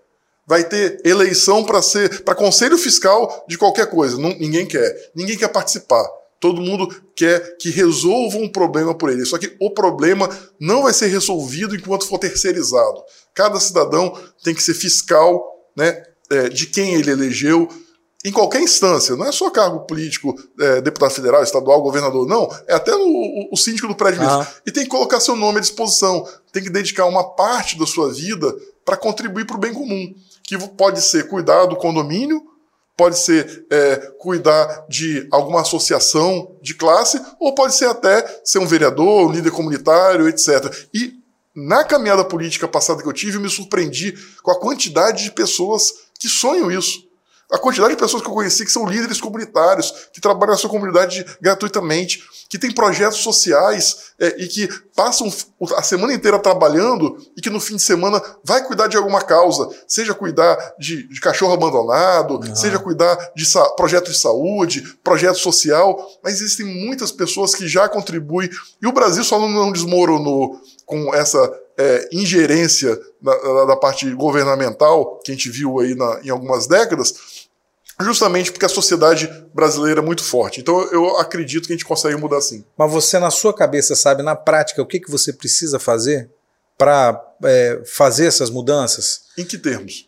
vai 0.48 0.64
ter 0.64 1.02
eleição 1.04 1.64
para 1.66 1.82
ser 1.82 2.24
para 2.24 2.34
conselho 2.34 2.78
fiscal 2.78 3.46
de 3.50 3.58
qualquer 3.58 3.88
coisa. 3.88 4.18
Não, 4.18 4.30
ninguém 4.30 4.66
quer. 4.66 5.12
Ninguém 5.14 5.38
quer 5.38 5.50
participar. 5.50 6.08
Todo 6.40 6.62
mundo 6.62 6.88
quer 7.16 7.58
que 7.58 7.70
resolva 7.70 8.38
um 8.38 8.48
problema 8.48 8.96
por 8.96 9.10
ele. 9.10 9.26
Só 9.26 9.38
que 9.38 9.56
o 9.60 9.72
problema 9.72 10.30
não 10.60 10.84
vai 10.84 10.94
ser 10.94 11.08
resolvido 11.08 11.76
enquanto 11.76 12.08
for 12.08 12.18
terceirizado. 12.18 13.04
Cada 13.34 13.60
cidadão 13.60 14.18
tem 14.44 14.54
que 14.54 14.64
ser 14.64 14.76
fiscal 14.76 15.44
né, 15.76 16.02
é, 16.30 16.48
de 16.48 16.68
quem 16.68 16.94
ele 16.94 17.12
elegeu, 17.12 17.68
em 18.26 18.32
qualquer 18.32 18.62
instância, 18.62 19.16
não 19.16 19.26
é 19.26 19.32
só 19.32 19.50
cargo 19.50 19.82
político, 19.82 20.36
é, 20.60 20.82
deputado 20.82 21.12
federal, 21.12 21.44
estadual, 21.44 21.82
governador, 21.82 22.28
não, 22.28 22.50
é 22.68 22.74
até 22.74 22.94
o, 22.94 23.50
o 23.52 23.56
síndico 23.56 23.88
do 23.88 23.96
prédio 23.96 24.20
mesmo. 24.20 24.46
E 24.66 24.72
tem 24.72 24.84
que 24.84 24.90
colocar 24.90 25.20
seu 25.20 25.36
nome 25.36 25.60
à 25.60 25.62
disposição, 25.62 26.28
tem 26.52 26.64
que 26.64 26.70
dedicar 26.70 27.06
uma 27.06 27.24
parte 27.24 27.78
da 27.78 27.86
sua 27.86 28.12
vida 28.12 28.54
para 28.84 28.98
contribuir 28.98 29.46
para 29.46 29.56
o 29.56 29.60
bem 29.60 29.74
comum 29.74 30.14
que 30.48 30.58
pode 30.70 31.02
ser 31.02 31.28
cuidar 31.28 31.66
do 31.66 31.76
condomínio, 31.76 32.42
pode 32.96 33.20
ser 33.20 33.68
é, 33.70 33.98
cuidar 34.18 34.88
de 34.90 35.28
alguma 35.30 35.62
associação 35.62 36.56
de 36.62 36.74
classe, 36.74 37.22
ou 37.40 37.54
pode 37.54 37.76
ser 37.76 37.86
até 37.86 38.42
ser 38.46 38.60
um 38.60 38.66
vereador, 38.66 39.28
um 39.28 39.32
líder 39.32 39.52
comunitário, 39.52 40.28
etc. 40.28 40.74
E 40.94 41.14
na 41.54 41.84
caminhada 41.84 42.24
política 42.24 42.68
passada 42.68 43.04
que 43.04 43.08
eu 43.08 43.14
tive, 43.14 43.38
eu 43.38 43.42
me 43.42 43.50
surpreendi 43.50 44.18
com 44.42 44.52
a 44.52 44.60
quantidade 44.60 45.26
de 45.26 45.32
pessoas 45.32 45.92
que 46.18 46.30
sonham 46.30 46.72
isso. 46.72 47.06
A 47.52 47.58
quantidade 47.58 47.92
de 47.94 48.00
pessoas 48.00 48.24
que 48.24 48.30
eu 48.30 48.34
conheci 48.34 48.66
que 48.66 48.72
são 48.72 48.88
líderes 48.88 49.20
comunitários, 49.20 49.92
que 50.14 50.22
trabalham 50.22 50.54
na 50.54 50.58
sua 50.58 50.70
comunidade 50.70 51.26
gratuitamente, 51.42 52.24
que 52.50 52.58
têm 52.58 52.72
projetos 52.72 53.20
sociais 53.20 54.14
é, 54.20 54.42
e 54.42 54.48
que 54.48 54.68
passam 54.96 55.32
a 55.76 55.84
semana 55.84 56.14
inteira 56.14 56.40
trabalhando 56.40 57.18
e 57.36 57.42
que 57.42 57.50
no 57.50 57.60
fim 57.60 57.76
de 57.76 57.84
semana 57.84 58.22
vai 58.44 58.64
cuidar 58.64 58.88
de 58.88 58.98
alguma 58.98 59.22
causa, 59.22 59.70
seja 59.88 60.14
cuidar 60.14 60.58
de, 60.80 61.08
de 61.08 61.20
cachorro 61.20 61.54
abandonado, 61.54 62.36
uhum. 62.36 62.56
seja 62.56 62.80
cuidar 62.80 63.16
de 63.36 63.46
projeto 63.76 64.12
de 64.12 64.18
saúde, 64.18 64.98
projeto 65.04 65.38
social, 65.38 66.08
mas 66.24 66.36
existem 66.36 66.66
muitas 66.66 67.12
pessoas 67.12 67.54
que 67.54 67.68
já 67.68 67.88
contribuem 67.90 68.50
e 68.82 68.88
o 68.88 68.94
Brasil 68.94 69.24
só 69.24 69.40
não, 69.40 69.50
não 69.50 69.72
desmoronou 69.72 70.60
com 70.86 71.14
essa 71.14 71.38
é, 71.78 72.10
ingerência 72.12 73.00
da, 73.22 73.66
da, 73.66 73.76
parte 73.76 74.10
governamental 74.12 75.20
que 75.24 75.32
a 75.32 75.36
gente 75.36 75.50
viu 75.50 75.80
aí 75.80 75.94
na, 75.94 76.22
em 76.24 76.30
algumas 76.30 76.66
décadas, 76.66 77.47
justamente 78.00 78.52
porque 78.52 78.66
a 78.66 78.70
sociedade 78.70 79.30
brasileira 79.54 80.02
é 80.02 80.04
muito 80.04 80.24
forte. 80.24 80.60
Então 80.60 80.82
eu 80.92 81.18
acredito 81.18 81.68
que 81.68 81.74
a 81.74 81.76
gente 81.76 81.86
consegue 81.86 82.16
mudar 82.16 82.42
sim. 82.42 82.64
Mas 82.78 82.92
você, 82.92 83.18
na 83.20 83.32
sua 83.32 83.54
cabeça, 83.54 83.96
sabe 83.96 84.24
na 84.24 84.36
prática 84.36 84.82
o 84.82 84.86
que, 84.86 85.00
que 85.00 85.12
você 85.12 85.34
precisa 85.34 85.80
fazer 85.80 86.30
para 86.78 87.20
é, 87.44 87.82
fazer 87.86 88.28
essas 88.28 88.50
mudanças? 88.50 89.22
Em 89.38 89.44
que 89.44 89.58
termos? 89.58 90.08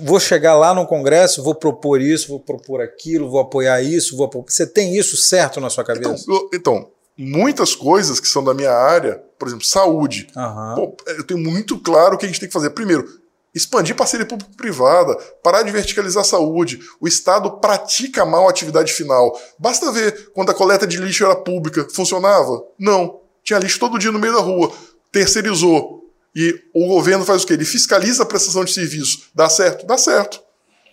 Vou 0.00 0.18
chegar 0.18 0.56
lá 0.56 0.72
no 0.72 0.86
Congresso, 0.86 1.42
vou 1.42 1.54
propor 1.54 2.00
isso, 2.00 2.28
vou 2.28 2.40
propor 2.40 2.80
aquilo, 2.80 3.28
vou 3.28 3.40
apoiar 3.40 3.82
isso, 3.82 4.16
vou 4.16 4.26
apoiar... 4.26 4.44
Você 4.48 4.66
tem 4.66 4.96
isso 4.96 5.14
certo 5.16 5.60
na 5.60 5.68
sua 5.68 5.84
cabeça? 5.84 6.22
Então, 6.22 6.34
eu, 6.34 6.50
então, 6.54 6.90
muitas 7.18 7.74
coisas 7.74 8.18
que 8.18 8.26
são 8.26 8.42
da 8.42 8.54
minha 8.54 8.72
área, 8.72 9.22
por 9.38 9.46
exemplo, 9.46 9.66
saúde. 9.66 10.26
Uhum. 10.34 10.74
Pô, 10.74 10.96
eu 11.08 11.24
tenho 11.24 11.40
muito 11.40 11.78
claro 11.78 12.14
o 12.14 12.18
que 12.18 12.24
a 12.24 12.28
gente 12.28 12.40
tem 12.40 12.48
que 12.48 12.52
fazer. 12.52 12.70
Primeiro, 12.70 13.06
expandir 13.54 13.94
parceria 13.94 14.26
público-privada, 14.26 15.14
parar 15.42 15.62
de 15.62 15.70
verticalizar 15.70 16.22
a 16.22 16.26
saúde. 16.26 16.80
O 17.00 17.06
Estado 17.06 17.58
pratica 17.58 18.24
mal 18.24 18.46
a 18.46 18.50
atividade 18.50 18.92
final. 18.92 19.38
Basta 19.58 19.92
ver 19.92 20.30
quando 20.32 20.50
a 20.50 20.54
coleta 20.54 20.86
de 20.86 20.96
lixo 20.96 21.24
era 21.24 21.36
pública, 21.36 21.86
funcionava? 21.92 22.62
Não. 22.78 23.20
Tinha 23.42 23.58
lixo 23.58 23.78
todo 23.78 23.98
dia 23.98 24.10
no 24.10 24.18
meio 24.18 24.34
da 24.34 24.40
rua. 24.40 24.72
Terceirizou. 25.12 26.02
E 26.34 26.60
o 26.74 26.88
governo 26.88 27.24
faz 27.24 27.44
o 27.44 27.46
quê? 27.46 27.52
Ele 27.52 27.64
fiscaliza 27.64 28.24
a 28.24 28.26
prestação 28.26 28.64
de 28.64 28.72
serviço. 28.72 29.28
Dá 29.34 29.48
certo? 29.48 29.86
Dá 29.86 29.96
certo. 29.96 30.42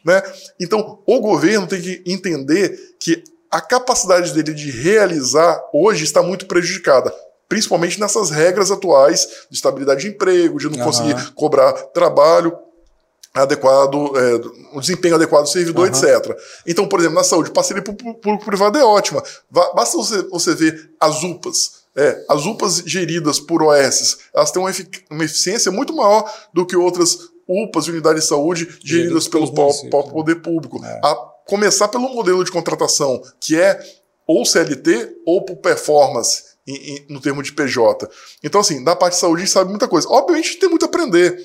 Né? 0.06 0.21
Então, 0.60 1.00
o 1.06 1.19
governo 1.19 1.65
tem 1.65 1.82
que 1.82 2.04
entender 2.06 2.78
que 3.00 3.24
a 3.50 3.60
capacidade 3.60 4.34
dele 4.34 4.54
de 4.54 4.69
realizar 4.69 5.62
hoje 5.74 6.04
está 6.04 6.21
muito 6.21 6.45
prejudicada 6.45 7.13
principalmente 7.52 8.00
nessas 8.00 8.30
regras 8.30 8.72
atuais 8.72 9.28
de 9.50 9.58
estabilidade 9.58 10.04
de 10.04 10.08
emprego, 10.08 10.58
de 10.58 10.70
não 10.70 10.78
uhum. 10.78 10.86
conseguir 10.86 11.34
cobrar 11.34 11.74
trabalho 11.74 12.58
adequado, 13.34 14.14
é, 14.16 14.78
um 14.78 14.80
desempenho 14.80 15.16
adequado 15.16 15.44
do 15.44 15.50
servidor, 15.50 15.90
uhum. 15.90 15.94
etc. 15.94 16.34
Então, 16.66 16.88
por 16.88 17.02
exemplo, 17.02 17.18
na 17.18 17.26
saúde, 17.26 17.52
parceria 17.52 17.84
público-privada 17.84 18.80
é 18.80 18.86
ótima. 18.86 19.22
Basta 19.50 19.98
você, 19.98 20.22
você 20.30 20.56
ver 20.56 20.92
as 20.98 21.24
UPAs. 21.24 21.82
É, 21.94 22.24
as 22.30 22.46
UPAs 22.46 22.84
geridas 22.86 23.38
por 23.38 23.62
OS, 23.64 24.20
elas 24.34 24.50
têm 24.50 24.62
uma, 24.62 24.70
efic 24.70 25.04
uma 25.10 25.26
eficiência 25.26 25.74
muito 25.74 25.94
maior 25.94 26.34
do 26.54 26.66
que 26.66 26.78
outras 26.78 27.18
UPAs, 27.46 27.90
unidades 27.90 28.24
de 28.24 28.30
saúde, 28.30 28.80
geridas 28.82 29.28
pelo 29.28 29.52
poder 29.52 30.36
público. 30.36 30.82
É. 30.86 31.02
A 31.04 31.16
começar 31.46 31.90
pelo 31.90 32.08
modelo 32.16 32.46
de 32.46 32.52
contratação, 32.52 33.22
que 33.42 33.60
é 33.60 33.78
ou 34.26 34.46
CLT 34.46 35.18
ou 35.26 35.44
por 35.44 35.58
performance 35.58 36.51
no 37.10 37.19
termo 37.19 37.41
de 37.41 37.52
PJ. 37.52 38.10
Então, 38.43 38.62
assim, 38.62 38.84
da 38.84 38.95
parte 38.95 39.13
de 39.13 39.19
saúde 39.19 39.41
a 39.41 39.45
gente 39.45 39.54
sabe 39.54 39.69
muita 39.69 39.88
coisa. 39.88 40.08
Obviamente 40.10 40.58
tem 40.58 40.69
muito 40.69 40.84
a 40.84 40.88
aprender. 40.88 41.38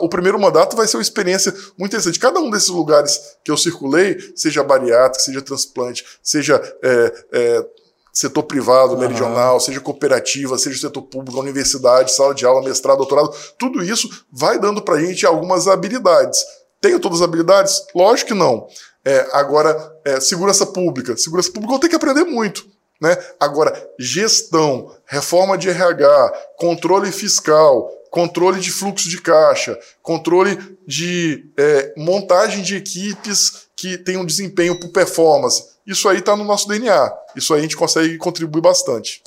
o 0.00 0.08
primeiro 0.08 0.38
mandato 0.38 0.76
vai 0.76 0.86
ser 0.86 0.96
uma 0.96 1.02
experiência 1.02 1.52
muito 1.76 1.92
interessante. 1.92 2.18
Cada 2.18 2.38
um 2.38 2.50
desses 2.50 2.68
lugares 2.68 3.18
que 3.44 3.50
eu 3.50 3.56
circulei, 3.56 4.16
seja 4.36 4.62
bariátrica, 4.62 5.24
seja 5.24 5.42
transplante, 5.42 6.04
seja 6.22 6.60
é, 6.82 7.24
é, 7.32 7.66
setor 8.12 8.42
privado, 8.44 8.94
uhum. 8.94 9.00
meridional, 9.00 9.58
seja 9.60 9.80
cooperativa, 9.80 10.58
seja 10.58 10.80
setor 10.80 11.02
público, 11.02 11.40
universidade, 11.40 12.12
sala 12.12 12.34
de 12.34 12.44
aula, 12.44 12.62
mestrado, 12.62 12.98
doutorado, 12.98 13.34
tudo 13.58 13.82
isso 13.82 14.08
vai 14.30 14.58
dando 14.58 14.82
para 14.82 14.96
a 14.96 15.00
gente 15.00 15.26
algumas 15.26 15.66
habilidades. 15.66 16.44
Tenho 16.80 16.98
todas 16.98 17.20
as 17.20 17.24
habilidades? 17.24 17.82
Lógico 17.94 18.28
que 18.28 18.34
não. 18.34 18.66
É, 19.04 19.28
agora, 19.32 19.92
é, 20.04 20.20
segurança 20.20 20.66
pública. 20.66 21.16
Segurança 21.16 21.50
pública 21.50 21.74
eu 21.74 21.78
tenho 21.78 21.90
que 21.90 21.96
aprender 21.96 22.24
muito. 22.24 22.66
Né? 23.00 23.16
Agora, 23.38 23.72
gestão, 23.98 24.94
reforma 25.06 25.56
de 25.56 25.70
RH, 25.70 26.32
controle 26.56 27.10
fiscal, 27.10 27.90
controle 28.10 28.60
de 28.60 28.70
fluxo 28.70 29.08
de 29.08 29.20
caixa, 29.22 29.78
controle 30.02 30.58
de 30.86 31.50
é, 31.56 31.94
montagem 31.96 32.62
de 32.62 32.76
equipes 32.76 33.68
que 33.76 33.96
tenham 33.96 34.26
desempenho 34.26 34.78
por 34.78 34.90
performance. 34.90 35.64
Isso 35.86 36.08
aí 36.08 36.18
está 36.18 36.36
no 36.36 36.44
nosso 36.44 36.68
DNA. 36.68 37.12
Isso 37.34 37.54
aí 37.54 37.60
a 37.60 37.62
gente 37.62 37.76
consegue 37.76 38.18
contribuir 38.18 38.60
bastante. 38.60 39.22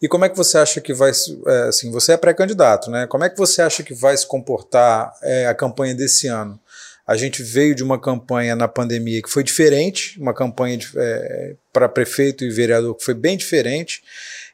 E 0.00 0.08
como 0.08 0.24
é 0.24 0.28
que 0.28 0.36
você 0.36 0.58
acha 0.58 0.80
que 0.80 0.92
vai, 0.92 1.12
é, 1.46 1.62
assim, 1.68 1.92
você 1.92 2.12
é 2.12 2.16
pré-candidato, 2.16 2.90
né? 2.90 3.06
Como 3.06 3.22
é 3.22 3.30
que 3.30 3.38
você 3.38 3.62
acha 3.62 3.84
que 3.84 3.94
vai 3.94 4.16
se 4.16 4.26
comportar 4.26 5.14
é, 5.22 5.46
a 5.46 5.54
campanha 5.54 5.94
desse 5.94 6.26
ano? 6.26 6.58
A 7.06 7.16
gente 7.16 7.42
veio 7.42 7.74
de 7.74 7.82
uma 7.82 8.00
campanha 8.00 8.54
na 8.54 8.68
pandemia 8.68 9.20
que 9.20 9.28
foi 9.28 9.42
diferente, 9.42 10.20
uma 10.20 10.32
campanha 10.32 10.78
é, 10.96 11.56
para 11.72 11.88
prefeito 11.88 12.44
e 12.44 12.50
vereador 12.50 12.94
que 12.94 13.04
foi 13.04 13.14
bem 13.14 13.36
diferente. 13.36 14.02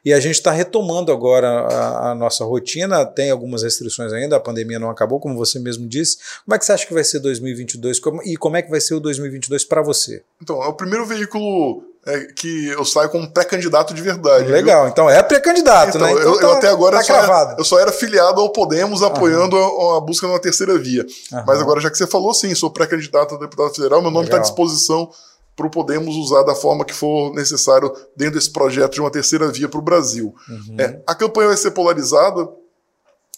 E 0.03 0.13
a 0.13 0.19
gente 0.19 0.35
está 0.35 0.51
retomando 0.51 1.11
agora 1.11 1.47
a, 1.47 2.11
a, 2.11 2.15
nossa 2.15 2.43
rotina, 2.45 3.05
tem 3.05 3.29
algumas 3.29 3.63
restrições 3.63 4.13
ainda, 4.13 4.37
a 4.37 4.39
pandemia 4.39 4.79
não 4.79 4.89
acabou, 4.89 5.19
como 5.19 5.35
você 5.35 5.59
mesmo 5.59 5.87
disse. 5.87 6.17
Como 6.45 6.55
é 6.55 6.57
que 6.57 6.65
você 6.65 6.71
acha 6.71 6.87
que 6.87 6.93
vai 6.93 7.03
ser 7.03 7.19
2022 7.19 7.99
e 8.25 8.37
como 8.37 8.57
é 8.57 8.61
que 8.61 8.69
vai 8.69 8.79
ser 8.79 8.95
o 8.95 8.99
2022 8.99 9.65
para 9.65 9.81
você? 9.81 10.23
Então, 10.41 10.63
é 10.63 10.67
o 10.67 10.73
primeiro 10.73 11.05
veículo 11.05 11.83
é, 12.09 12.25
que 12.35 12.67
eu 12.67 12.83
saio 12.83 13.09
como 13.09 13.31
pré-candidato 13.31 13.93
de 13.93 14.01
verdade. 14.01 14.49
Legal, 14.49 14.83
viu? 14.83 14.91
então 14.91 15.09
é 15.09 15.21
pré-candidato, 15.21 15.97
então, 15.97 16.01
né? 16.01 16.11
Então, 16.11 16.23
eu, 16.23 16.39
tá, 16.39 16.45
eu, 16.45 16.51
até 16.53 16.67
agora 16.69 16.97
tá 16.97 17.03
só 17.03 17.13
era, 17.13 17.55
eu 17.57 17.63
só 17.63 17.79
era 17.79 17.91
filiado 17.91 18.41
ao 18.41 18.51
Podemos 18.51 19.03
apoiando 19.03 19.55
a, 19.55 19.97
a, 19.97 20.01
busca 20.01 20.25
de 20.25 20.33
uma 20.33 20.39
terceira 20.39 20.77
via. 20.77 21.05
Mas 21.45 21.61
agora, 21.61 21.79
já 21.79 21.89
que 21.89 21.97
você 21.97 22.07
falou, 22.07 22.33
sim, 22.33 22.53
sou 22.55 22.71
pré-candidato 22.71 23.35
a 23.35 23.37
deputado 23.37 23.73
federal, 23.73 24.01
meu 24.01 24.11
nome 24.11 24.25
está 24.25 24.37
à 24.37 24.41
disposição 24.41 25.09
para 25.55 25.67
o 25.67 25.69
Podemos 25.69 26.15
usar 26.15 26.43
da 26.43 26.55
forma 26.55 26.85
que 26.85 26.93
for 26.93 27.33
necessário 27.33 27.93
dentro 28.15 28.35
desse 28.35 28.51
projeto 28.51 28.93
de 28.93 29.01
uma 29.01 29.11
terceira 29.11 29.47
via 29.51 29.67
para 29.67 29.79
o 29.79 29.83
Brasil. 29.83 30.33
Uhum. 30.47 30.75
É, 30.79 31.01
a 31.05 31.13
campanha 31.13 31.49
vai 31.49 31.57
ser 31.57 31.71
polarizada, 31.71 32.47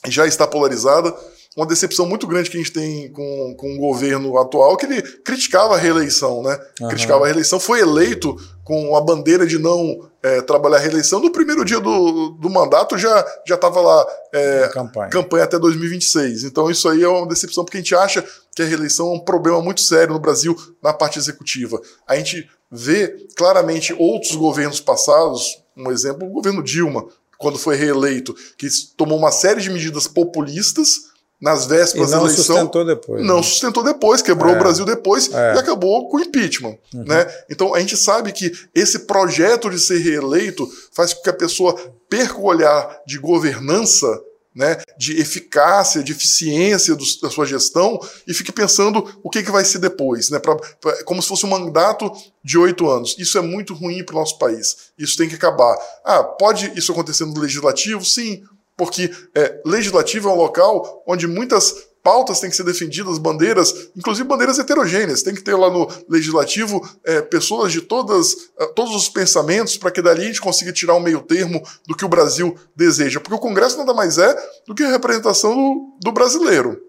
já 0.07 0.25
está 0.25 0.47
polarizada 0.47 1.13
uma 1.55 1.65
decepção 1.65 2.05
muito 2.05 2.25
grande 2.25 2.49
que 2.49 2.55
a 2.55 2.59
gente 2.59 2.71
tem 2.71 3.11
com, 3.11 3.55
com 3.57 3.75
o 3.75 3.77
governo 3.77 4.37
atual, 4.37 4.77
que 4.77 4.85
ele 4.85 5.01
criticava 5.01 5.75
a 5.75 5.77
reeleição, 5.77 6.41
né? 6.41 6.57
Uhum. 6.79 6.87
Criticava 6.87 7.23
a 7.23 7.27
reeleição, 7.27 7.59
foi 7.59 7.81
eleito 7.81 8.35
com 8.63 8.95
a 8.95 9.01
bandeira 9.01 9.45
de 9.45 9.59
não 9.59 10.09
é, 10.23 10.41
trabalhar 10.41 10.77
a 10.77 10.79
reeleição. 10.79 11.19
No 11.19 11.29
primeiro 11.29 11.65
dia 11.65 11.81
do, 11.81 12.29
do 12.29 12.49
mandato 12.49 12.97
já 12.97 13.25
já 13.45 13.55
estava 13.55 13.81
lá 13.81 14.07
é, 14.31 14.69
campanha. 14.73 15.09
campanha 15.09 15.43
até 15.43 15.59
2026. 15.59 16.45
Então 16.45 16.71
isso 16.71 16.87
aí 16.87 17.03
é 17.03 17.07
uma 17.07 17.27
decepção, 17.27 17.65
porque 17.65 17.77
a 17.77 17.81
gente 17.81 17.95
acha 17.95 18.25
que 18.55 18.61
a 18.61 18.65
reeleição 18.65 19.09
é 19.09 19.15
um 19.15 19.19
problema 19.19 19.61
muito 19.61 19.81
sério 19.81 20.13
no 20.13 20.19
Brasil 20.19 20.55
na 20.81 20.93
parte 20.93 21.19
executiva. 21.19 21.81
A 22.07 22.15
gente 22.15 22.49
vê 22.71 23.27
claramente 23.35 23.93
outros 23.99 24.35
governos 24.35 24.79
passados, 24.79 25.61
um 25.75 25.91
exemplo, 25.91 26.25
o 26.25 26.31
governo 26.31 26.63
Dilma, 26.63 27.05
quando 27.37 27.57
foi 27.57 27.75
reeleito, 27.75 28.33
que 28.57 28.67
tomou 28.95 29.17
uma 29.17 29.31
série 29.31 29.59
de 29.59 29.69
medidas 29.69 30.07
populistas 30.07 31.10
nas 31.41 31.65
vésperas 31.65 32.11
da 32.11 32.17
eleição. 32.17 32.55
Não 32.55 32.61
sustentou 32.61 32.85
depois. 32.85 33.25
Não 33.25 33.37
né? 33.37 33.43
sustentou 33.43 33.83
depois, 33.83 34.21
quebrou 34.21 34.53
é. 34.53 34.55
o 34.55 34.59
Brasil 34.59 34.85
depois 34.85 35.33
é. 35.33 35.55
e 35.55 35.57
acabou 35.57 36.07
com 36.07 36.17
o 36.17 36.19
impeachment. 36.19 36.77
Uhum. 36.93 37.03
Né? 37.03 37.25
Então 37.49 37.73
a 37.73 37.79
gente 37.79 37.97
sabe 37.97 38.31
que 38.31 38.51
esse 38.75 38.99
projeto 38.99 39.69
de 39.69 39.79
ser 39.79 39.97
reeleito 39.97 40.69
faz 40.93 41.13
com 41.13 41.23
que 41.23 41.29
a 41.29 41.33
pessoa 41.33 41.75
perca 42.07 42.37
o 42.37 42.45
olhar 42.45 43.01
de 43.07 43.17
governança. 43.17 44.07
Né, 44.53 44.81
de 44.97 45.17
eficácia, 45.17 46.03
de 46.03 46.11
eficiência 46.11 46.93
do, 46.93 47.05
da 47.21 47.29
sua 47.29 47.45
gestão 47.45 47.97
e 48.27 48.33
fique 48.33 48.51
pensando 48.51 49.09
o 49.23 49.29
que, 49.29 49.41
que 49.43 49.49
vai 49.49 49.63
ser 49.63 49.79
depois, 49.79 50.29
né, 50.29 50.39
pra, 50.39 50.57
pra, 50.57 51.05
como 51.05 51.21
se 51.21 51.29
fosse 51.29 51.45
um 51.45 51.49
mandato 51.49 52.11
de 52.43 52.57
oito 52.57 52.89
anos. 52.89 53.15
Isso 53.17 53.37
é 53.37 53.41
muito 53.41 53.73
ruim 53.73 54.03
para 54.03 54.13
o 54.13 54.19
nosso 54.19 54.37
país. 54.37 54.75
Isso 54.97 55.15
tem 55.15 55.29
que 55.29 55.35
acabar. 55.35 55.73
Ah, 56.03 56.21
pode 56.21 56.69
isso 56.75 56.91
acontecer 56.91 57.23
no 57.23 57.39
legislativo? 57.39 58.03
Sim, 58.03 58.43
porque 58.81 59.11
é, 59.35 59.61
legislativo 59.63 60.27
é 60.27 60.31
um 60.31 60.35
local 60.35 61.03
onde 61.05 61.27
muitas 61.27 61.71
pautas 62.01 62.39
têm 62.39 62.49
que 62.49 62.55
ser 62.55 62.63
defendidas, 62.63 63.19
bandeiras, 63.19 63.91
inclusive 63.95 64.27
bandeiras 64.27 64.57
heterogêneas. 64.57 65.21
Tem 65.21 65.35
que 65.35 65.43
ter 65.43 65.53
lá 65.53 65.69
no 65.69 65.87
legislativo 66.09 66.81
é, 67.05 67.21
pessoas 67.21 67.71
de 67.71 67.79
todas, 67.81 68.49
é, 68.59 68.65
todos 68.73 68.95
os 68.95 69.07
pensamentos 69.07 69.77
para 69.77 69.91
que 69.91 70.01
dali 70.01 70.23
a 70.23 70.25
gente 70.25 70.41
consiga 70.41 70.73
tirar 70.73 70.95
um 70.95 70.99
meio 70.99 71.21
termo 71.21 71.61
do 71.87 71.95
que 71.95 72.03
o 72.03 72.09
Brasil 72.09 72.55
deseja. 72.75 73.19
Porque 73.19 73.35
o 73.35 73.39
Congresso 73.39 73.77
nada 73.77 73.93
mais 73.93 74.17
é 74.17 74.35
do 74.65 74.73
que 74.73 74.81
a 74.81 74.89
representação 74.89 75.53
do, 75.53 75.97
do 76.03 76.11
brasileiro. 76.11 76.81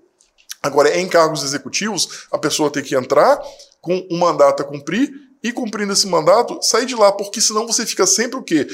Agora, 0.63 0.97
em 0.97 1.07
cargos 1.07 1.45
executivos, 1.45 2.27
a 2.33 2.39
pessoa 2.39 2.71
tem 2.71 2.83
que 2.83 2.97
entrar 2.97 3.39
com 3.83 4.03
um 4.11 4.19
mandato 4.19 4.63
a 4.63 4.65
cumprir 4.65 5.13
e 5.43 5.53
cumprindo 5.53 5.93
esse 5.93 6.07
mandato, 6.07 6.59
sair 6.63 6.87
de 6.87 6.95
lá, 6.95 7.13
porque 7.13 7.39
senão 7.39 7.67
você 7.67 7.85
fica 7.85 8.07
sempre 8.07 8.39
o 8.39 8.43
quê? 8.43 8.67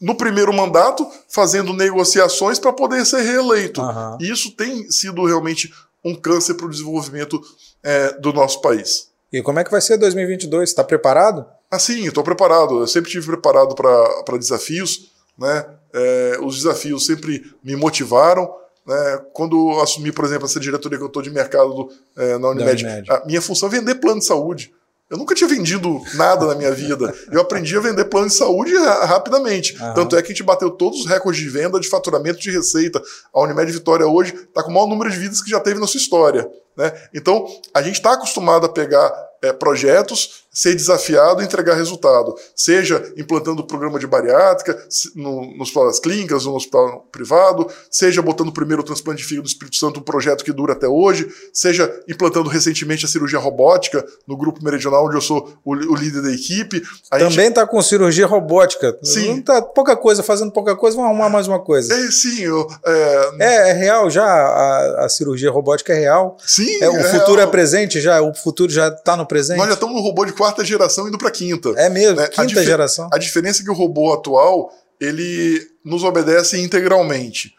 No 0.00 0.14
primeiro 0.14 0.52
mandato, 0.52 1.06
fazendo 1.28 1.74
negociações 1.74 2.58
para 2.58 2.72
poder 2.72 3.04
ser 3.04 3.20
reeleito. 3.20 3.82
Uhum. 3.82 4.18
E 4.20 4.30
isso 4.30 4.52
tem 4.56 4.90
sido 4.90 5.24
realmente 5.26 5.72
um 6.04 6.14
câncer 6.14 6.54
para 6.54 6.66
o 6.66 6.70
desenvolvimento 6.70 7.40
é, 7.82 8.12
do 8.18 8.32
nosso 8.32 8.60
país. 8.60 9.10
E 9.32 9.42
como 9.42 9.58
é 9.58 9.64
que 9.64 9.70
vai 9.70 9.80
ser 9.80 9.96
2022? 9.98 10.70
Está 10.70 10.82
preparado? 10.82 11.46
Ah, 11.70 11.78
sim, 11.78 12.06
estou 12.06 12.24
preparado. 12.24 12.80
Eu 12.80 12.86
sempre 12.86 13.10
tive 13.10 13.26
preparado 13.26 13.74
para 13.74 14.38
desafios. 14.38 15.12
Né? 15.38 15.66
É, 15.92 16.38
os 16.42 16.56
desafios 16.56 17.06
sempre 17.06 17.44
me 17.62 17.76
motivaram. 17.76 18.52
Né? 18.86 19.20
Quando 19.32 19.78
assumi, 19.80 20.10
por 20.10 20.24
exemplo, 20.24 20.46
essa 20.46 20.58
diretoria 20.58 20.98
que 20.98 21.04
eu 21.04 21.08
estou 21.08 21.22
de 21.22 21.30
mercado 21.30 21.88
é, 22.16 22.38
na 22.38 22.48
Unimed, 22.48 22.84
Unimed, 22.84 23.10
a 23.10 23.24
minha 23.24 23.40
função 23.40 23.68
é 23.68 23.72
vender 23.72 23.96
plano 23.96 24.18
de 24.18 24.26
saúde. 24.26 24.72
Eu 25.10 25.18
nunca 25.18 25.34
tinha 25.34 25.48
vendido 25.48 26.00
nada 26.14 26.46
na 26.46 26.54
minha 26.54 26.70
vida. 26.70 27.12
Eu 27.32 27.40
aprendi 27.40 27.76
a 27.76 27.80
vender 27.80 28.04
plano 28.04 28.28
de 28.28 28.34
saúde 28.34 28.72
rapidamente. 28.76 29.76
Uhum. 29.82 29.94
Tanto 29.94 30.16
é 30.16 30.22
que 30.22 30.28
a 30.28 30.30
gente 30.30 30.44
bateu 30.44 30.70
todos 30.70 31.00
os 31.00 31.06
recordes 31.06 31.42
de 31.42 31.48
venda, 31.48 31.80
de 31.80 31.88
faturamento, 31.88 32.38
de 32.38 32.48
receita. 32.52 33.02
A 33.34 33.40
Unimed 33.40 33.72
Vitória 33.72 34.06
hoje 34.06 34.32
está 34.32 34.62
com 34.62 34.70
o 34.70 34.74
maior 34.74 34.86
número 34.86 35.10
de 35.10 35.18
vidas 35.18 35.42
que 35.42 35.50
já 35.50 35.58
teve 35.58 35.80
na 35.80 35.88
sua 35.88 35.98
história. 35.98 36.48
Né? 36.76 36.92
Então, 37.12 37.44
a 37.74 37.82
gente 37.82 37.96
está 37.96 38.12
acostumado 38.12 38.66
a 38.66 38.68
pegar 38.68 39.12
é, 39.42 39.52
projetos, 39.52 40.44
ser 40.52 40.74
desafiado 40.74 41.40
e 41.40 41.44
entregar 41.44 41.74
resultado. 41.74 42.34
Seja 42.56 43.12
implantando 43.16 43.62
o 43.62 43.66
programa 43.66 43.98
de 43.98 44.06
bariátrica 44.06 44.76
no, 45.14 45.56
nos 45.56 45.68
hospitais 45.68 46.00
clínicas 46.00 46.44
ou 46.44 46.52
no 46.52 46.56
hospital 46.56 47.06
privado, 47.12 47.68
seja 47.90 48.20
botando 48.20 48.48
o 48.48 48.52
primeiro 48.52 48.82
transplante 48.82 49.22
de 49.22 49.28
fígado 49.28 49.44
do 49.44 49.48
Espírito 49.48 49.76
Santo, 49.76 50.00
um 50.00 50.02
projeto 50.02 50.44
que 50.44 50.52
dura 50.52 50.72
até 50.72 50.88
hoje, 50.88 51.28
seja 51.52 51.90
implantando 52.08 52.48
recentemente 52.48 53.04
a 53.04 53.08
cirurgia 53.08 53.38
robótica 53.38 54.04
no 54.26 54.36
grupo 54.36 54.62
meridional, 54.62 55.06
onde 55.06 55.16
eu 55.16 55.20
sou 55.20 55.52
o, 55.64 55.72
o 55.72 55.94
líder 55.94 56.22
da 56.22 56.32
equipe. 56.32 56.82
A 57.10 57.18
Também 57.18 57.48
está 57.48 57.62
gente... 57.62 57.70
com 57.70 57.82
cirurgia 57.82 58.26
robótica. 58.26 58.98
Sim. 59.02 59.36
Não 59.36 59.42
tá 59.42 59.62
pouca 59.62 59.96
coisa, 59.96 60.22
fazendo 60.22 60.50
pouca 60.50 60.74
coisa, 60.76 60.96
vamos 60.96 61.12
arrumar 61.12 61.28
mais 61.28 61.46
uma 61.46 61.60
coisa. 61.60 61.94
É, 61.94 62.10
sim. 62.10 62.42
Eu, 62.42 62.66
é... 62.84 63.30
é... 63.38 63.70
É, 63.70 63.72
real 63.72 64.10
já, 64.10 64.24
a, 64.24 65.04
a, 65.04 65.08
cirurgia 65.08 65.50
robótica 65.50 65.92
é 65.92 66.00
real. 66.00 66.36
Sim, 66.44 66.82
é, 66.82 66.88
O 66.88 66.96
é 66.96 67.04
futuro 67.04 67.36
real. 67.36 67.48
é 67.48 67.50
presente 67.50 68.00
já, 68.00 68.20
o 68.20 68.34
futuro 68.34 68.70
já 68.70 68.88
está 68.88 69.16
no 69.16 69.26
presente. 69.30 69.58
Nós 69.58 69.68
já 69.68 69.74
estamos 69.74 69.94
no 69.94 70.02
robô 70.02 70.24
de 70.24 70.32
quarta 70.32 70.64
geração 70.64 71.06
indo 71.06 71.16
para 71.16 71.30
quinta. 71.30 71.70
É 71.76 71.88
mesmo, 71.88 72.16
né? 72.16 72.26
quinta 72.26 72.60
a 72.60 72.64
geração. 72.64 73.08
A 73.12 73.16
diferença 73.16 73.62
é 73.62 73.64
que 73.64 73.70
o 73.70 73.74
robô 73.74 74.12
atual, 74.12 74.72
ele 75.00 75.64
nos 75.84 76.02
obedece 76.02 76.60
integralmente. 76.60 77.54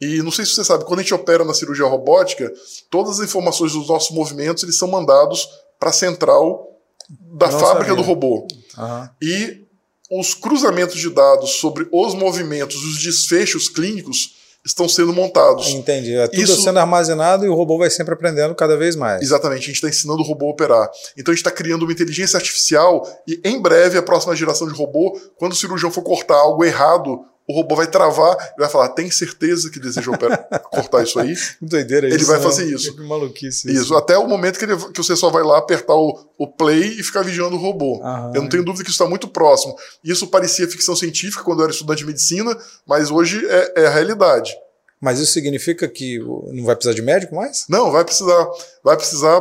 E 0.00 0.22
não 0.22 0.30
sei 0.30 0.46
se 0.46 0.54
você 0.54 0.64
sabe, 0.64 0.86
quando 0.86 1.00
a 1.00 1.02
gente 1.02 1.12
opera 1.12 1.44
na 1.44 1.52
cirurgia 1.52 1.84
robótica, 1.84 2.50
todas 2.90 3.20
as 3.20 3.26
informações 3.26 3.74
dos 3.74 3.86
nossos 3.86 4.16
movimentos 4.16 4.62
eles 4.62 4.78
são 4.78 4.88
mandados 4.88 5.46
para 5.78 5.90
a 5.90 5.92
central 5.92 6.66
da 7.08 7.48
não 7.48 7.60
fábrica 7.60 7.90
sabia. 7.90 7.96
do 7.96 8.02
robô. 8.02 8.48
Uhum. 8.78 9.08
E 9.22 9.66
os 10.10 10.32
cruzamentos 10.34 10.98
de 10.98 11.10
dados 11.10 11.50
sobre 11.60 11.86
os 11.92 12.14
movimentos, 12.14 12.76
os 12.82 13.02
desfechos 13.02 13.68
clínicos, 13.68 14.39
estão 14.64 14.88
sendo 14.88 15.12
montados. 15.12 15.68
Entendi. 15.68 16.14
É 16.14 16.28
tudo 16.28 16.42
Isso... 16.42 16.62
sendo 16.62 16.78
armazenado 16.78 17.46
e 17.46 17.48
o 17.48 17.54
robô 17.54 17.78
vai 17.78 17.90
sempre 17.90 18.14
aprendendo 18.14 18.54
cada 18.54 18.76
vez 18.76 18.94
mais. 18.94 19.22
Exatamente. 19.22 19.62
A 19.62 19.66
gente 19.66 19.76
está 19.76 19.88
ensinando 19.88 20.22
o 20.22 20.24
robô 20.24 20.46
a 20.46 20.50
operar. 20.50 20.90
Então 21.16 21.32
a 21.32 21.34
gente 21.34 21.44
está 21.46 21.50
criando 21.50 21.82
uma 21.82 21.92
inteligência 21.92 22.36
artificial 22.36 23.06
e 23.26 23.40
em 23.44 23.60
breve 23.60 23.96
a 23.96 24.02
próxima 24.02 24.36
geração 24.36 24.68
de 24.68 24.74
robô, 24.74 25.18
quando 25.36 25.52
o 25.52 25.56
cirurgião 25.56 25.90
for 25.90 26.02
cortar 26.02 26.36
algo 26.36 26.64
errado 26.64 27.24
o 27.48 27.52
robô 27.52 27.74
vai 27.74 27.86
travar 27.86 28.36
e 28.56 28.60
vai 28.60 28.68
falar: 28.68 28.90
tem 28.90 29.10
certeza 29.10 29.70
que 29.70 29.80
deseja 29.80 30.10
cortar 30.70 31.02
isso 31.02 31.18
aí? 31.18 31.34
Doideira 31.60 32.06
Ele 32.06 32.16
isso, 32.16 32.26
vai 32.26 32.40
fazer 32.40 32.66
isso. 32.66 32.94
Que 32.94 33.02
maluquice 33.02 33.70
isso. 33.70 33.82
isso. 33.82 33.94
Até 33.96 34.16
o 34.16 34.26
momento 34.26 34.58
que, 34.58 34.64
ele, 34.64 34.76
que 34.76 35.02
você 35.02 35.16
só 35.16 35.30
vai 35.30 35.42
lá 35.42 35.58
apertar 35.58 35.94
o, 35.94 36.18
o 36.38 36.46
play 36.46 37.00
e 37.00 37.02
ficar 37.02 37.22
vigiando 37.22 37.56
o 37.56 37.58
robô. 37.58 38.00
Aham. 38.02 38.32
Eu 38.34 38.42
não 38.42 38.48
tenho 38.48 38.64
dúvida 38.64 38.84
que 38.84 38.90
isso 38.90 39.02
está 39.02 39.08
muito 39.08 39.28
próximo. 39.28 39.76
Isso 40.04 40.26
parecia 40.28 40.68
ficção 40.68 40.94
científica 40.94 41.42
quando 41.42 41.60
eu 41.60 41.64
era 41.64 41.72
estudante 41.72 41.98
de 41.98 42.06
medicina, 42.06 42.56
mas 42.86 43.10
hoje 43.10 43.44
é, 43.46 43.82
é 43.82 43.86
a 43.86 43.90
realidade. 43.90 44.54
Mas 45.00 45.18
isso 45.18 45.32
significa 45.32 45.88
que 45.88 46.18
não 46.18 46.64
vai 46.64 46.76
precisar 46.76 46.94
de 46.94 47.00
médico 47.00 47.34
mais? 47.34 47.64
Não, 47.68 47.90
vai 47.90 48.04
precisar. 48.04 48.46
Vai 48.84 48.96
precisar, 48.96 49.40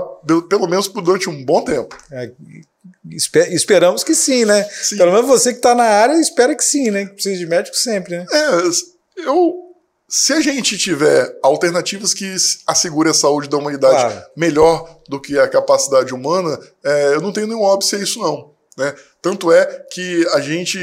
pelo 0.49 0.67
menos 0.67 0.87
durante 0.87 1.29
um 1.29 1.43
bom 1.43 1.61
tempo. 1.61 1.97
É, 2.11 2.31
esper, 3.11 3.51
esperamos 3.53 4.03
que 4.03 4.15
sim, 4.15 4.45
né? 4.45 4.63
Sim. 4.63 4.97
Pelo 4.97 5.11
menos 5.11 5.27
você 5.27 5.51
que 5.51 5.59
está 5.59 5.75
na 5.75 5.83
área 5.83 6.13
espera 6.19 6.55
que 6.55 6.63
sim, 6.63 6.91
né? 6.91 7.05
Que 7.05 7.13
precisa 7.13 7.37
de 7.37 7.45
médico 7.45 7.75
sempre, 7.75 8.17
né? 8.17 8.25
É, 8.31 9.25
eu. 9.25 9.65
Se 10.11 10.33
a 10.33 10.41
gente 10.41 10.75
tiver 10.75 11.37
alternativas 11.43 12.15
que 12.15 12.35
assegurem 12.65 13.11
a 13.11 13.13
saúde 13.13 13.47
da 13.47 13.57
humanidade 13.57 13.93
claro. 13.93 14.25
melhor 14.35 15.01
do 15.07 15.21
que 15.21 15.37
a 15.37 15.47
capacidade 15.47 16.11
humana, 16.15 16.59
é, 16.83 17.13
eu 17.13 17.21
não 17.21 17.31
tenho 17.31 17.45
nenhum 17.45 17.61
óbvio 17.61 17.95
a 17.95 18.01
isso, 18.01 18.19
não. 18.19 18.51
Né? 18.75 18.95
Tanto 19.21 19.51
é 19.51 19.65
que 19.91 20.27
a 20.33 20.39
gente, 20.39 20.79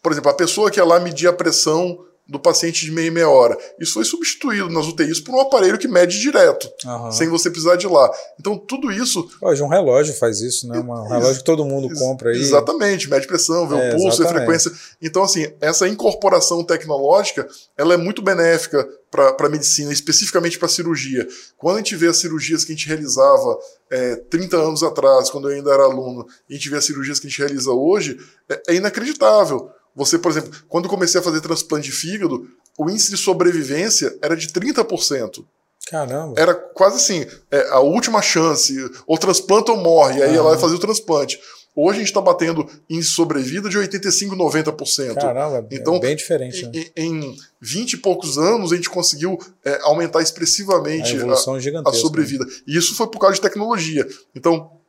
por 0.00 0.12
exemplo, 0.12 0.30
a 0.30 0.34
pessoa 0.34 0.70
que 0.70 0.78
é 0.78 0.84
lá 0.84 1.00
medir 1.00 1.26
a 1.26 1.32
pressão 1.32 1.98
do 2.30 2.38
paciente 2.38 2.84
de 2.84 2.92
meia 2.92 3.08
e 3.08 3.10
meia 3.10 3.28
hora. 3.28 3.58
Isso 3.78 3.94
foi 3.94 4.04
substituído 4.04 4.70
nas 4.70 4.86
UTIs 4.86 5.20
por 5.20 5.34
um 5.34 5.40
aparelho 5.40 5.76
que 5.76 5.88
mede 5.88 6.20
direto, 6.20 6.70
uhum. 6.84 7.10
sem 7.10 7.28
você 7.28 7.50
precisar 7.50 7.74
de 7.74 7.86
ir 7.86 7.90
lá. 7.90 8.08
Então, 8.38 8.56
tudo 8.56 8.92
isso. 8.92 9.28
Hoje, 9.42 9.62
um 9.62 9.68
relógio 9.68 10.14
faz 10.14 10.40
isso, 10.40 10.68
né? 10.68 10.78
Um 10.78 11.08
relógio 11.08 11.38
que 11.38 11.44
todo 11.44 11.64
mundo 11.64 11.92
compra 11.98 12.30
aí. 12.30 12.38
Exatamente, 12.38 13.10
mede 13.10 13.26
pressão, 13.26 13.66
vê 13.66 13.76
é, 13.76 13.94
o 13.94 13.96
pulso, 13.96 14.22
a 14.22 14.28
frequência. 14.28 14.70
Então, 15.02 15.24
assim, 15.24 15.52
essa 15.60 15.88
incorporação 15.88 16.62
tecnológica 16.62 17.48
ela 17.76 17.94
é 17.94 17.96
muito 17.96 18.22
benéfica 18.22 18.88
para 19.10 19.34
a 19.46 19.48
medicina, 19.48 19.92
especificamente 19.92 20.56
para 20.56 20.66
a 20.66 20.70
cirurgia. 20.70 21.26
Quando 21.58 21.76
a 21.76 21.78
gente 21.78 21.96
vê 21.96 22.06
as 22.06 22.18
cirurgias 22.18 22.64
que 22.64 22.72
a 22.72 22.76
gente 22.76 22.86
realizava 22.86 23.58
é, 23.90 24.14
30 24.14 24.56
anos 24.56 24.82
atrás, 24.84 25.30
quando 25.30 25.50
eu 25.50 25.56
ainda 25.56 25.72
era 25.72 25.82
aluno, 25.82 26.26
e 26.48 26.54
a 26.54 26.56
gente 26.56 26.70
vê 26.70 26.76
as 26.76 26.84
cirurgias 26.84 27.18
que 27.18 27.26
a 27.26 27.30
gente 27.30 27.38
realiza 27.40 27.72
hoje, 27.72 28.16
é, 28.48 28.62
é 28.68 28.74
inacreditável. 28.76 29.68
Você, 29.94 30.18
por 30.18 30.30
exemplo, 30.30 30.50
quando 30.68 30.88
comecei 30.88 31.20
a 31.20 31.24
fazer 31.24 31.40
transplante 31.40 31.90
de 31.90 31.92
fígado, 31.92 32.46
o 32.78 32.88
índice 32.88 33.10
de 33.10 33.16
sobrevivência 33.16 34.16
era 34.22 34.36
de 34.36 34.48
30%. 34.48 35.44
Caramba. 35.88 36.34
Era 36.40 36.54
quase 36.54 36.96
assim, 36.96 37.26
é, 37.50 37.68
a 37.70 37.80
última 37.80 38.22
chance, 38.22 38.74
ou 39.06 39.18
transplanta 39.18 39.72
ou 39.72 39.78
morre, 39.78 40.22
aí 40.22 40.36
ela 40.36 40.50
vai 40.50 40.58
fazer 40.58 40.74
o 40.74 40.78
transplante. 40.78 41.38
Hoje 41.74 41.96
a 41.96 42.00
gente 42.00 42.08
está 42.08 42.20
batendo 42.20 42.68
em 42.88 43.00
sobrevida 43.00 43.68
de 43.68 43.78
85%, 43.78 44.30
90%. 44.30 45.14
Caramba, 45.14 45.66
então, 45.70 45.96
é 45.96 46.00
bem 46.00 46.16
diferente. 46.16 46.66
Né? 46.66 46.86
Em, 46.96 47.20
em 47.24 47.36
20 47.60 47.92
e 47.92 47.96
poucos 47.98 48.36
anos 48.36 48.72
a 48.72 48.76
gente 48.76 48.90
conseguiu 48.90 49.38
é, 49.64 49.78
aumentar 49.82 50.20
expressivamente 50.20 51.16
a, 51.16 51.30
a, 51.30 51.90
a 51.90 51.92
sobrevida. 51.92 52.44
Né? 52.44 52.52
E 52.66 52.76
isso 52.76 52.94
foi 52.94 53.06
por 53.06 53.20
causa 53.20 53.36
de 53.36 53.40
tecnologia. 53.40 54.06
Então, 54.34 54.79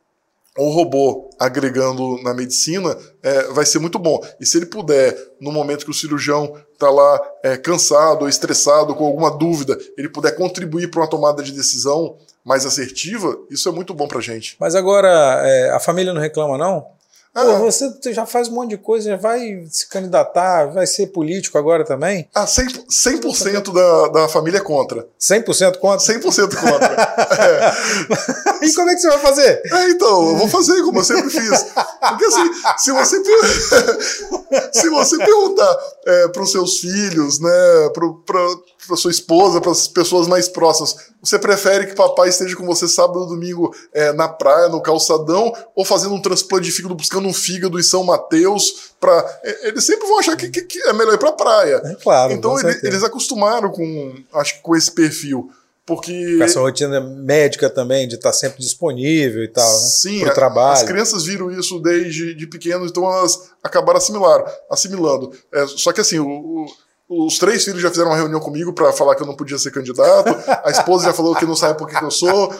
o 0.56 0.68
robô 0.68 1.30
agregando 1.38 2.22
na 2.22 2.34
medicina 2.34 2.96
é, 3.22 3.44
vai 3.44 3.64
ser 3.64 3.78
muito 3.78 3.98
bom. 3.98 4.20
E 4.40 4.44
se 4.44 4.58
ele 4.58 4.66
puder, 4.66 5.16
no 5.40 5.50
momento 5.50 5.84
que 5.84 5.90
o 5.90 5.94
cirurgião 5.94 6.54
está 6.72 6.90
lá 6.90 7.20
é, 7.42 7.56
cansado 7.56 8.22
ou 8.22 8.28
estressado, 8.28 8.94
com 8.94 9.06
alguma 9.06 9.30
dúvida, 9.30 9.78
ele 9.96 10.08
puder 10.08 10.36
contribuir 10.36 10.90
para 10.90 11.00
uma 11.00 11.10
tomada 11.10 11.42
de 11.42 11.52
decisão 11.52 12.16
mais 12.44 12.66
assertiva, 12.66 13.38
isso 13.50 13.68
é 13.68 13.72
muito 13.72 13.94
bom 13.94 14.06
para 14.06 14.20
gente. 14.20 14.56
Mas 14.58 14.74
agora, 14.74 15.08
é, 15.44 15.70
a 15.70 15.80
família 15.80 16.12
não 16.12 16.20
reclama, 16.20 16.58
não? 16.58 16.86
Ah, 17.34 17.44
Pô, 17.44 17.58
você 17.60 17.90
já 18.12 18.26
faz 18.26 18.48
um 18.48 18.52
monte 18.52 18.70
de 18.70 18.76
coisa, 18.76 19.10
já 19.10 19.16
vai 19.16 19.64
se 19.70 19.88
candidatar, 19.88 20.66
vai 20.66 20.86
ser 20.86 21.06
político 21.06 21.56
agora 21.56 21.82
também? 21.82 22.28
Ah, 22.34 22.44
100%, 22.44 22.84
100 22.90 23.72
da, 23.72 24.08
da 24.08 24.28
família 24.28 24.58
é 24.58 24.60
contra. 24.60 25.08
100% 25.18 25.78
contra? 25.78 26.14
100% 26.14 26.54
contra. 26.54 26.92
é. 28.62 28.66
E 28.66 28.74
como 28.74 28.90
é 28.90 28.94
que 28.94 29.00
você 29.00 29.08
vai 29.08 29.18
fazer? 29.18 29.62
É, 29.64 29.88
então, 29.90 30.28
eu 30.28 30.36
vou 30.36 30.48
fazer 30.48 30.82
como 30.82 30.98
eu 30.98 31.04
sempre 31.04 31.30
fiz. 31.30 31.66
Porque 32.08 32.24
assim, 32.26 32.50
se 32.76 32.92
você, 32.92 33.22
se 34.72 34.90
você 34.90 35.16
perguntar 35.16 35.78
é, 36.06 36.28
para 36.28 36.42
os 36.42 36.52
seus 36.52 36.80
filhos, 36.80 37.40
né, 37.40 37.90
para 37.94 38.46
sua 38.96 39.10
esposa, 39.10 39.60
para 39.60 39.70
as 39.70 39.86
pessoas 39.88 40.26
mais 40.26 40.48
próximas, 40.48 40.96
você 41.20 41.38
prefere 41.38 41.86
que 41.86 41.94
papai 41.94 42.28
esteja 42.28 42.56
com 42.56 42.66
você 42.66 42.88
sábado 42.88 43.24
e 43.24 43.28
domingo 43.28 43.74
é, 43.92 44.12
na 44.12 44.28
praia, 44.28 44.68
no 44.68 44.80
calçadão, 44.80 45.52
ou 45.74 45.84
fazendo 45.84 46.14
um 46.14 46.20
transplante 46.20 46.66
de 46.66 46.72
fígado, 46.72 46.94
buscando 46.94 47.28
um 47.28 47.32
fígado 47.32 47.78
em 47.78 47.82
São 47.82 48.04
Mateus? 48.04 48.92
Pra... 49.00 49.40
Eles 49.62 49.84
sempre 49.84 50.06
vão 50.06 50.18
achar 50.18 50.36
que, 50.36 50.48
que, 50.48 50.62
que 50.62 50.78
é 50.80 50.92
melhor 50.92 51.14
ir 51.14 51.18
para 51.18 51.30
a 51.30 51.32
praia. 51.32 51.82
É 51.84 51.94
claro. 51.94 52.32
Então 52.32 52.58
ele, 52.58 52.78
eles 52.82 53.02
acostumaram 53.02 53.70
com, 53.70 54.14
acho 54.34 54.56
que 54.56 54.62
com 54.62 54.76
esse 54.76 54.90
perfil. 54.90 55.50
Porque. 55.84 56.36
Com 56.38 56.44
essa 56.44 56.60
rotina 56.60 57.00
médica 57.00 57.68
também, 57.68 58.06
de 58.06 58.14
estar 58.14 58.32
sempre 58.32 58.60
disponível 58.60 59.42
e 59.42 59.48
tal, 59.48 59.68
né? 59.68 59.88
Sim, 59.88 60.20
Pro 60.20 60.34
trabalho. 60.34 60.74
as 60.74 60.82
crianças 60.84 61.24
viram 61.24 61.50
isso 61.50 61.80
desde 61.80 62.34
de 62.34 62.46
pequenos, 62.46 62.90
então 62.90 63.04
elas 63.04 63.50
acabaram 63.62 63.98
assimilar, 63.98 64.44
assimilando. 64.70 65.32
É, 65.52 65.66
só 65.66 65.92
que 65.92 66.00
assim, 66.00 66.20
o, 66.20 66.26
o 66.28 66.66
os 67.26 67.38
três 67.38 67.64
filhos 67.64 67.82
já 67.82 67.90
fizeram 67.90 68.10
uma 68.10 68.16
reunião 68.16 68.40
comigo 68.40 68.72
para 68.72 68.92
falar 68.92 69.14
que 69.14 69.22
eu 69.22 69.26
não 69.26 69.36
podia 69.36 69.58
ser 69.58 69.70
candidato. 69.70 70.34
A 70.64 70.70
esposa 70.70 71.06
já 71.06 71.12
falou 71.12 71.34
que 71.34 71.44
não 71.44 71.56
sabe 71.56 71.78
por 71.78 71.88
que 71.88 72.02
eu 72.02 72.10
sou. 72.10 72.52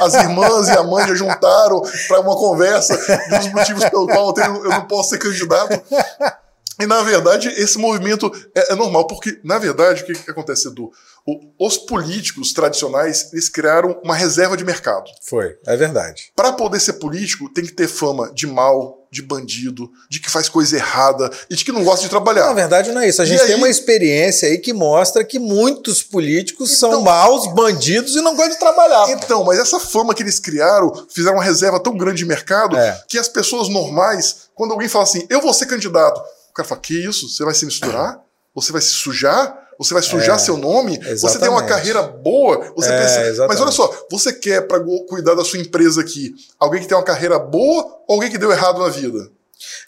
as 0.00 0.14
irmãs 0.14 0.68
e 0.68 0.72
a 0.72 0.82
mãe 0.82 1.06
já 1.08 1.14
juntaram 1.14 1.82
para 2.08 2.20
uma 2.20 2.36
conversa 2.36 2.96
dos 3.38 3.52
motivos 3.52 3.84
pelo 3.88 4.06
qual 4.06 4.28
eu, 4.28 4.32
tenho, 4.32 4.64
eu 4.64 4.70
não 4.70 4.86
posso 4.86 5.10
ser 5.10 5.18
candidato. 5.18 5.80
E, 6.80 6.86
na 6.86 7.02
verdade, 7.02 7.48
esse 7.48 7.76
movimento 7.76 8.32
é, 8.54 8.72
é 8.72 8.74
normal, 8.74 9.06
porque, 9.06 9.38
na 9.44 9.58
verdade, 9.58 10.02
o 10.02 10.06
que, 10.06 10.14
que 10.14 10.30
acontece, 10.30 10.66
Edu? 10.66 10.90
O, 11.26 11.66
os 11.66 11.76
políticos 11.76 12.54
tradicionais, 12.54 13.30
eles 13.32 13.50
criaram 13.50 14.00
uma 14.02 14.14
reserva 14.14 14.56
de 14.56 14.64
mercado. 14.64 15.04
Foi, 15.22 15.58
é 15.66 15.76
verdade. 15.76 16.32
Para 16.34 16.54
poder 16.54 16.80
ser 16.80 16.94
político, 16.94 17.52
tem 17.52 17.66
que 17.66 17.72
ter 17.72 17.86
fama 17.86 18.32
de 18.32 18.46
mal, 18.46 18.99
de 19.10 19.22
bandido, 19.22 19.90
de 20.08 20.20
que 20.20 20.30
faz 20.30 20.48
coisa 20.48 20.76
errada 20.76 21.30
e 21.50 21.56
de 21.56 21.64
que 21.64 21.72
não 21.72 21.82
gosta 21.82 22.04
de 22.04 22.08
trabalhar. 22.08 22.46
Na 22.46 22.54
verdade, 22.54 22.92
não 22.92 23.00
é 23.00 23.08
isso. 23.08 23.20
A 23.20 23.24
gente 23.24 23.42
e 23.42 23.46
tem 23.46 23.54
aí... 23.54 23.60
uma 23.60 23.68
experiência 23.68 24.48
aí 24.48 24.58
que 24.58 24.72
mostra 24.72 25.24
que 25.24 25.38
muitos 25.38 26.02
políticos 26.02 26.72
então... 26.76 26.92
são 26.92 27.02
maus, 27.02 27.52
bandidos 27.52 28.14
e 28.14 28.20
não 28.20 28.36
gostam 28.36 28.54
de 28.54 28.60
trabalhar. 28.60 29.10
Então, 29.10 29.44
mas 29.44 29.58
essa 29.58 29.80
fama 29.80 30.14
que 30.14 30.22
eles 30.22 30.38
criaram, 30.38 31.06
fizeram 31.12 31.36
uma 31.36 31.44
reserva 31.44 31.80
tão 31.80 31.96
grande 31.96 32.18
de 32.18 32.24
mercado 32.24 32.76
é. 32.76 33.02
que 33.08 33.18
as 33.18 33.28
pessoas 33.28 33.68
normais, 33.68 34.48
quando 34.54 34.72
alguém 34.72 34.88
fala 34.88 35.04
assim, 35.04 35.26
eu 35.28 35.40
vou 35.40 35.52
ser 35.52 35.66
candidato, 35.66 36.20
o 36.50 36.54
cara 36.54 36.68
fala: 36.68 36.80
Que 36.80 36.94
isso? 36.94 37.28
Você 37.28 37.44
vai 37.44 37.54
se 37.54 37.64
misturar? 37.64 38.20
Você 38.54 38.72
vai 38.72 38.80
se 38.80 38.88
sujar? 38.88 39.56
Você 39.80 39.94
vai 39.94 40.02
sujar 40.02 40.36
é, 40.36 40.38
seu 40.38 40.58
nome? 40.58 40.92
Exatamente. 40.96 41.20
Você 41.20 41.38
tem 41.38 41.48
uma 41.48 41.64
carreira 41.64 42.02
boa? 42.02 42.70
Você 42.76 42.90
é, 42.90 43.00
pensa. 43.00 43.20
Exatamente. 43.22 43.48
Mas 43.48 43.60
olha 43.62 43.70
só, 43.70 44.06
você 44.10 44.30
quer 44.30 44.68
para 44.68 44.78
cuidar 45.08 45.34
da 45.34 45.42
sua 45.42 45.58
empresa 45.58 46.02
aqui 46.02 46.34
alguém 46.58 46.82
que 46.82 46.86
tem 46.86 46.94
uma 46.94 47.02
carreira 47.02 47.38
boa 47.38 47.84
ou 48.06 48.16
alguém 48.16 48.30
que 48.30 48.36
deu 48.36 48.52
errado 48.52 48.78
na 48.78 48.90
vida? 48.90 49.30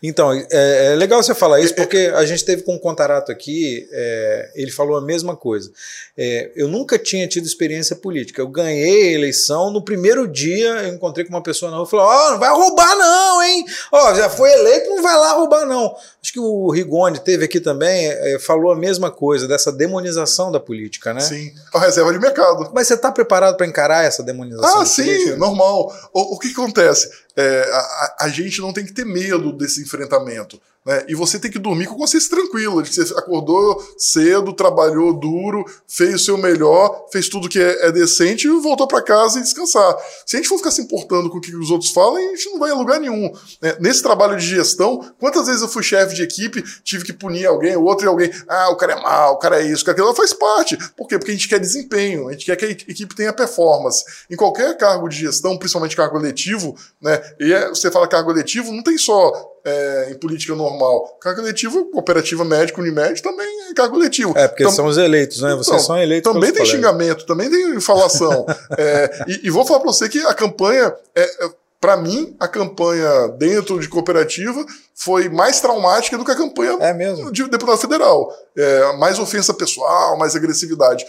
Então, 0.02 0.32
é, 0.32 0.46
é, 0.92 0.94
legal 0.96 1.22
você 1.22 1.34
falar 1.34 1.60
isso, 1.60 1.74
porque 1.74 2.12
a 2.14 2.24
gente 2.24 2.44
teve 2.44 2.62
com 2.62 2.74
um 2.74 2.78
Contarato 2.78 3.30
aqui, 3.30 3.88
é, 3.92 4.50
ele 4.54 4.70
falou 4.70 4.96
a 4.96 5.00
mesma 5.00 5.36
coisa. 5.36 5.70
É, 6.16 6.50
eu 6.56 6.68
nunca 6.68 6.98
tinha 6.98 7.26
tido 7.26 7.46
experiência 7.46 7.96
política. 7.96 8.42
Eu 8.42 8.48
ganhei 8.48 9.08
a 9.08 9.12
eleição, 9.12 9.70
no 9.70 9.82
primeiro 9.82 10.26
dia 10.28 10.70
eu 10.82 10.94
encontrei 10.94 11.24
com 11.24 11.32
uma 11.32 11.42
pessoa 11.42 11.70
na 11.70 11.76
rua 11.78 11.86
e 11.86 11.90
falou: 11.90 12.06
Ó, 12.06 12.26
oh, 12.26 12.30
não 12.32 12.38
vai 12.38 12.50
roubar, 12.50 12.96
não, 12.96 13.42
hein? 13.42 13.64
Ó, 13.92 14.10
oh, 14.10 14.14
já 14.14 14.28
foi 14.28 14.52
eleito, 14.52 14.90
não 14.90 15.02
vai 15.02 15.16
lá 15.16 15.32
roubar, 15.34 15.66
não. 15.66 15.94
Acho 16.22 16.32
que 16.32 16.40
o 16.40 16.70
Rigoni 16.70 17.18
teve 17.18 17.44
aqui 17.44 17.60
também, 17.60 18.06
é, 18.06 18.38
falou 18.38 18.72
a 18.72 18.76
mesma 18.76 19.10
coisa, 19.10 19.48
dessa 19.48 19.72
demonização 19.72 20.52
da 20.52 20.60
política, 20.60 21.12
né? 21.14 21.20
Sim, 21.20 21.52
a 21.72 21.80
reserva 21.80 22.12
de 22.12 22.18
mercado. 22.18 22.70
Mas 22.74 22.88
você 22.88 22.94
está 22.94 23.10
preparado 23.10 23.56
para 23.56 23.66
encarar 23.66 24.04
essa 24.04 24.22
demonização? 24.22 24.80
Ah, 24.80 24.86
sim, 24.86 25.04
política? 25.04 25.36
normal. 25.36 25.92
O, 26.12 26.34
o 26.34 26.38
que 26.38 26.48
acontece? 26.48 27.10
É, 27.36 27.70
a, 27.72 28.16
a, 28.20 28.28
gente 28.28 28.60
não 28.60 28.72
tem 28.72 28.84
que 28.84 28.92
ter 28.92 29.06
medo 29.06 29.52
desse 29.52 29.82
enfrentamento. 29.82 30.60
Né? 30.84 31.04
E 31.08 31.14
você 31.14 31.38
tem 31.38 31.50
que 31.50 31.58
dormir 31.58 31.86
com 31.86 31.94
consciência 31.94 32.30
tranquila, 32.30 32.82
de 32.82 32.90
que 32.90 32.96
você 32.96 33.14
acordou 33.14 33.80
cedo, 33.96 34.52
trabalhou 34.52 35.12
duro, 35.12 35.64
fez 35.86 36.14
o 36.14 36.18
seu 36.18 36.36
melhor, 36.36 37.06
fez 37.12 37.28
tudo 37.28 37.48
que 37.48 37.60
é, 37.60 37.86
é 37.86 37.92
decente 37.92 38.48
e 38.48 38.50
voltou 38.60 38.86
para 38.86 39.02
casa 39.02 39.38
e 39.38 39.42
descansar. 39.42 39.96
Se 40.26 40.36
a 40.36 40.38
gente 40.38 40.48
for 40.48 40.58
ficar 40.58 40.72
se 40.72 40.82
importando 40.82 41.30
com 41.30 41.38
o 41.38 41.40
que 41.40 41.54
os 41.54 41.70
outros 41.70 41.90
falam, 41.90 42.16
a 42.16 42.20
gente 42.20 42.50
não 42.50 42.58
vai 42.58 42.70
a 42.70 42.74
lugar 42.74 42.98
nenhum. 42.98 43.32
Né? 43.60 43.76
Nesse 43.80 44.02
trabalho 44.02 44.36
de 44.36 44.44
gestão, 44.44 45.12
quantas 45.20 45.46
vezes 45.46 45.62
eu 45.62 45.68
fui 45.68 45.82
chefe 45.82 46.14
de 46.14 46.22
equipe, 46.22 46.62
tive 46.82 47.04
que 47.04 47.12
punir 47.12 47.46
alguém, 47.46 47.76
outro 47.76 48.06
e 48.06 48.08
alguém, 48.08 48.30
ah, 48.48 48.70
o 48.70 48.76
cara 48.76 48.92
é 48.94 49.00
mal, 49.00 49.34
o 49.34 49.38
cara 49.38 49.62
é 49.62 49.66
isso, 49.66 49.82
o 49.82 49.86
cara 49.86 49.98
é 49.98 50.00
aquilo, 50.00 50.14
faz 50.14 50.32
parte. 50.32 50.76
Por 50.96 51.06
quê? 51.06 51.18
Porque 51.18 51.30
a 51.30 51.34
gente 51.34 51.48
quer 51.48 51.60
desempenho, 51.60 52.28
a 52.28 52.32
gente 52.32 52.44
quer 52.44 52.56
que 52.56 52.64
a 52.64 52.70
equipe 52.70 53.14
tenha 53.14 53.32
performance. 53.32 54.04
Em 54.28 54.36
qualquer 54.36 54.76
cargo 54.76 55.08
de 55.08 55.16
gestão, 55.16 55.56
principalmente 55.56 55.94
cargo 55.94 56.18
eletivo, 56.18 56.74
né? 57.00 57.22
E 57.38 57.52
é, 57.52 57.68
você 57.68 57.90
fala 57.90 58.08
cargo 58.08 58.30
eletivo, 58.30 58.72
não 58.72 58.82
tem 58.82 58.98
só 58.98 59.51
é, 59.64 60.08
em 60.10 60.14
política 60.14 60.54
normal. 60.54 61.16
Cargo 61.20 61.40
eletivo, 61.40 61.86
cooperativa 61.90 62.44
médica, 62.44 62.80
Unimed, 62.80 63.22
também 63.22 63.46
é 63.70 63.74
cargo 63.74 63.96
eletivo. 63.96 64.36
É, 64.36 64.48
porque 64.48 64.64
Tam... 64.64 64.72
são 64.72 64.86
os 64.86 64.98
eleitos, 64.98 65.40
né? 65.40 65.50
Vocês 65.54 65.68
então, 65.68 65.78
são 65.78 65.98
eleitos. 65.98 66.32
Também 66.32 66.52
tem 66.52 66.64
xingamento, 66.64 67.26
também 67.26 67.50
tem 67.50 67.80
falação. 67.80 68.46
é, 68.76 69.24
e, 69.28 69.46
e, 69.46 69.50
vou 69.50 69.64
falar 69.64 69.80
para 69.80 69.92
você 69.92 70.08
que 70.08 70.18
a 70.20 70.34
campanha. 70.34 70.94
É, 71.14 71.22
é 71.22 71.62
para 71.80 71.96
mim, 71.96 72.36
a 72.38 72.46
campanha 72.46 73.26
dentro 73.36 73.80
de 73.80 73.88
cooperativa 73.88 74.64
foi 74.94 75.28
mais 75.28 75.60
traumática 75.60 76.16
do 76.16 76.24
que 76.24 76.30
a 76.30 76.36
campanha 76.36 76.78
é 76.80 76.94
mesmo? 76.94 77.32
de 77.32 77.42
deputado 77.50 77.76
federal. 77.76 78.32
É, 78.56 78.96
mais 78.98 79.18
ofensa 79.18 79.52
pessoal, 79.52 80.16
mais 80.16 80.36
agressividade. 80.36 81.04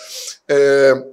É, 0.49 1.12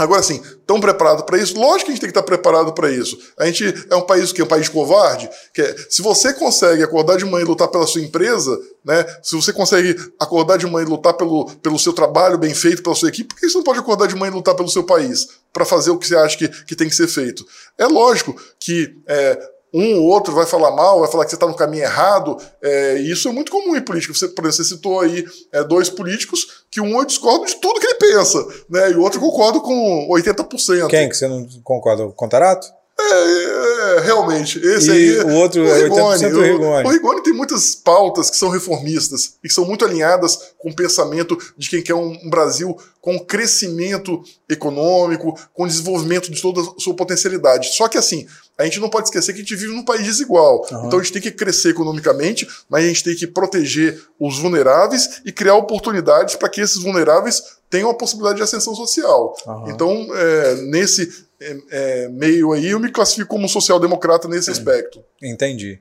Agora 0.00 0.22
sim, 0.22 0.40
estão 0.40 0.80
preparados 0.80 1.24
para 1.24 1.36
isso? 1.38 1.58
Lógico 1.58 1.86
que 1.86 1.90
a 1.90 1.94
gente 1.94 2.00
tem 2.00 2.12
que 2.12 2.16
estar 2.16 2.22
preparado 2.22 2.72
para 2.72 2.88
isso. 2.88 3.18
A 3.36 3.46
gente 3.46 3.64
é 3.90 3.96
um 3.96 4.06
país 4.06 4.30
que 4.30 4.40
é 4.40 4.44
um 4.44 4.48
país 4.48 4.68
covarde, 4.68 5.28
que 5.52 5.60
é, 5.60 5.74
se 5.90 6.00
você 6.02 6.32
consegue 6.32 6.84
acordar 6.84 7.16
de 7.16 7.24
manhã 7.24 7.44
e 7.44 7.48
lutar 7.48 7.66
pela 7.66 7.84
sua 7.84 8.00
empresa, 8.00 8.56
né? 8.84 9.04
Se 9.24 9.34
você 9.34 9.52
consegue 9.52 9.96
acordar 10.20 10.56
de 10.56 10.68
manhã 10.68 10.86
e 10.86 10.88
lutar 10.88 11.14
pelo, 11.14 11.46
pelo 11.56 11.80
seu 11.80 11.92
trabalho 11.92 12.38
bem 12.38 12.54
feito, 12.54 12.80
pela 12.80 12.94
sua 12.94 13.08
equipe, 13.08 13.34
por 13.34 13.40
que 13.40 13.50
você 13.50 13.58
não 13.58 13.64
pode 13.64 13.80
acordar 13.80 14.06
de 14.06 14.14
manhã 14.14 14.30
e 14.30 14.34
lutar 14.36 14.54
pelo 14.54 14.68
seu 14.68 14.84
país? 14.84 15.26
Para 15.52 15.64
fazer 15.64 15.90
o 15.90 15.98
que 15.98 16.06
você 16.06 16.16
acha 16.16 16.38
que, 16.38 16.46
que 16.46 16.76
tem 16.76 16.88
que 16.88 16.94
ser 16.94 17.08
feito. 17.08 17.44
É 17.76 17.86
lógico 17.86 18.40
que 18.60 18.96
é, 19.04 19.50
um 19.72 20.00
ou 20.00 20.06
outro 20.06 20.34
vai 20.34 20.46
falar 20.46 20.70
mal, 20.70 21.00
vai 21.00 21.10
falar 21.10 21.24
que 21.24 21.30
você 21.30 21.36
está 21.36 21.46
no 21.46 21.54
caminho 21.54 21.82
errado. 21.82 22.36
É, 22.62 22.98
e 22.98 23.10
isso 23.10 23.28
é 23.28 23.32
muito 23.32 23.52
comum 23.52 23.76
em 23.76 23.80
política. 23.80 24.14
Você, 24.14 24.28
por 24.28 24.44
exemplo, 24.44 24.64
você 24.64 24.74
citou 24.74 25.00
aí 25.00 25.24
é, 25.52 25.62
dois 25.64 25.90
políticos 25.90 26.64
que 26.70 26.80
um 26.80 26.98
eu 26.98 27.04
discordo 27.04 27.46
de 27.46 27.56
tudo 27.56 27.80
que 27.80 27.86
ele 27.86 27.94
pensa, 27.94 28.46
né? 28.68 28.90
E 28.90 28.94
o 28.94 29.02
outro 29.02 29.18
eu 29.18 29.30
concordo 29.30 29.60
com 29.60 30.08
80%. 30.10 30.88
Quem 30.88 31.08
que 31.08 31.16
você 31.16 31.28
não 31.28 31.46
concorda? 31.62 32.04
O 32.04 32.12
Contarato? 32.12 32.66
É, 33.00 33.96
é, 33.96 34.00
realmente. 34.00 34.58
Esse 34.58 34.88
e 34.88 34.92
aí. 34.92 35.20
O 35.20 35.34
outro 35.34 35.62
o 35.62 35.68
é 35.68 35.84
Rigoni. 35.84 36.24
80% 36.24 36.34
o 36.34 36.40
Rigoni. 36.40 36.84
O, 36.84 36.88
o 36.88 36.90
Rigoni 36.90 37.22
tem 37.22 37.32
muitas 37.32 37.74
pautas 37.76 38.28
que 38.28 38.36
são 38.36 38.48
reformistas 38.48 39.34
e 39.42 39.48
que 39.48 39.54
são 39.54 39.64
muito 39.64 39.84
alinhadas 39.84 40.52
com 40.58 40.70
o 40.70 40.74
pensamento 40.74 41.38
de 41.56 41.70
quem 41.70 41.82
quer 41.82 41.94
um, 41.94 42.18
um 42.24 42.28
Brasil 42.28 42.76
com 43.00 43.18
crescimento 43.20 44.22
econômico, 44.48 45.38
com 45.54 45.66
desenvolvimento 45.66 46.30
de 46.30 46.42
toda 46.42 46.60
a 46.60 46.64
sua 46.78 46.94
potencialidade. 46.94 47.74
Só 47.74 47.86
que 47.86 47.96
assim, 47.96 48.26
a 48.58 48.64
gente 48.64 48.80
não 48.80 48.90
pode 48.90 49.06
esquecer 49.06 49.32
que 49.32 49.38
a 49.38 49.42
gente 49.42 49.54
vive 49.54 49.72
num 49.72 49.84
país 49.84 50.04
desigual. 50.04 50.66
Uhum. 50.70 50.86
Então 50.86 50.98
a 50.98 51.02
gente 51.02 51.12
tem 51.12 51.22
que 51.22 51.30
crescer 51.30 51.70
economicamente, 51.70 52.48
mas 52.68 52.84
a 52.84 52.88
gente 52.88 53.04
tem 53.04 53.14
que 53.14 53.28
proteger 53.28 54.02
os 54.18 54.38
vulneráveis 54.38 55.20
e 55.24 55.30
criar 55.30 55.54
oportunidades 55.54 56.34
para 56.34 56.48
que 56.48 56.60
esses 56.60 56.82
vulneráveis 56.82 57.40
tenham 57.70 57.90
a 57.90 57.94
possibilidade 57.94 58.38
de 58.38 58.42
ascensão 58.42 58.74
social. 58.74 59.36
Uhum. 59.46 59.70
Então, 59.70 60.08
é, 60.12 60.54
nesse 60.62 61.27
é, 61.40 61.56
é, 61.70 62.08
meio 62.08 62.52
aí, 62.52 62.68
eu 62.68 62.80
me 62.80 62.90
classifico 62.90 63.28
como 63.28 63.48
social-democrata 63.48 64.28
nesse 64.28 64.50
aspecto. 64.50 65.02
Entendi. 65.22 65.80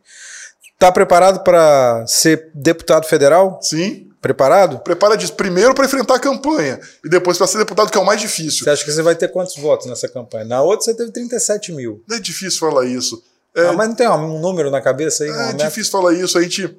Está 0.74 0.92
preparado 0.92 1.44
para 1.44 2.06
ser 2.08 2.52
deputado 2.54 3.08
federal? 3.08 3.60
Sim. 3.62 4.08
Preparado? 4.22 4.80
Prepara 4.80 5.16
disso. 5.16 5.34
Primeiro 5.34 5.74
para 5.74 5.86
enfrentar 5.86 6.16
a 6.16 6.20
campanha 6.20 6.80
e 7.04 7.10
depois 7.10 7.38
para 7.38 7.48
ser 7.48 7.58
deputado, 7.60 7.92
que 7.92 7.98
é 7.98 8.02
o 8.02 8.06
mais 8.06 8.20
difícil. 8.20 8.64
Você 8.64 8.70
acha 8.70 8.86
que 8.86 8.92
você 8.92 9.02
vai 9.02 9.16
ter 9.16 9.30
quantos 9.30 9.56
votos 9.58 9.88
nessa 9.88 10.08
campanha? 10.08 10.46
Na 10.46 10.62
outra 10.62 10.86
você 10.86 10.94
teve 10.94 11.12
37 11.12 11.72
mil. 11.72 12.04
Não 12.08 12.18
é 12.18 12.20
difícil 12.20 12.60
falar 12.60 12.86
isso. 12.86 13.24
É, 13.56 13.68
ah, 13.68 13.74
mas 13.74 13.88
não 13.88 13.96
tem 13.96 14.08
um 14.08 14.40
número 14.40 14.70
na 14.70 14.82
cabeça 14.82 15.24
aí? 15.24 15.30
É 15.30 15.54
difícil 15.54 15.92
falar 15.92 16.14
isso. 16.14 16.38
A 16.38 16.42
gente 16.42 16.78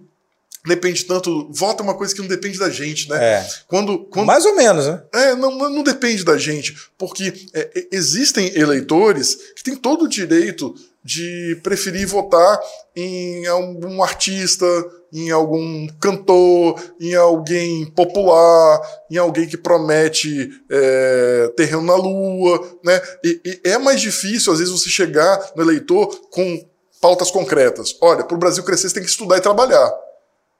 depende 0.67 1.05
tanto. 1.05 1.51
Voto 1.53 1.81
é 1.81 1.85
uma 1.85 1.95
coisa 1.95 2.15
que 2.15 2.21
não 2.21 2.29
depende 2.29 2.59
da 2.59 2.71
gente, 2.71 3.09
né? 3.09 3.17
É. 3.23 3.49
Quando, 3.67 3.99
quando, 4.07 4.27
Mais 4.27 4.45
ou 4.45 4.55
menos, 4.57 4.87
né? 4.87 5.03
É, 5.13 5.35
não, 5.35 5.57
não 5.71 5.83
depende 5.83 6.25
da 6.25 6.37
gente. 6.37 6.75
Porque 6.97 7.33
é, 7.55 7.89
existem 7.93 8.53
eleitores 8.55 9.37
que 9.57 9.63
têm 9.63 9.77
todo 9.77 10.05
o 10.05 10.09
direito 10.09 10.75
de 11.05 11.59
preferir 11.63 12.07
votar 12.07 12.61
em 12.95 13.47
algum 13.47 14.03
artista, 14.03 14.67
em 15.13 15.31
algum 15.31 15.87
cantor, 16.01 16.79
em 17.01 17.15
alguém 17.15 17.87
popular, 17.87 18.81
em 19.11 19.17
alguém 19.17 19.47
que 19.47 19.57
promete 19.57 20.51
é, 20.71 21.53
terreno 21.57 21.83
na 21.83 21.95
lua, 21.95 22.79
né? 22.85 23.01
E, 23.25 23.41
e, 23.45 23.71
é 23.71 23.79
mais 23.79 24.01
difícil, 24.01 24.53
às 24.53 24.59
vezes, 24.59 24.73
você 24.73 24.91
chegar 24.91 25.53
no 25.57 25.63
eleitor 25.63 26.09
com 26.31 26.69
pautas 27.01 27.31
concretas. 27.31 27.97
Olha, 28.01 28.25
para 28.25 28.35
o 28.35 28.39
Brasil 28.39 28.63
crescer, 28.63 28.89
você 28.89 28.95
tem 28.95 29.05
que 29.05 29.11
estudar 29.11 29.39
e 29.39 29.41
trabalhar. 29.41 29.91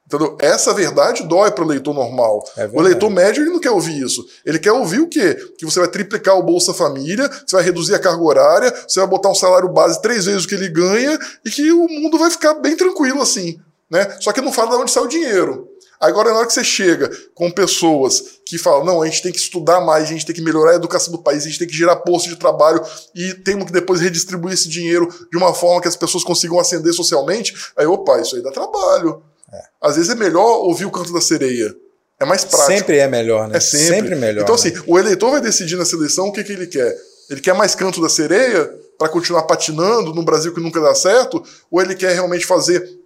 Entendeu? 0.09 0.35
Essa 0.39 0.73
verdade 0.73 1.21
dói 1.21 1.51
para 1.51 1.63
o 1.63 1.67
eleitor 1.67 1.93
normal. 1.93 2.43
É 2.57 2.67
o 2.73 2.81
eleitor 2.81 3.11
médio 3.11 3.43
ele 3.43 3.51
não 3.51 3.59
quer 3.59 3.69
ouvir 3.69 4.01
isso. 4.01 4.25
Ele 4.43 4.57
quer 4.57 4.71
ouvir 4.71 5.01
o 5.01 5.07
quê? 5.07 5.35
Que 5.55 5.65
você 5.65 5.79
vai 5.79 5.87
triplicar 5.87 6.35
o 6.35 6.41
Bolsa 6.41 6.73
Família, 6.73 7.29
você 7.45 7.55
vai 7.55 7.63
reduzir 7.63 7.93
a 7.93 7.99
carga 7.99 8.23
horária, 8.23 8.73
você 8.87 8.99
vai 8.99 9.07
botar 9.07 9.29
um 9.29 9.35
salário 9.35 9.69
base 9.69 10.01
três 10.01 10.25
vezes 10.25 10.45
o 10.45 10.47
que 10.47 10.55
ele 10.55 10.67
ganha 10.67 11.17
e 11.45 11.51
que 11.51 11.71
o 11.71 11.87
mundo 11.87 12.17
vai 12.17 12.31
ficar 12.31 12.55
bem 12.55 12.75
tranquilo 12.75 13.21
assim. 13.21 13.59
Né? 13.87 14.17
Só 14.19 14.31
que 14.31 14.41
não 14.41 14.51
fala 14.51 14.71
de 14.71 14.81
onde 14.81 14.91
sai 14.91 15.03
o 15.03 15.07
dinheiro. 15.07 15.67
Agora, 15.99 16.31
na 16.31 16.37
hora 16.37 16.47
que 16.47 16.53
você 16.53 16.63
chega 16.63 17.11
com 17.35 17.51
pessoas 17.51 18.39
que 18.45 18.57
falam, 18.57 18.85
não, 18.85 19.01
a 19.01 19.05
gente 19.05 19.21
tem 19.21 19.31
que 19.31 19.37
estudar 19.37 19.81
mais, 19.81 20.05
a 20.05 20.07
gente 20.07 20.25
tem 20.25 20.33
que 20.33 20.41
melhorar 20.41 20.71
a 20.71 20.75
educação 20.75 21.11
do 21.11 21.21
país, 21.21 21.43
a 21.43 21.47
gente 21.47 21.59
tem 21.59 21.67
que 21.67 21.75
gerar 21.75 21.97
postos 21.97 22.31
de 22.31 22.39
trabalho 22.39 22.81
e 23.13 23.33
temos 23.33 23.65
que 23.65 23.73
depois 23.73 23.99
redistribuir 23.99 24.53
esse 24.53 24.69
dinheiro 24.69 25.07
de 25.29 25.37
uma 25.37 25.53
forma 25.53 25.81
que 25.81 25.87
as 25.89 25.97
pessoas 25.97 26.23
consigam 26.23 26.57
ascender 26.57 26.93
socialmente, 26.93 27.53
aí, 27.75 27.85
opa, 27.85 28.19
isso 28.21 28.35
aí 28.35 28.41
dá 28.41 28.49
trabalho. 28.49 29.21
É. 29.51 29.61
Às 29.81 29.95
vezes 29.95 30.11
é 30.11 30.15
melhor 30.15 30.59
ouvir 30.65 30.85
o 30.85 30.91
canto 30.91 31.13
da 31.13 31.21
sereia. 31.21 31.75
É 32.19 32.25
mais 32.25 32.43
prático. 32.43 32.71
Sempre 32.71 32.97
é 32.97 33.07
melhor, 33.07 33.47
né? 33.47 33.57
É 33.57 33.59
sempre, 33.59 33.87
sempre 33.87 34.15
melhor. 34.15 34.43
Então, 34.43 34.55
assim, 34.55 34.73
o 34.85 34.99
eleitor 34.99 35.31
vai 35.31 35.41
decidir 35.41 35.77
na 35.77 35.85
seleção 35.85 36.27
o 36.27 36.33
que, 36.33 36.43
que 36.43 36.51
ele 36.51 36.67
quer. 36.67 36.95
Ele 37.29 37.39
quer 37.39 37.53
mais 37.53 37.75
canto 37.75 38.01
da 38.01 38.09
sereia 38.09 38.69
para 38.97 39.07
continuar 39.07 39.43
patinando 39.43 40.13
no 40.13 40.23
Brasil 40.23 40.53
que 40.53 40.59
nunca 40.59 40.81
dá 40.81 40.93
certo? 40.93 41.41
Ou 41.71 41.81
ele 41.81 41.95
quer 41.95 42.13
realmente 42.13 42.45
fazer 42.45 42.98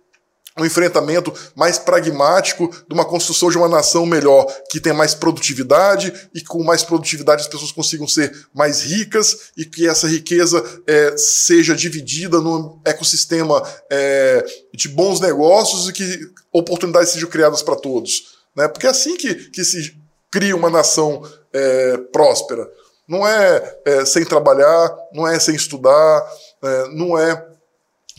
um 0.58 0.66
enfrentamento 0.66 1.34
mais 1.56 1.80
pragmático 1.80 2.70
de 2.88 2.94
uma 2.94 3.06
construção 3.06 3.50
de 3.50 3.58
uma 3.58 3.68
nação 3.68 4.06
melhor, 4.06 4.46
que 4.70 4.80
tenha 4.80 4.94
mais 4.94 5.16
produtividade 5.16 6.14
e 6.34 6.42
com 6.42 6.64
mais 6.64 6.84
produtividade 6.84 7.42
as 7.42 7.48
pessoas 7.48 7.72
consigam 7.72 8.08
ser 8.08 8.48
mais 8.54 8.82
ricas 8.82 9.52
e 9.58 9.66
que 9.66 9.88
essa 9.88 10.08
riqueza 10.08 10.64
é, 10.86 11.18
seja 11.18 11.76
dividida 11.76 12.40
num 12.40 12.80
ecossistema 12.86 13.64
é, 13.90 14.46
de 14.74 14.88
bons 14.90 15.20
negócios 15.20 15.90
e 15.90 15.94
que 15.94 16.32
oportunidades 16.52 17.10
sejam 17.10 17.30
criadas 17.30 17.64
para 17.64 17.76
todos. 17.76 18.38
Né? 18.56 18.68
Porque 18.68 18.86
é 18.86 18.90
assim 18.92 19.18
que, 19.18 19.34
que 19.50 19.64
se 19.64 19.96
cria 20.30 20.56
uma 20.56 20.70
nação 20.70 21.24
é, 21.52 21.98
próspera. 22.12 22.70
Não 23.08 23.28
é, 23.28 23.78
é, 23.86 24.06
sem 24.06 24.24
trabalhar, 24.24 24.96
não 25.14 25.28
é 25.28 25.40
sem 25.40 25.56
estudar, 25.56 26.26
é, 26.64 26.88
não 26.90 27.18
é 27.18 27.53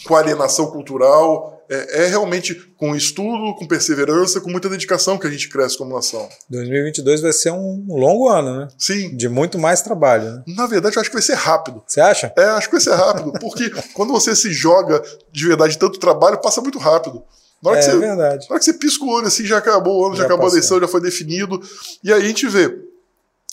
com 0.06 0.16
alienação 0.16 0.66
cultural, 0.66 1.54
é, 1.68 2.04
é, 2.04 2.06
realmente 2.06 2.54
com 2.76 2.94
estudo, 2.94 3.54
com 3.54 3.66
perseverança, 3.66 4.40
com 4.40 4.50
muita 4.50 4.68
dedicação 4.68 5.16
que 5.16 5.26
a 5.26 5.30
gente 5.30 5.48
cresce 5.48 5.78
como 5.78 5.94
nação. 5.94 6.28
2022 6.50 7.22
vai 7.22 7.32
ser 7.32 7.52
um 7.52 7.86
longo 7.88 8.28
ano, 8.28 8.60
né? 8.60 8.68
Sim. 8.78 9.16
De 9.16 9.28
muito 9.28 9.58
mais 9.58 9.80
trabalho. 9.80 10.24
Né? 10.24 10.42
Na 10.48 10.66
verdade, 10.66 10.96
eu 10.96 11.00
acho 11.00 11.10
que 11.10 11.16
vai 11.16 11.22
ser 11.22 11.34
rápido. 11.34 11.82
Você 11.86 12.00
acha? 12.00 12.32
É, 12.36 12.44
acho 12.44 12.68
que 12.68 12.74
vai 12.74 12.80
ser 12.80 12.94
rápido, 12.94 13.32
porque 13.40 13.70
quando 13.94 14.12
você 14.12 14.36
se 14.36 14.52
joga 14.52 15.02
de 15.32 15.46
verdade 15.46 15.78
tanto 15.78 15.98
trabalho, 15.98 16.40
passa 16.40 16.60
muito 16.60 16.78
rápido. 16.78 17.22
Na 17.62 17.70
hora 17.70 17.78
é, 17.78 17.82
que 17.82 17.90
você, 17.90 17.98
verdade. 17.98 18.46
Na 18.48 18.54
hora 18.54 18.58
que 18.58 18.64
você 18.64 18.74
pisca 18.74 19.04
o 19.04 19.08
olho 19.08 19.26
assim, 19.26 19.46
já 19.46 19.56
acabou 19.56 20.02
o 20.02 20.06
ano, 20.06 20.16
já, 20.16 20.22
já 20.22 20.26
acabou 20.26 20.44
passou. 20.44 20.56
a 20.56 20.58
eleição, 20.58 20.80
já 20.80 20.88
foi 20.88 21.00
definido. 21.00 21.60
E 22.02 22.12
aí 22.12 22.22
a 22.22 22.26
gente 22.26 22.46
vê 22.46 22.78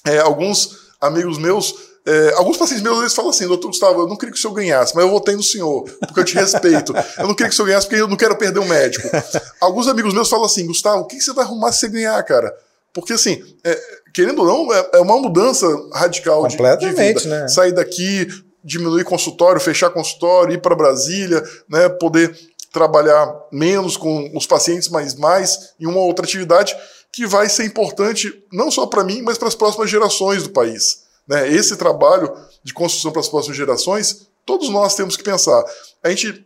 é, 0.05 0.19
alguns 0.19 0.91
amigos 0.99 1.37
meus 1.37 1.90
é, 2.05 2.33
alguns 2.35 2.57
pacientes 2.57 2.83
meus 2.83 2.99
eles 2.99 3.13
falam 3.13 3.29
assim, 3.29 3.47
doutor 3.47 3.67
Gustavo, 3.67 4.01
eu 4.01 4.07
não 4.07 4.15
queria 4.15 4.33
que 4.33 4.39
o 4.39 4.41
senhor 4.41 4.53
ganhasse, 4.53 4.95
mas 4.95 5.05
eu 5.05 5.11
votei 5.11 5.35
no 5.35 5.43
senhor, 5.43 5.83
porque 5.99 6.19
eu 6.19 6.25
te 6.25 6.35
respeito. 6.35 6.93
Eu 7.17 7.27
não 7.27 7.35
queria 7.35 7.49
que 7.49 7.53
o 7.53 7.55
senhor 7.55 7.67
ganhasse 7.67 7.87
porque 7.87 8.01
eu 8.01 8.07
não 8.07 8.17
quero 8.17 8.35
perder 8.35 8.59
o 8.59 8.63
um 8.63 8.67
médico. 8.67 9.07
Alguns 9.61 9.87
amigos 9.87 10.13
meus 10.13 10.29
falam 10.29 10.45
assim, 10.45 10.65
Gustavo, 10.65 11.01
o 11.01 11.05
que, 11.05 11.21
você 11.21 11.31
vai 11.33 11.45
arrumar 11.45 11.71
se 11.71 11.79
você 11.79 11.89
ganhar, 11.89 12.21
cara? 12.23 12.51
Porque 12.93 13.13
assim, 13.13 13.43
é, 13.63 13.79
querendo 14.13 14.39
ou 14.39 14.47
não, 14.47 14.73
é, 14.73 14.89
é 14.95 14.99
uma 14.99 15.17
mudança 15.17 15.67
radical 15.93 16.47
de, 16.47 16.57
de 16.57 16.91
vida. 16.91 17.21
Né? 17.25 17.47
Sair 17.47 17.71
daqui, 17.71 18.27
diminuir 18.63 19.03
consultório, 19.03 19.61
fechar 19.61 19.89
consultório, 19.91 20.53
ir 20.53 20.61
para 20.61 20.75
Brasília, 20.75 21.43
né, 21.69 21.87
poder 21.87 22.35
trabalhar 22.71 23.31
menos 23.51 23.97
com 23.97 24.31
os 24.35 24.45
pacientes, 24.45 24.89
mas 24.89 25.15
mais 25.15 25.73
em 25.79 25.85
uma 25.85 25.99
outra 25.99 26.25
atividade 26.25 26.75
que 27.11 27.27
vai 27.27 27.49
ser 27.49 27.65
importante 27.65 28.43
não 28.51 28.71
só 28.71 28.87
para 28.87 29.03
mim, 29.03 29.21
mas 29.21 29.37
para 29.37 29.49
as 29.49 29.55
próximas 29.55 29.89
gerações 29.89 30.43
do 30.43 30.49
país. 30.49 31.00
Né? 31.27 31.51
Esse 31.51 31.75
trabalho 31.75 32.33
de 32.63 32.73
construção 32.73 33.11
para 33.11 33.21
as 33.21 33.29
próximas 33.29 33.57
gerações, 33.57 34.27
todos 34.45 34.69
nós 34.69 34.95
temos 34.95 35.15
que 35.15 35.23
pensar. 35.23 35.63
A 36.03 36.09
gente 36.09 36.45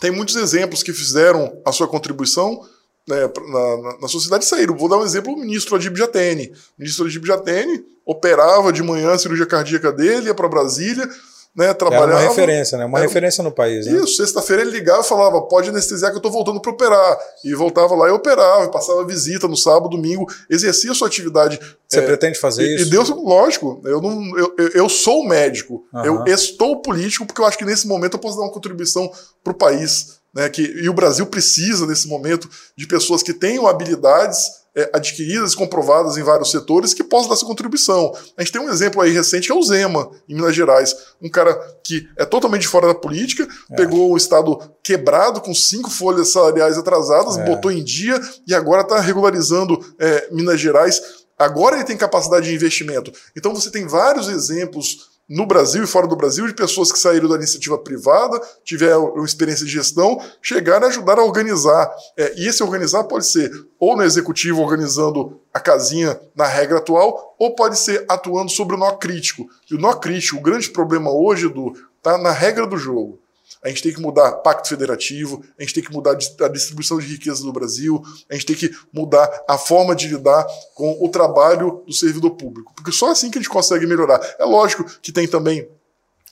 tem 0.00 0.10
muitos 0.10 0.36
exemplos 0.36 0.82
que 0.82 0.92
fizeram 0.92 1.60
a 1.64 1.72
sua 1.72 1.86
contribuição 1.86 2.66
né, 3.06 3.20
na, 3.26 3.76
na, 3.76 3.98
na, 4.02 4.08
sociedade 4.08 4.44
saíram. 4.44 4.76
Vou 4.76 4.88
dar 4.88 4.98
um 4.98 5.04
exemplo: 5.04 5.32
o 5.32 5.38
ministro 5.38 5.76
Adib 5.76 5.96
Jatene. 5.96 6.52
O 6.78 6.80
ministro 6.80 7.06
Adib 7.06 7.26
Jatene 7.26 7.84
operava 8.04 8.72
de 8.72 8.82
manhã 8.82 9.12
a 9.12 9.18
cirurgia 9.18 9.46
cardíaca 9.46 9.92
dele, 9.92 10.26
ia 10.26 10.34
para 10.34 10.48
Brasília, 10.48 11.08
né, 11.54 11.74
trabalhava. 11.74 12.12
Era 12.12 12.22
uma 12.22 12.28
referência, 12.28 12.78
né? 12.78 12.84
Uma 12.84 12.98
era, 12.98 13.08
referência 13.08 13.42
no 13.42 13.50
país. 13.50 13.86
Né? 13.86 13.98
Isso, 13.98 14.16
sexta-feira 14.16 14.62
ele 14.62 14.70
ligava 14.70 15.00
e 15.00 15.04
falava: 15.04 15.42
pode 15.42 15.68
anestesiar 15.68 16.10
que 16.10 16.16
eu 16.16 16.20
estou 16.20 16.30
voltando 16.30 16.60
para 16.60 16.70
operar. 16.70 17.18
E 17.44 17.54
voltava 17.54 17.94
lá 17.94 18.08
e 18.08 18.12
operava, 18.12 18.68
passava 18.68 19.04
visita 19.04 19.48
no 19.48 19.56
sábado, 19.56 19.90
domingo, 19.90 20.26
exercia 20.48 20.94
sua 20.94 21.08
atividade. 21.08 21.58
Você 21.88 21.98
é, 21.98 22.02
pretende 22.02 22.38
fazer 22.38 22.62
e, 22.62 22.76
isso? 22.76 22.86
E 22.86 22.90
Deus, 22.90 23.08
lógico, 23.10 23.80
eu, 23.84 24.00
não, 24.00 24.38
eu, 24.38 24.68
eu 24.74 24.88
sou 24.88 25.26
médico, 25.26 25.84
uhum. 25.92 26.24
eu 26.26 26.34
estou 26.34 26.80
político, 26.80 27.26
porque 27.26 27.40
eu 27.40 27.46
acho 27.46 27.58
que 27.58 27.64
nesse 27.64 27.86
momento 27.86 28.14
eu 28.14 28.20
posso 28.20 28.36
dar 28.36 28.44
uma 28.44 28.52
contribuição 28.52 29.10
para 29.42 29.52
o 29.52 29.56
país. 29.56 30.20
Né, 30.32 30.48
que, 30.48 30.62
e 30.62 30.88
o 30.88 30.94
Brasil 30.94 31.26
precisa, 31.26 31.84
nesse 31.84 32.06
momento, 32.06 32.48
de 32.76 32.86
pessoas 32.86 33.20
que 33.20 33.34
tenham 33.34 33.66
habilidades 33.66 34.59
é, 34.74 34.90
adquiridas, 34.92 35.54
comprovadas 35.54 36.16
em 36.16 36.22
vários 36.22 36.50
setores, 36.50 36.94
que 36.94 37.02
possam 37.02 37.28
dar 37.28 37.34
essa 37.34 37.46
contribuição. 37.46 38.12
A 38.36 38.42
gente 38.42 38.52
tem 38.52 38.60
um 38.60 38.70
exemplo 38.70 39.00
aí 39.00 39.10
recente 39.10 39.46
que 39.46 39.52
é 39.52 39.54
o 39.54 39.62
Zema, 39.62 40.10
em 40.28 40.34
Minas 40.34 40.54
Gerais. 40.54 40.94
Um 41.20 41.28
cara 41.28 41.54
que 41.84 42.08
é 42.16 42.24
totalmente 42.24 42.68
fora 42.68 42.86
da 42.86 42.94
política, 42.94 43.46
é. 43.70 43.76
pegou 43.76 44.12
o 44.12 44.16
Estado 44.16 44.58
quebrado, 44.82 45.40
com 45.40 45.54
cinco 45.54 45.90
folhas 45.90 46.32
salariais 46.32 46.78
atrasadas, 46.78 47.36
é. 47.36 47.44
botou 47.44 47.70
em 47.70 47.82
dia 47.82 48.20
e 48.46 48.54
agora 48.54 48.82
está 48.82 49.00
regularizando 49.00 49.78
é, 49.98 50.28
Minas 50.30 50.60
Gerais. 50.60 51.00
Agora 51.38 51.76
ele 51.76 51.84
tem 51.84 51.96
capacidade 51.96 52.46
de 52.46 52.54
investimento. 52.54 53.12
Então 53.36 53.54
você 53.54 53.70
tem 53.70 53.86
vários 53.86 54.28
exemplos 54.28 55.19
no 55.30 55.46
Brasil 55.46 55.84
e 55.84 55.86
fora 55.86 56.08
do 56.08 56.16
Brasil, 56.16 56.44
de 56.48 56.54
pessoas 56.54 56.90
que 56.90 56.98
saíram 56.98 57.28
da 57.28 57.36
iniciativa 57.36 57.78
privada, 57.78 58.42
tiveram 58.64 59.24
experiência 59.24 59.64
de 59.64 59.70
gestão, 59.70 60.20
chegaram 60.42 60.86
a 60.86 60.88
ajudar 60.88 61.20
a 61.20 61.24
organizar. 61.24 61.88
É, 62.16 62.34
e 62.36 62.48
esse 62.48 62.64
organizar 62.64 63.04
pode 63.04 63.26
ser 63.26 63.48
ou 63.78 63.96
no 63.96 64.02
executivo 64.02 64.60
organizando 64.60 65.40
a 65.54 65.60
casinha 65.60 66.20
na 66.34 66.46
regra 66.46 66.78
atual, 66.78 67.36
ou 67.38 67.54
pode 67.54 67.78
ser 67.78 68.04
atuando 68.08 68.50
sobre 68.50 68.74
o 68.74 68.78
nó 68.78 68.90
crítico. 68.92 69.46
E 69.70 69.76
o 69.76 69.78
nó 69.78 69.92
crítico, 69.92 70.38
o 70.38 70.42
grande 70.42 70.68
problema 70.68 71.12
hoje 71.12 71.48
do 71.48 71.72
tá 72.02 72.18
na 72.18 72.32
regra 72.32 72.66
do 72.66 72.76
jogo 72.76 73.19
a 73.62 73.68
gente 73.68 73.82
tem 73.82 73.92
que 73.92 74.00
mudar 74.00 74.32
pacto 74.38 74.68
federativo, 74.68 75.44
a 75.58 75.62
gente 75.62 75.74
tem 75.74 75.82
que 75.82 75.92
mudar 75.92 76.12
a 76.12 76.48
distribuição 76.48 76.98
de 76.98 77.06
riqueza 77.06 77.44
no 77.44 77.52
Brasil, 77.52 78.02
a 78.28 78.34
gente 78.34 78.46
tem 78.46 78.56
que 78.56 78.70
mudar 78.92 79.28
a 79.48 79.58
forma 79.58 79.94
de 79.94 80.08
lidar 80.08 80.46
com 80.74 80.98
o 81.00 81.08
trabalho 81.08 81.82
do 81.86 81.92
servidor 81.92 82.30
público. 82.32 82.72
Porque 82.74 82.92
só 82.92 83.10
assim 83.10 83.30
que 83.30 83.38
a 83.38 83.40
gente 83.40 83.50
consegue 83.50 83.86
melhorar. 83.86 84.20
É 84.38 84.44
lógico 84.44 84.84
que 85.02 85.12
tem 85.12 85.28
também 85.28 85.68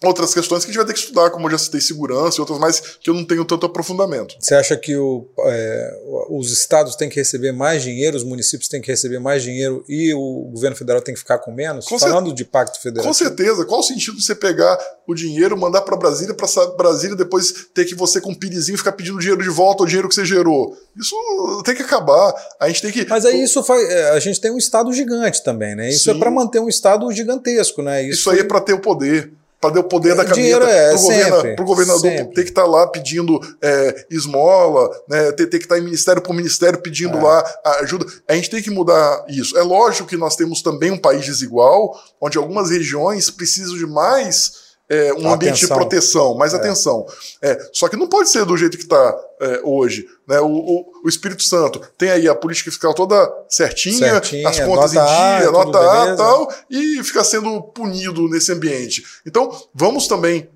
outras 0.04 0.32
questões 0.32 0.64
que 0.64 0.70
a 0.70 0.72
gente 0.72 0.78
vai 0.78 0.86
ter 0.86 0.92
que 0.92 1.00
estudar, 1.00 1.30
como 1.30 1.46
eu 1.46 1.50
já 1.50 1.58
citei, 1.58 1.80
segurança 1.80 2.38
e 2.38 2.40
outras 2.40 2.58
mais 2.58 2.80
que 3.00 3.10
eu 3.10 3.14
não 3.14 3.24
tenho 3.24 3.44
tanto 3.44 3.66
aprofundamento. 3.66 4.36
Você 4.38 4.54
acha 4.54 4.76
que 4.76 4.96
o, 4.96 5.28
é, 5.40 6.00
os 6.30 6.52
estados 6.52 6.94
têm 6.94 7.08
que 7.08 7.16
receber 7.16 7.52
mais 7.52 7.82
dinheiro, 7.82 8.16
os 8.16 8.22
municípios 8.22 8.68
têm 8.68 8.80
que 8.80 8.90
receber 8.90 9.18
mais 9.18 9.42
dinheiro 9.42 9.84
e 9.88 10.14
o 10.14 10.50
governo 10.52 10.76
federal 10.76 11.02
tem 11.02 11.14
que 11.14 11.20
ficar 11.20 11.38
com 11.38 11.52
menos? 11.52 11.86
Com 11.86 11.98
Falando 11.98 12.32
de 12.32 12.44
pacto 12.44 12.80
federal. 12.80 13.06
Com 13.06 13.12
certeza. 13.12 13.64
Qual 13.64 13.80
o 13.80 13.82
sentido 13.82 14.16
de 14.16 14.24
você 14.24 14.34
pegar 14.34 14.78
o 15.06 15.14
dinheiro, 15.14 15.56
mandar 15.56 15.82
para 15.82 15.96
Brasília, 15.96 16.34
para 16.34 16.48
Brasília 16.76 17.16
depois 17.16 17.66
ter 17.74 17.84
que 17.84 17.94
você 17.94 18.20
com 18.20 18.30
um 18.30 18.34
pirizinho 18.34 18.78
ficar 18.78 18.92
pedindo 18.92 19.18
dinheiro 19.18 19.42
de 19.42 19.48
volta, 19.48 19.82
o 19.82 19.86
dinheiro 19.86 20.08
que 20.08 20.14
você 20.14 20.24
gerou? 20.24 20.76
Isso 20.96 21.62
tem 21.64 21.74
que 21.74 21.82
acabar. 21.82 22.32
A 22.60 22.68
gente 22.68 22.82
tem 22.82 22.92
que. 22.92 23.06
Mas 23.08 23.24
aí 23.24 23.42
isso 23.42 23.62
faz. 23.64 23.88
É, 23.88 24.10
a 24.10 24.20
gente 24.20 24.40
tem 24.40 24.50
um 24.50 24.58
estado 24.58 24.92
gigante 24.92 25.42
também, 25.42 25.74
né? 25.74 25.88
Isso 25.88 26.08
é 26.08 26.12
Sim. 26.12 26.18
é 26.18 26.20
para 26.20 26.30
manter 26.30 26.60
um 26.60 26.68
estado 26.68 27.10
gigantesco, 27.10 27.82
né? 27.82 28.02
Isso, 28.02 28.20
isso 28.20 28.30
aí 28.30 28.40
é 28.40 28.44
para 28.44 28.60
ter 28.60 28.74
o 28.74 28.80
poder 28.80 29.32
para 29.60 29.74
dar 29.74 29.80
o 29.80 29.84
poder 29.84 30.14
da 30.14 30.24
é, 30.70 30.94
para 30.94 30.94
o 30.94 31.02
governa, 31.02 31.64
governador 31.64 32.00
sempre. 32.00 32.34
ter 32.34 32.44
que 32.44 32.50
estar 32.50 32.62
tá 32.62 32.68
lá 32.68 32.86
pedindo 32.86 33.40
é, 33.60 34.06
esmola, 34.10 34.88
né, 35.08 35.32
ter, 35.32 35.46
ter 35.46 35.58
que 35.58 35.64
estar 35.64 35.74
tá 35.74 35.80
em 35.80 35.84
ministério 35.84 36.22
por 36.22 36.32
ministério 36.34 36.80
pedindo 36.80 37.18
é. 37.18 37.22
lá 37.22 37.44
ajuda. 37.80 38.06
A 38.28 38.34
gente 38.34 38.50
tem 38.50 38.62
que 38.62 38.70
mudar 38.70 39.24
isso. 39.28 39.58
É 39.58 39.62
lógico 39.62 40.08
que 40.08 40.16
nós 40.16 40.36
temos 40.36 40.62
também 40.62 40.90
um 40.90 40.98
país 40.98 41.24
desigual, 41.24 41.98
onde 42.20 42.38
algumas 42.38 42.70
regiões 42.70 43.30
precisam 43.30 43.76
de 43.76 43.86
mais 43.86 44.67
é, 44.88 45.12
um 45.12 45.30
ambiente 45.30 45.60
de 45.60 45.68
proteção, 45.68 46.34
mais 46.34 46.54
é. 46.54 46.56
atenção. 46.56 47.06
É, 47.42 47.58
só 47.72 47.88
que 47.88 47.96
não 47.96 48.06
pode 48.06 48.30
ser 48.30 48.44
do 48.44 48.56
jeito 48.56 48.76
que 48.76 48.84
está 48.84 49.20
é, 49.40 49.60
hoje. 49.62 50.06
Né? 50.26 50.40
O, 50.40 50.46
o, 50.46 50.92
o, 51.04 51.08
Espírito 51.08 51.42
Santo 51.42 51.80
tem 51.96 52.10
aí 52.10 52.26
a 52.26 52.34
política 52.34 52.70
fiscal 52.70 52.94
toda 52.94 53.30
certinha, 53.48 53.98
certinha 53.98 54.48
as 54.48 54.58
contas 54.60 54.92
em 54.92 54.94
dia, 54.94 55.48
a, 55.48 55.52
nota 55.52 55.78
A 55.78 56.08
e 56.12 56.16
tal, 56.16 56.54
e 56.70 57.04
fica 57.04 57.22
sendo 57.22 57.62
punido 57.62 58.28
nesse 58.28 58.50
ambiente. 58.50 59.04
Então, 59.26 59.50
vamos 59.74 60.08
também 60.08 60.48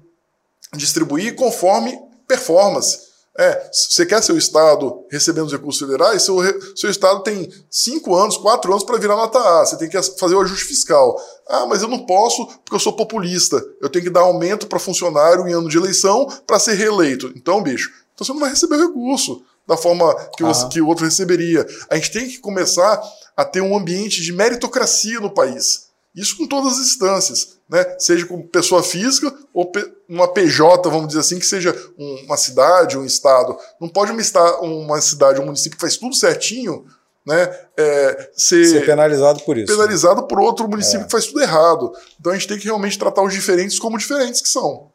distribuir 0.74 1.34
conforme 1.34 1.98
performance. 2.26 3.11
É, 3.38 3.70
você 3.72 4.04
quer 4.04 4.22
seu 4.22 4.36
Estado 4.36 5.06
recebendo 5.10 5.46
os 5.46 5.52
recursos 5.52 5.80
federais, 5.80 6.22
seu, 6.22 6.36
seu 6.76 6.90
Estado 6.90 7.22
tem 7.22 7.50
cinco 7.70 8.14
anos, 8.14 8.36
quatro 8.36 8.70
anos 8.70 8.84
para 8.84 8.98
virar 8.98 9.16
nota 9.16 9.38
A. 9.38 9.64
Você 9.64 9.78
tem 9.78 9.88
que 9.88 10.00
fazer 10.18 10.34
o 10.34 10.40
ajuste 10.40 10.66
fiscal. 10.66 11.16
Ah, 11.48 11.64
mas 11.66 11.80
eu 11.80 11.88
não 11.88 12.04
posso 12.04 12.46
porque 12.46 12.74
eu 12.74 12.80
sou 12.80 12.92
populista. 12.92 13.62
Eu 13.80 13.88
tenho 13.88 14.04
que 14.04 14.10
dar 14.10 14.20
aumento 14.20 14.66
para 14.66 14.78
funcionário 14.78 15.48
em 15.48 15.52
ano 15.52 15.68
de 15.68 15.78
eleição 15.78 16.26
para 16.46 16.58
ser 16.58 16.74
reeleito. 16.74 17.32
Então, 17.34 17.62
bicho, 17.62 17.90
então 18.14 18.26
você 18.26 18.32
não 18.32 18.40
vai 18.40 18.50
receber 18.50 18.76
o 18.76 18.88
recurso 18.88 19.42
da 19.66 19.76
forma 19.76 20.14
que, 20.36 20.42
você, 20.42 20.68
que 20.68 20.80
o 20.80 20.86
outro 20.86 21.04
receberia. 21.04 21.66
A 21.88 21.96
gente 21.96 22.12
tem 22.12 22.28
que 22.28 22.38
começar 22.38 23.00
a 23.36 23.44
ter 23.44 23.62
um 23.62 23.76
ambiente 23.76 24.20
de 24.20 24.32
meritocracia 24.32 25.20
no 25.20 25.30
país. 25.30 25.91
Isso 26.14 26.36
com 26.36 26.46
todas 26.46 26.74
as 26.74 26.78
instâncias, 26.80 27.58
né? 27.68 27.96
seja 27.98 28.26
como 28.26 28.46
pessoa 28.46 28.82
física 28.82 29.32
ou 29.54 29.72
uma 30.06 30.28
PJ, 30.28 30.90
vamos 30.90 31.08
dizer 31.08 31.20
assim, 31.20 31.38
que 31.38 31.46
seja 31.46 31.74
uma 31.96 32.36
cidade, 32.36 32.98
um 32.98 33.04
estado. 33.04 33.56
Não 33.80 33.88
pode 33.88 34.12
uma, 34.12 34.60
uma 34.60 35.00
cidade, 35.00 35.40
um 35.40 35.46
município 35.46 35.78
que 35.78 35.80
faz 35.80 35.96
tudo 35.96 36.14
certinho, 36.14 36.84
né, 37.24 37.48
é, 37.76 38.30
ser, 38.34 38.66
ser, 38.66 38.84
penalizado 38.84 39.40
por 39.44 39.56
isso. 39.56 39.72
Penalizado 39.72 40.24
por 40.26 40.40
outro 40.40 40.68
município 40.68 41.02
é. 41.02 41.04
que 41.04 41.10
faz 41.10 41.26
tudo 41.26 41.40
errado. 41.40 41.92
Então 42.20 42.32
a 42.32 42.34
gente 42.34 42.48
tem 42.48 42.58
que 42.58 42.64
realmente 42.64 42.98
tratar 42.98 43.22
os 43.22 43.32
diferentes 43.32 43.78
como 43.78 43.96
diferentes 43.96 44.40
que 44.40 44.48
são. 44.48 44.90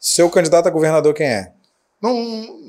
Seu 0.00 0.30
candidato 0.30 0.66
a 0.66 0.70
governador 0.70 1.12
quem 1.12 1.26
é? 1.26 1.52
Não, 2.00 2.14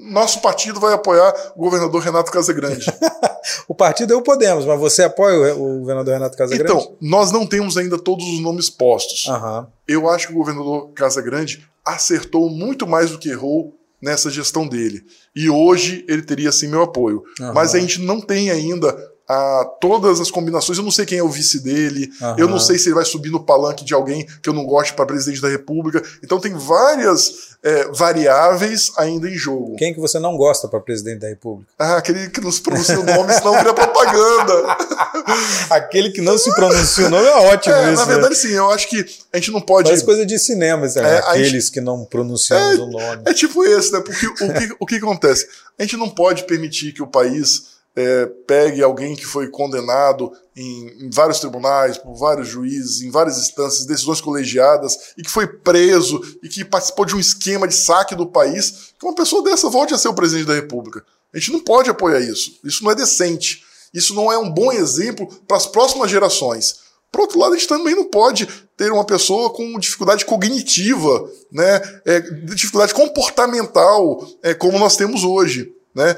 nosso 0.09 0.41
partido 0.41 0.79
vai 0.79 0.93
apoiar 0.93 1.33
o 1.55 1.59
governador 1.59 2.01
Renato 2.01 2.31
Casagrande. 2.31 2.85
o 3.67 3.75
partido 3.75 4.13
é 4.13 4.15
o 4.15 4.21
Podemos, 4.21 4.65
mas 4.65 4.79
você 4.79 5.03
apoia 5.03 5.55
o 5.55 5.79
governador 5.79 6.13
Renato 6.13 6.37
Casagrande? 6.37 6.71
Então, 6.71 6.95
nós 7.01 7.31
não 7.31 7.45
temos 7.45 7.77
ainda 7.77 7.97
todos 7.97 8.25
os 8.25 8.39
nomes 8.39 8.69
postos. 8.69 9.25
Uhum. 9.25 9.65
Eu 9.87 10.09
acho 10.09 10.27
que 10.27 10.33
o 10.33 10.37
governador 10.37 10.89
Casagrande 10.93 11.67
acertou 11.83 12.49
muito 12.49 12.87
mais 12.87 13.11
do 13.11 13.19
que 13.19 13.29
errou 13.29 13.75
nessa 14.01 14.29
gestão 14.29 14.67
dele. 14.67 15.03
E 15.35 15.49
hoje 15.49 16.05
ele 16.07 16.21
teria 16.21 16.51
sim 16.51 16.67
meu 16.67 16.83
apoio. 16.83 17.23
Uhum. 17.39 17.53
Mas 17.53 17.73
a 17.73 17.79
gente 17.79 18.01
não 18.01 18.21
tem 18.21 18.51
ainda 18.51 18.95
a 19.27 19.65
todas 19.81 20.19
as 20.19 20.29
combinações. 20.29 20.77
Eu 20.77 20.83
não 20.83 20.91
sei 20.91 21.05
quem 21.05 21.17
é 21.17 21.23
o 21.23 21.29
vice 21.29 21.59
dele, 21.59 22.11
uhum. 22.21 22.35
eu 22.37 22.47
não 22.47 22.59
sei 22.59 22.77
se 22.77 22.87
ele 22.87 22.95
vai 22.95 23.05
subir 23.05 23.31
no 23.31 23.43
palanque 23.43 23.83
de 23.83 23.93
alguém 23.93 24.25
que 24.41 24.49
eu 24.49 24.53
não 24.53 24.65
goste 24.65 24.93
para 24.93 25.05
presidente 25.05 25.41
da 25.41 25.49
República. 25.49 26.03
Então 26.23 26.39
tem 26.39 26.53
várias 26.53 27.55
é, 27.63 27.87
variáveis 27.91 28.91
ainda 28.97 29.27
em 29.27 29.35
jogo. 29.35 29.75
Quem 29.77 29.93
que 29.93 29.99
você 29.99 30.19
não 30.19 30.37
gosta 30.37 30.67
para 30.67 30.79
presidente 30.79 31.21
da 31.21 31.27
República? 31.27 31.71
Ah, 31.79 31.97
aquele 31.97 32.29
que 32.29 32.39
não 32.39 32.51
se 32.51 32.61
pronuncia 32.61 32.99
o 32.99 33.03
nome, 33.03 33.33
senão 33.33 33.57
vira 33.57 33.73
propaganda. 33.73 34.77
aquele 35.71 36.11
que 36.11 36.21
não 36.21 36.37
se 36.37 36.53
pronuncia 36.53 37.07
o 37.07 37.09
nome 37.09 37.25
é 37.25 37.35
ótimo. 37.35 37.73
É, 37.73 37.93
isso, 37.93 38.01
na 38.01 38.05
verdade, 38.05 38.35
né? 38.35 38.39
sim, 38.39 38.51
eu 38.51 38.69
acho 38.69 38.87
que 38.87 39.03
a 39.33 39.37
gente 39.37 39.51
não 39.51 39.61
pode. 39.61 39.89
Faz 39.89 40.03
coisa 40.03 40.23
de 40.25 40.37
cinema, 40.37 40.85
é, 40.85 41.17
aqueles 41.17 41.49
gente... 41.49 41.71
que 41.71 41.81
não 41.81 42.05
pronunciam 42.05 42.59
é, 42.59 42.75
o 42.75 42.85
nome. 42.85 43.23
É 43.25 43.33
tipo 43.33 43.63
esse, 43.63 43.91
né? 43.91 43.99
Porque 43.99 44.27
o 44.27 44.53
que, 44.53 44.75
o 44.81 44.85
que 44.85 44.95
acontece? 44.97 45.47
A 45.77 45.81
gente 45.81 45.97
não 45.97 46.09
pode 46.09 46.43
permitir 46.43 46.93
que 46.93 47.01
o 47.01 47.07
país 47.07 47.74
é, 47.95 48.25
pegue 48.45 48.83
alguém 48.83 49.15
que 49.15 49.25
foi 49.25 49.47
condenado 49.49 50.31
em, 50.55 51.05
em, 51.05 51.09
vários 51.09 51.39
tribunais, 51.39 51.97
por 51.97 52.13
vários 52.15 52.47
juízes, 52.47 53.01
em 53.01 53.09
várias 53.09 53.37
instâncias, 53.37 53.85
decisões 53.85 54.19
colegiadas, 54.19 55.13
e 55.17 55.23
que 55.23 55.31
foi 55.31 55.47
preso 55.47 56.21
e 56.43 56.49
que 56.49 56.65
participou 56.65 57.05
de 57.05 57.15
um 57.15 57.19
esquema 57.19 57.67
de 57.67 57.75
saque 57.75 58.13
do 58.13 58.27
país, 58.27 58.93
que 58.99 59.05
uma 59.05 59.15
pessoa 59.15 59.43
dessa 59.43 59.69
volte 59.69 59.93
a 59.93 59.97
ser 59.97 60.09
o 60.09 60.13
presidente 60.13 60.47
da 60.47 60.53
República. 60.53 61.03
A 61.33 61.39
gente 61.39 61.51
não 61.51 61.59
pode 61.59 61.89
apoiar 61.89 62.19
isso. 62.19 62.59
Isso 62.63 62.83
não 62.83 62.91
é 62.91 62.95
decente. 62.95 63.63
Isso 63.93 64.13
não 64.13 64.31
é 64.31 64.37
um 64.37 64.49
bom 64.49 64.71
exemplo 64.71 65.27
para 65.47 65.57
as 65.57 65.65
próximas 65.65 66.11
gerações. 66.11 66.85
Por 67.11 67.21
outro 67.21 67.39
lado, 67.39 67.53
a 67.53 67.57
gente 67.57 67.69
também 67.69 67.95
não 67.95 68.05
pode 68.05 68.45
ter 68.75 68.91
uma 68.91 69.05
pessoa 69.05 69.49
com 69.49 69.79
dificuldade 69.79 70.25
cognitiva, 70.25 71.29
né, 71.49 71.81
é, 72.03 72.19
dificuldade 72.19 72.93
comportamental, 72.93 74.27
é, 74.43 74.53
como 74.53 74.77
nós 74.77 74.97
temos 74.97 75.23
hoje 75.23 75.74
né? 75.95 76.15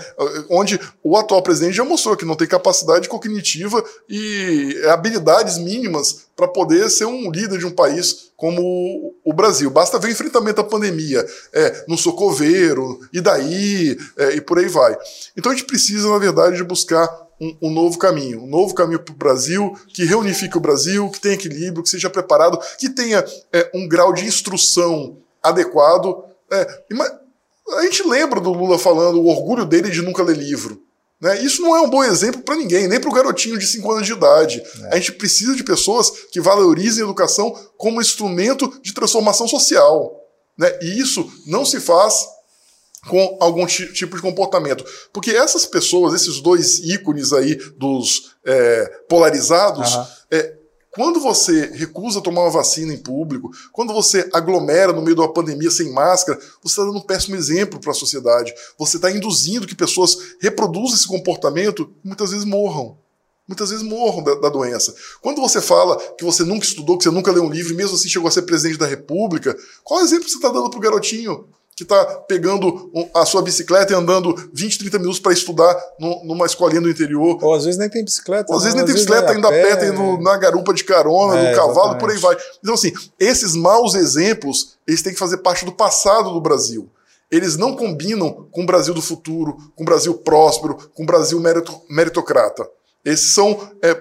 Onde 0.49 0.79
o 1.03 1.15
atual 1.15 1.43
presidente 1.43 1.75
já 1.75 1.85
mostrou 1.85 2.17
que 2.17 2.25
não 2.25 2.35
tem 2.35 2.47
capacidade 2.47 3.07
cognitiva 3.07 3.83
e 4.09 4.81
habilidades 4.89 5.59
mínimas 5.59 6.27
para 6.35 6.47
poder 6.47 6.89
ser 6.89 7.05
um 7.05 7.31
líder 7.31 7.59
de 7.59 7.65
um 7.65 7.71
país 7.71 8.31
como 8.35 9.15
o 9.23 9.33
Brasil. 9.33 9.69
Basta 9.69 9.99
ver 9.99 10.07
o 10.07 10.11
enfrentamento 10.11 10.61
à 10.61 10.63
pandemia, 10.63 11.25
é, 11.53 11.85
no 11.87 11.97
socoveiro, 11.97 12.99
e 13.13 13.21
daí, 13.21 13.97
é, 14.17 14.35
e 14.35 14.41
por 14.41 14.57
aí 14.57 14.67
vai. 14.67 14.97
Então 15.35 15.51
a 15.51 15.55
gente 15.55 15.67
precisa, 15.67 16.09
na 16.09 16.17
verdade, 16.17 16.57
de 16.57 16.63
buscar 16.63 17.07
um, 17.39 17.55
um, 17.63 17.71
novo 17.71 17.97
caminho, 17.97 18.43
um 18.43 18.47
novo 18.47 18.73
caminho 18.73 18.99
para 18.99 19.13
o 19.13 19.17
Brasil, 19.17 19.77
que 19.89 20.05
reunifique 20.05 20.57
o 20.57 20.61
Brasil, 20.61 21.09
que 21.09 21.19
tenha 21.19 21.35
equilíbrio, 21.35 21.83
que 21.83 21.89
seja 21.89 22.09
preparado, 22.09 22.59
que 22.79 22.89
tenha 22.89 23.23
é, 23.53 23.69
um 23.73 23.87
grau 23.87 24.13
de 24.13 24.25
instrução 24.25 25.17
adequado. 25.41 26.23
É, 26.51 26.83
a 27.73 27.83
gente 27.83 28.07
lembra 28.07 28.39
do 28.39 28.51
Lula 28.51 28.79
falando 28.79 29.21
o 29.21 29.27
orgulho 29.27 29.65
dele 29.65 29.89
de 29.89 30.01
nunca 30.01 30.23
ler 30.23 30.37
livro. 30.37 30.81
Né? 31.19 31.41
Isso 31.41 31.61
não 31.61 31.75
é 31.75 31.81
um 31.81 31.89
bom 31.89 32.03
exemplo 32.03 32.41
para 32.41 32.55
ninguém, 32.55 32.87
nem 32.87 32.99
para 32.99 33.09
o 33.09 33.13
garotinho 33.13 33.57
de 33.57 33.65
5 33.65 33.91
anos 33.91 34.05
de 34.05 34.13
idade. 34.13 34.63
É. 34.83 34.93
A 34.93 34.95
gente 34.97 35.13
precisa 35.13 35.55
de 35.55 35.63
pessoas 35.63 36.11
que 36.31 36.39
valorizem 36.39 37.03
a 37.03 37.05
educação 37.05 37.51
como 37.77 38.01
instrumento 38.01 38.79
de 38.81 38.93
transformação 38.93 39.47
social. 39.47 40.23
Né? 40.57 40.77
E 40.81 40.99
isso 40.99 41.29
não 41.45 41.65
se 41.65 41.79
faz 41.79 42.27
com 43.07 43.37
algum 43.39 43.65
tipo 43.65 44.15
de 44.15 44.21
comportamento. 44.21 44.85
Porque 45.11 45.31
essas 45.31 45.65
pessoas, 45.65 46.13
esses 46.13 46.39
dois 46.39 46.79
ícones 46.79 47.33
aí 47.33 47.55
dos 47.77 48.35
é, 48.45 48.85
polarizados, 49.09 49.95
uhum. 49.95 50.05
é, 50.31 50.53
quando 50.97 51.19
você 51.19 51.67
recusa 51.75 52.19
tomar 52.19 52.41
uma 52.41 52.49
vacina 52.49 52.91
em 52.91 52.97
público, 52.97 53.51
quando 53.71 53.93
você 53.93 54.27
aglomera 54.33 54.91
no 54.91 55.03
meio 55.03 55.13
de 55.13 55.21
uma 55.21 55.31
pandemia 55.31 55.69
sem 55.69 55.93
máscara, 55.93 56.39
você 56.59 56.73
está 56.73 56.83
dando 56.83 56.97
um 56.97 57.05
péssimo 57.05 57.35
exemplo 57.35 57.79
para 57.79 57.91
a 57.91 57.93
sociedade. 57.93 58.51
Você 58.79 58.95
está 58.95 59.11
induzindo 59.11 59.67
que 59.67 59.75
pessoas 59.75 60.17
reproduzam 60.41 60.97
esse 60.97 61.07
comportamento 61.07 61.93
e 62.03 62.07
muitas 62.07 62.31
vezes 62.31 62.45
morram. 62.45 62.97
Muitas 63.47 63.69
vezes 63.69 63.85
morram 63.85 64.23
da, 64.23 64.33
da, 64.39 64.49
doença. 64.49 64.91
Quando 65.21 65.39
você 65.39 65.61
fala 65.61 65.95
que 66.17 66.25
você 66.25 66.43
nunca 66.43 66.65
estudou, 66.65 66.97
que 66.97 67.03
você 67.03 67.11
nunca 67.11 67.31
leu 67.31 67.43
um 67.43 67.49
livro, 67.51 67.73
e 67.73 67.75
mesmo 67.75 67.95
assim 67.95 68.09
chegou 68.09 68.27
a 68.27 68.31
ser 68.31 68.41
presidente 68.41 68.79
da 68.79 68.87
República, 68.87 69.55
qual 69.83 70.01
exemplo 70.01 70.27
você 70.27 70.37
está 70.37 70.49
dando 70.49 70.67
para 70.67 70.79
o 70.79 70.81
garotinho? 70.81 71.47
Que 71.77 71.83
está 71.83 72.03
pegando 72.27 72.91
a 73.13 73.23
sua 73.23 73.43
bicicleta 73.43 73.93
e 73.93 73.95
andando 73.95 74.35
20, 74.51 74.79
30 74.79 74.97
minutos 74.97 75.19
para 75.19 75.31
estudar 75.31 75.79
no, 75.99 76.25
numa 76.25 76.47
escolinha 76.47 76.81
do 76.81 76.89
interior. 76.89 77.37
Ou 77.39 77.53
às 77.53 77.65
vezes 77.65 77.79
nem 77.79 77.87
tem 77.87 78.03
bicicleta. 78.03 78.51
Ou 78.51 78.57
às 78.57 78.63
vezes 78.63 78.75
nem 78.75 78.83
tem 78.83 78.95
bicicleta, 78.95 79.31
ainda 79.31 79.47
pé, 79.47 79.75
pé 79.75 79.89
indo 79.89 80.17
na 80.17 80.35
garupa 80.37 80.73
de 80.73 80.83
carona, 80.83 81.37
é, 81.37 81.51
no 81.51 81.55
cavalo, 81.55 81.71
exatamente. 81.71 81.99
por 81.99 82.09
aí 82.09 82.17
vai. 82.17 82.37
Então, 82.63 82.73
assim, 82.73 82.91
esses 83.19 83.55
maus 83.55 83.93
exemplos, 83.93 84.75
eles 84.87 85.03
têm 85.03 85.13
que 85.13 85.19
fazer 85.19 85.37
parte 85.37 85.65
do 85.65 85.71
passado 85.71 86.33
do 86.33 86.41
Brasil. 86.41 86.89
Eles 87.29 87.55
não 87.57 87.75
combinam 87.75 88.47
com 88.51 88.63
o 88.63 88.65
Brasil 88.65 88.95
do 88.95 89.01
futuro, 89.01 89.55
com 89.75 89.83
o 89.83 89.85
Brasil 89.85 90.15
próspero, 90.15 90.75
com 90.95 91.03
o 91.03 91.05
Brasil 91.05 91.39
merito, 91.39 91.79
meritocrata. 91.87 92.67
Esses 93.05 93.35
são 93.35 93.69
é, 93.83 93.93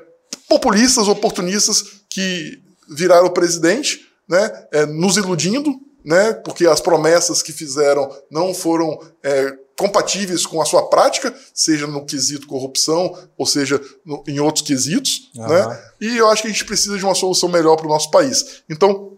populistas, 0.49 1.09
oportunistas 1.09 1.85
que 2.09 2.59
viraram 2.89 3.29
presidente, 3.29 4.01
né, 4.27 4.51
é, 4.73 4.87
nos 4.87 5.19
iludindo, 5.19 5.79
né, 6.07 6.33
porque 6.33 6.65
as 6.69 6.81
promessas 6.81 7.43
que 7.43 7.53
fizeram 7.53 8.09
não 8.31 8.55
foram 8.55 8.97
é, 9.25 9.53
compatíveis 9.77 10.47
com 10.47 10.63
a 10.63 10.65
sua 10.65 10.89
prática, 10.89 11.35
seja 11.53 11.87
no 11.87 12.07
quesito 12.07 12.47
corrupção, 12.47 13.13
ou 13.37 13.45
seja 13.45 13.81
no, 14.05 14.23
em 14.29 14.39
outros 14.39 14.65
quesitos. 14.65 15.33
Uhum. 15.35 15.49
Né? 15.49 15.83
E 16.01 16.17
eu 16.17 16.29
acho 16.31 16.43
que 16.43 16.49
a 16.49 16.51
gente 16.53 16.65
precisa 16.65 16.97
de 16.97 17.05
uma 17.05 17.15
solução 17.15 17.49
melhor 17.49 17.77
para 17.77 17.87
o 17.87 17.89
nosso 17.89 18.11
país. 18.11 18.63
Então, 18.71 19.13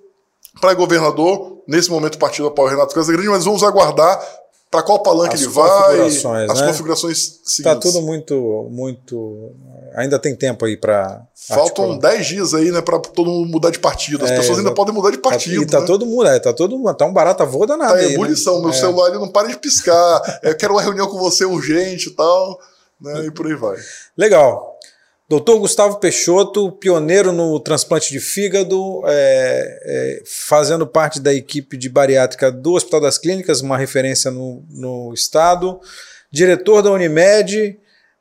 Para 0.60 0.74
governador, 0.74 1.62
nesse 1.68 1.90
momento 1.90 2.16
o 2.16 2.18
partido 2.18 2.48
apoia 2.48 2.68
o 2.68 2.70
Renato 2.70 2.94
Casagrande, 2.94 3.28
mas 3.28 3.44
vamos 3.44 3.62
aguardar 3.62 4.20
para 4.70 4.82
qual 4.82 5.02
palanque 5.02 5.34
as 5.34 5.40
ele 5.40 5.50
vai, 5.50 6.00
as 6.00 6.22
né? 6.22 6.66
configurações. 6.66 7.40
Está 7.46 7.74
tudo 7.74 8.02
muito, 8.02 8.68
muito. 8.70 9.52
Ainda 9.96 10.18
tem 10.18 10.36
tempo 10.36 10.64
aí 10.64 10.76
para. 10.76 11.22
Faltam 11.48 11.96
10 11.96 12.26
dias 12.26 12.54
aí, 12.54 12.70
né, 12.70 12.82
para 12.82 12.98
todo 12.98 13.30
mundo 13.30 13.50
mudar 13.50 13.70
de 13.70 13.78
partido. 13.78 14.24
As 14.24 14.30
é, 14.30 14.36
pessoas 14.36 14.58
ainda 14.58 14.74
podem 14.74 14.92
mudar 14.94 15.10
de 15.10 15.18
partido. 15.18 15.62
E 15.62 15.66
tá 15.66 15.80
né? 15.80 15.86
todo 15.86 16.04
mundo, 16.04 16.26
é, 16.26 16.38
tá 16.38 16.52
todo 16.52 16.76
mundo, 16.76 16.94
tá 16.94 17.06
um 17.06 17.12
barata 17.12 17.46
voa 17.46 17.66
danado. 17.66 17.94
Tá 17.94 18.04
em 18.04 18.12
ebulição, 18.12 18.56
né? 18.56 18.60
meu 18.60 18.70
é. 18.70 18.74
celular 18.74 19.08
ele 19.08 19.18
não 19.18 19.28
para 19.28 19.48
de 19.48 19.56
piscar. 19.56 20.40
eu 20.42 20.54
quero 20.54 20.74
uma 20.74 20.82
reunião 20.82 21.08
com 21.08 21.18
você 21.18 21.46
urgente 21.46 22.10
e 22.10 22.12
tal, 22.12 22.58
né, 23.00 23.26
e 23.26 23.30
por 23.30 23.46
aí 23.46 23.54
vai. 23.54 23.78
Legal. 24.16 24.78
Doutor 25.28 25.58
Gustavo 25.58 26.00
Peixoto, 26.00 26.72
pioneiro 26.72 27.32
no 27.32 27.60
transplante 27.60 28.10
de 28.10 28.18
fígado, 28.18 29.02
é, 29.04 29.10
é, 29.12 30.22
fazendo 30.24 30.86
parte 30.86 31.20
da 31.20 31.34
equipe 31.34 31.76
de 31.76 31.90
bariátrica 31.90 32.50
do 32.50 32.72
Hospital 32.72 33.02
das 33.02 33.18
Clínicas, 33.18 33.60
uma 33.60 33.76
referência 33.76 34.30
no, 34.30 34.64
no 34.70 35.12
estado, 35.12 35.78
diretor 36.32 36.80
da 36.80 36.90
Unimed, 36.90 37.78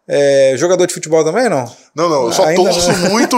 é, 0.09 0.53
jogador 0.57 0.85
de 0.87 0.93
futebol 0.93 1.23
também, 1.23 1.49
não? 1.49 1.69
Não, 1.93 2.07
não, 2.07 2.25
eu 2.27 2.31
só 2.31 2.45
Ainda 2.45 2.63
torço 2.63 2.91
não. 2.91 3.09
muito, 3.09 3.35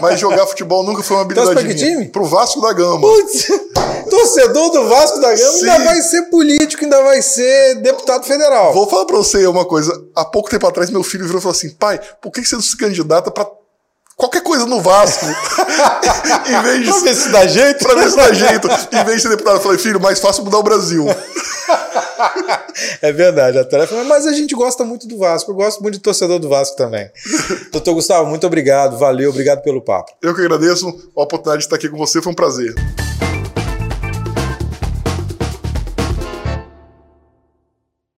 mas 0.00 0.20
jogar 0.20 0.46
futebol 0.46 0.84
nunca 0.84 1.02
foi 1.02 1.16
uma 1.16 1.22
habilidade 1.22 1.52
Torce 1.52 1.64
pra 1.64 1.74
que 1.74 1.78
time? 1.78 2.08
Pro 2.08 2.24
Vasco 2.24 2.60
da 2.60 2.72
Gama. 2.72 3.00
Putz, 3.00 3.48
torcedor 4.10 4.70
do 4.70 4.88
Vasco 4.88 5.20
da 5.20 5.28
Gama 5.34 5.52
Sim. 5.52 5.70
ainda 5.70 5.84
vai 5.84 6.00
ser 6.02 6.22
político, 6.22 6.84
ainda 6.84 7.02
vai 7.02 7.22
ser 7.22 7.76
deputado 7.76 8.24
federal. 8.24 8.74
Vou 8.74 8.86
falar 8.86 9.06
pra 9.06 9.16
você 9.16 9.46
uma 9.46 9.64
coisa. 9.64 9.92
Há 10.14 10.24
pouco 10.24 10.50
tempo 10.50 10.66
atrás, 10.66 10.90
meu 10.90 11.02
filho 11.02 11.24
virou 11.24 11.38
e 11.38 11.42
falou 11.42 11.56
assim: 11.56 11.70
pai, 11.70 11.98
por 12.20 12.30
que 12.30 12.44
você 12.44 12.54
não 12.54 12.62
se 12.62 12.76
candidata 12.76 13.30
pra 13.30 13.46
qualquer 14.20 14.42
coisa 14.42 14.66
no 14.66 14.80
Vasco. 14.80 15.24
em 16.46 16.62
vez 16.62 16.84
de 16.84 16.90
pra 16.90 17.00
ver 17.00 17.14
se 17.14 17.28
dá 17.30 17.46
jeito. 17.46 17.84
Pra 17.84 17.94
ver 17.94 18.10
se 18.10 18.16
dá 18.16 18.32
jeito. 18.32 18.68
Em 18.68 19.04
vez 19.04 19.16
de 19.16 19.22
ser 19.22 19.28
deputado, 19.30 19.56
eu 19.56 19.60
falei, 19.60 19.78
filho, 19.78 20.00
mais 20.00 20.20
fácil 20.20 20.44
mudar 20.44 20.58
o 20.58 20.62
Brasil. 20.62 21.06
é 23.00 23.12
verdade, 23.12 23.58
a 23.58 23.64
tarefa. 23.64 24.04
Mas 24.04 24.26
a 24.26 24.32
gente 24.32 24.54
gosta 24.54 24.84
muito 24.84 25.08
do 25.08 25.16
Vasco. 25.16 25.50
Eu 25.50 25.54
gosto 25.54 25.80
muito 25.82 25.94
de 25.94 26.00
torcedor 26.00 26.38
do 26.38 26.48
Vasco 26.48 26.76
também. 26.76 27.10
Doutor 27.72 27.94
Gustavo, 27.94 28.28
muito 28.28 28.46
obrigado. 28.46 28.98
Valeu, 28.98 29.30
obrigado 29.30 29.62
pelo 29.62 29.80
papo. 29.80 30.12
Eu 30.22 30.34
que 30.34 30.42
agradeço 30.42 30.86
a 31.16 31.22
oportunidade 31.22 31.60
de 31.60 31.64
estar 31.64 31.76
aqui 31.76 31.88
com 31.88 31.96
você, 31.96 32.20
foi 32.20 32.32
um 32.32 32.36
prazer. 32.36 32.74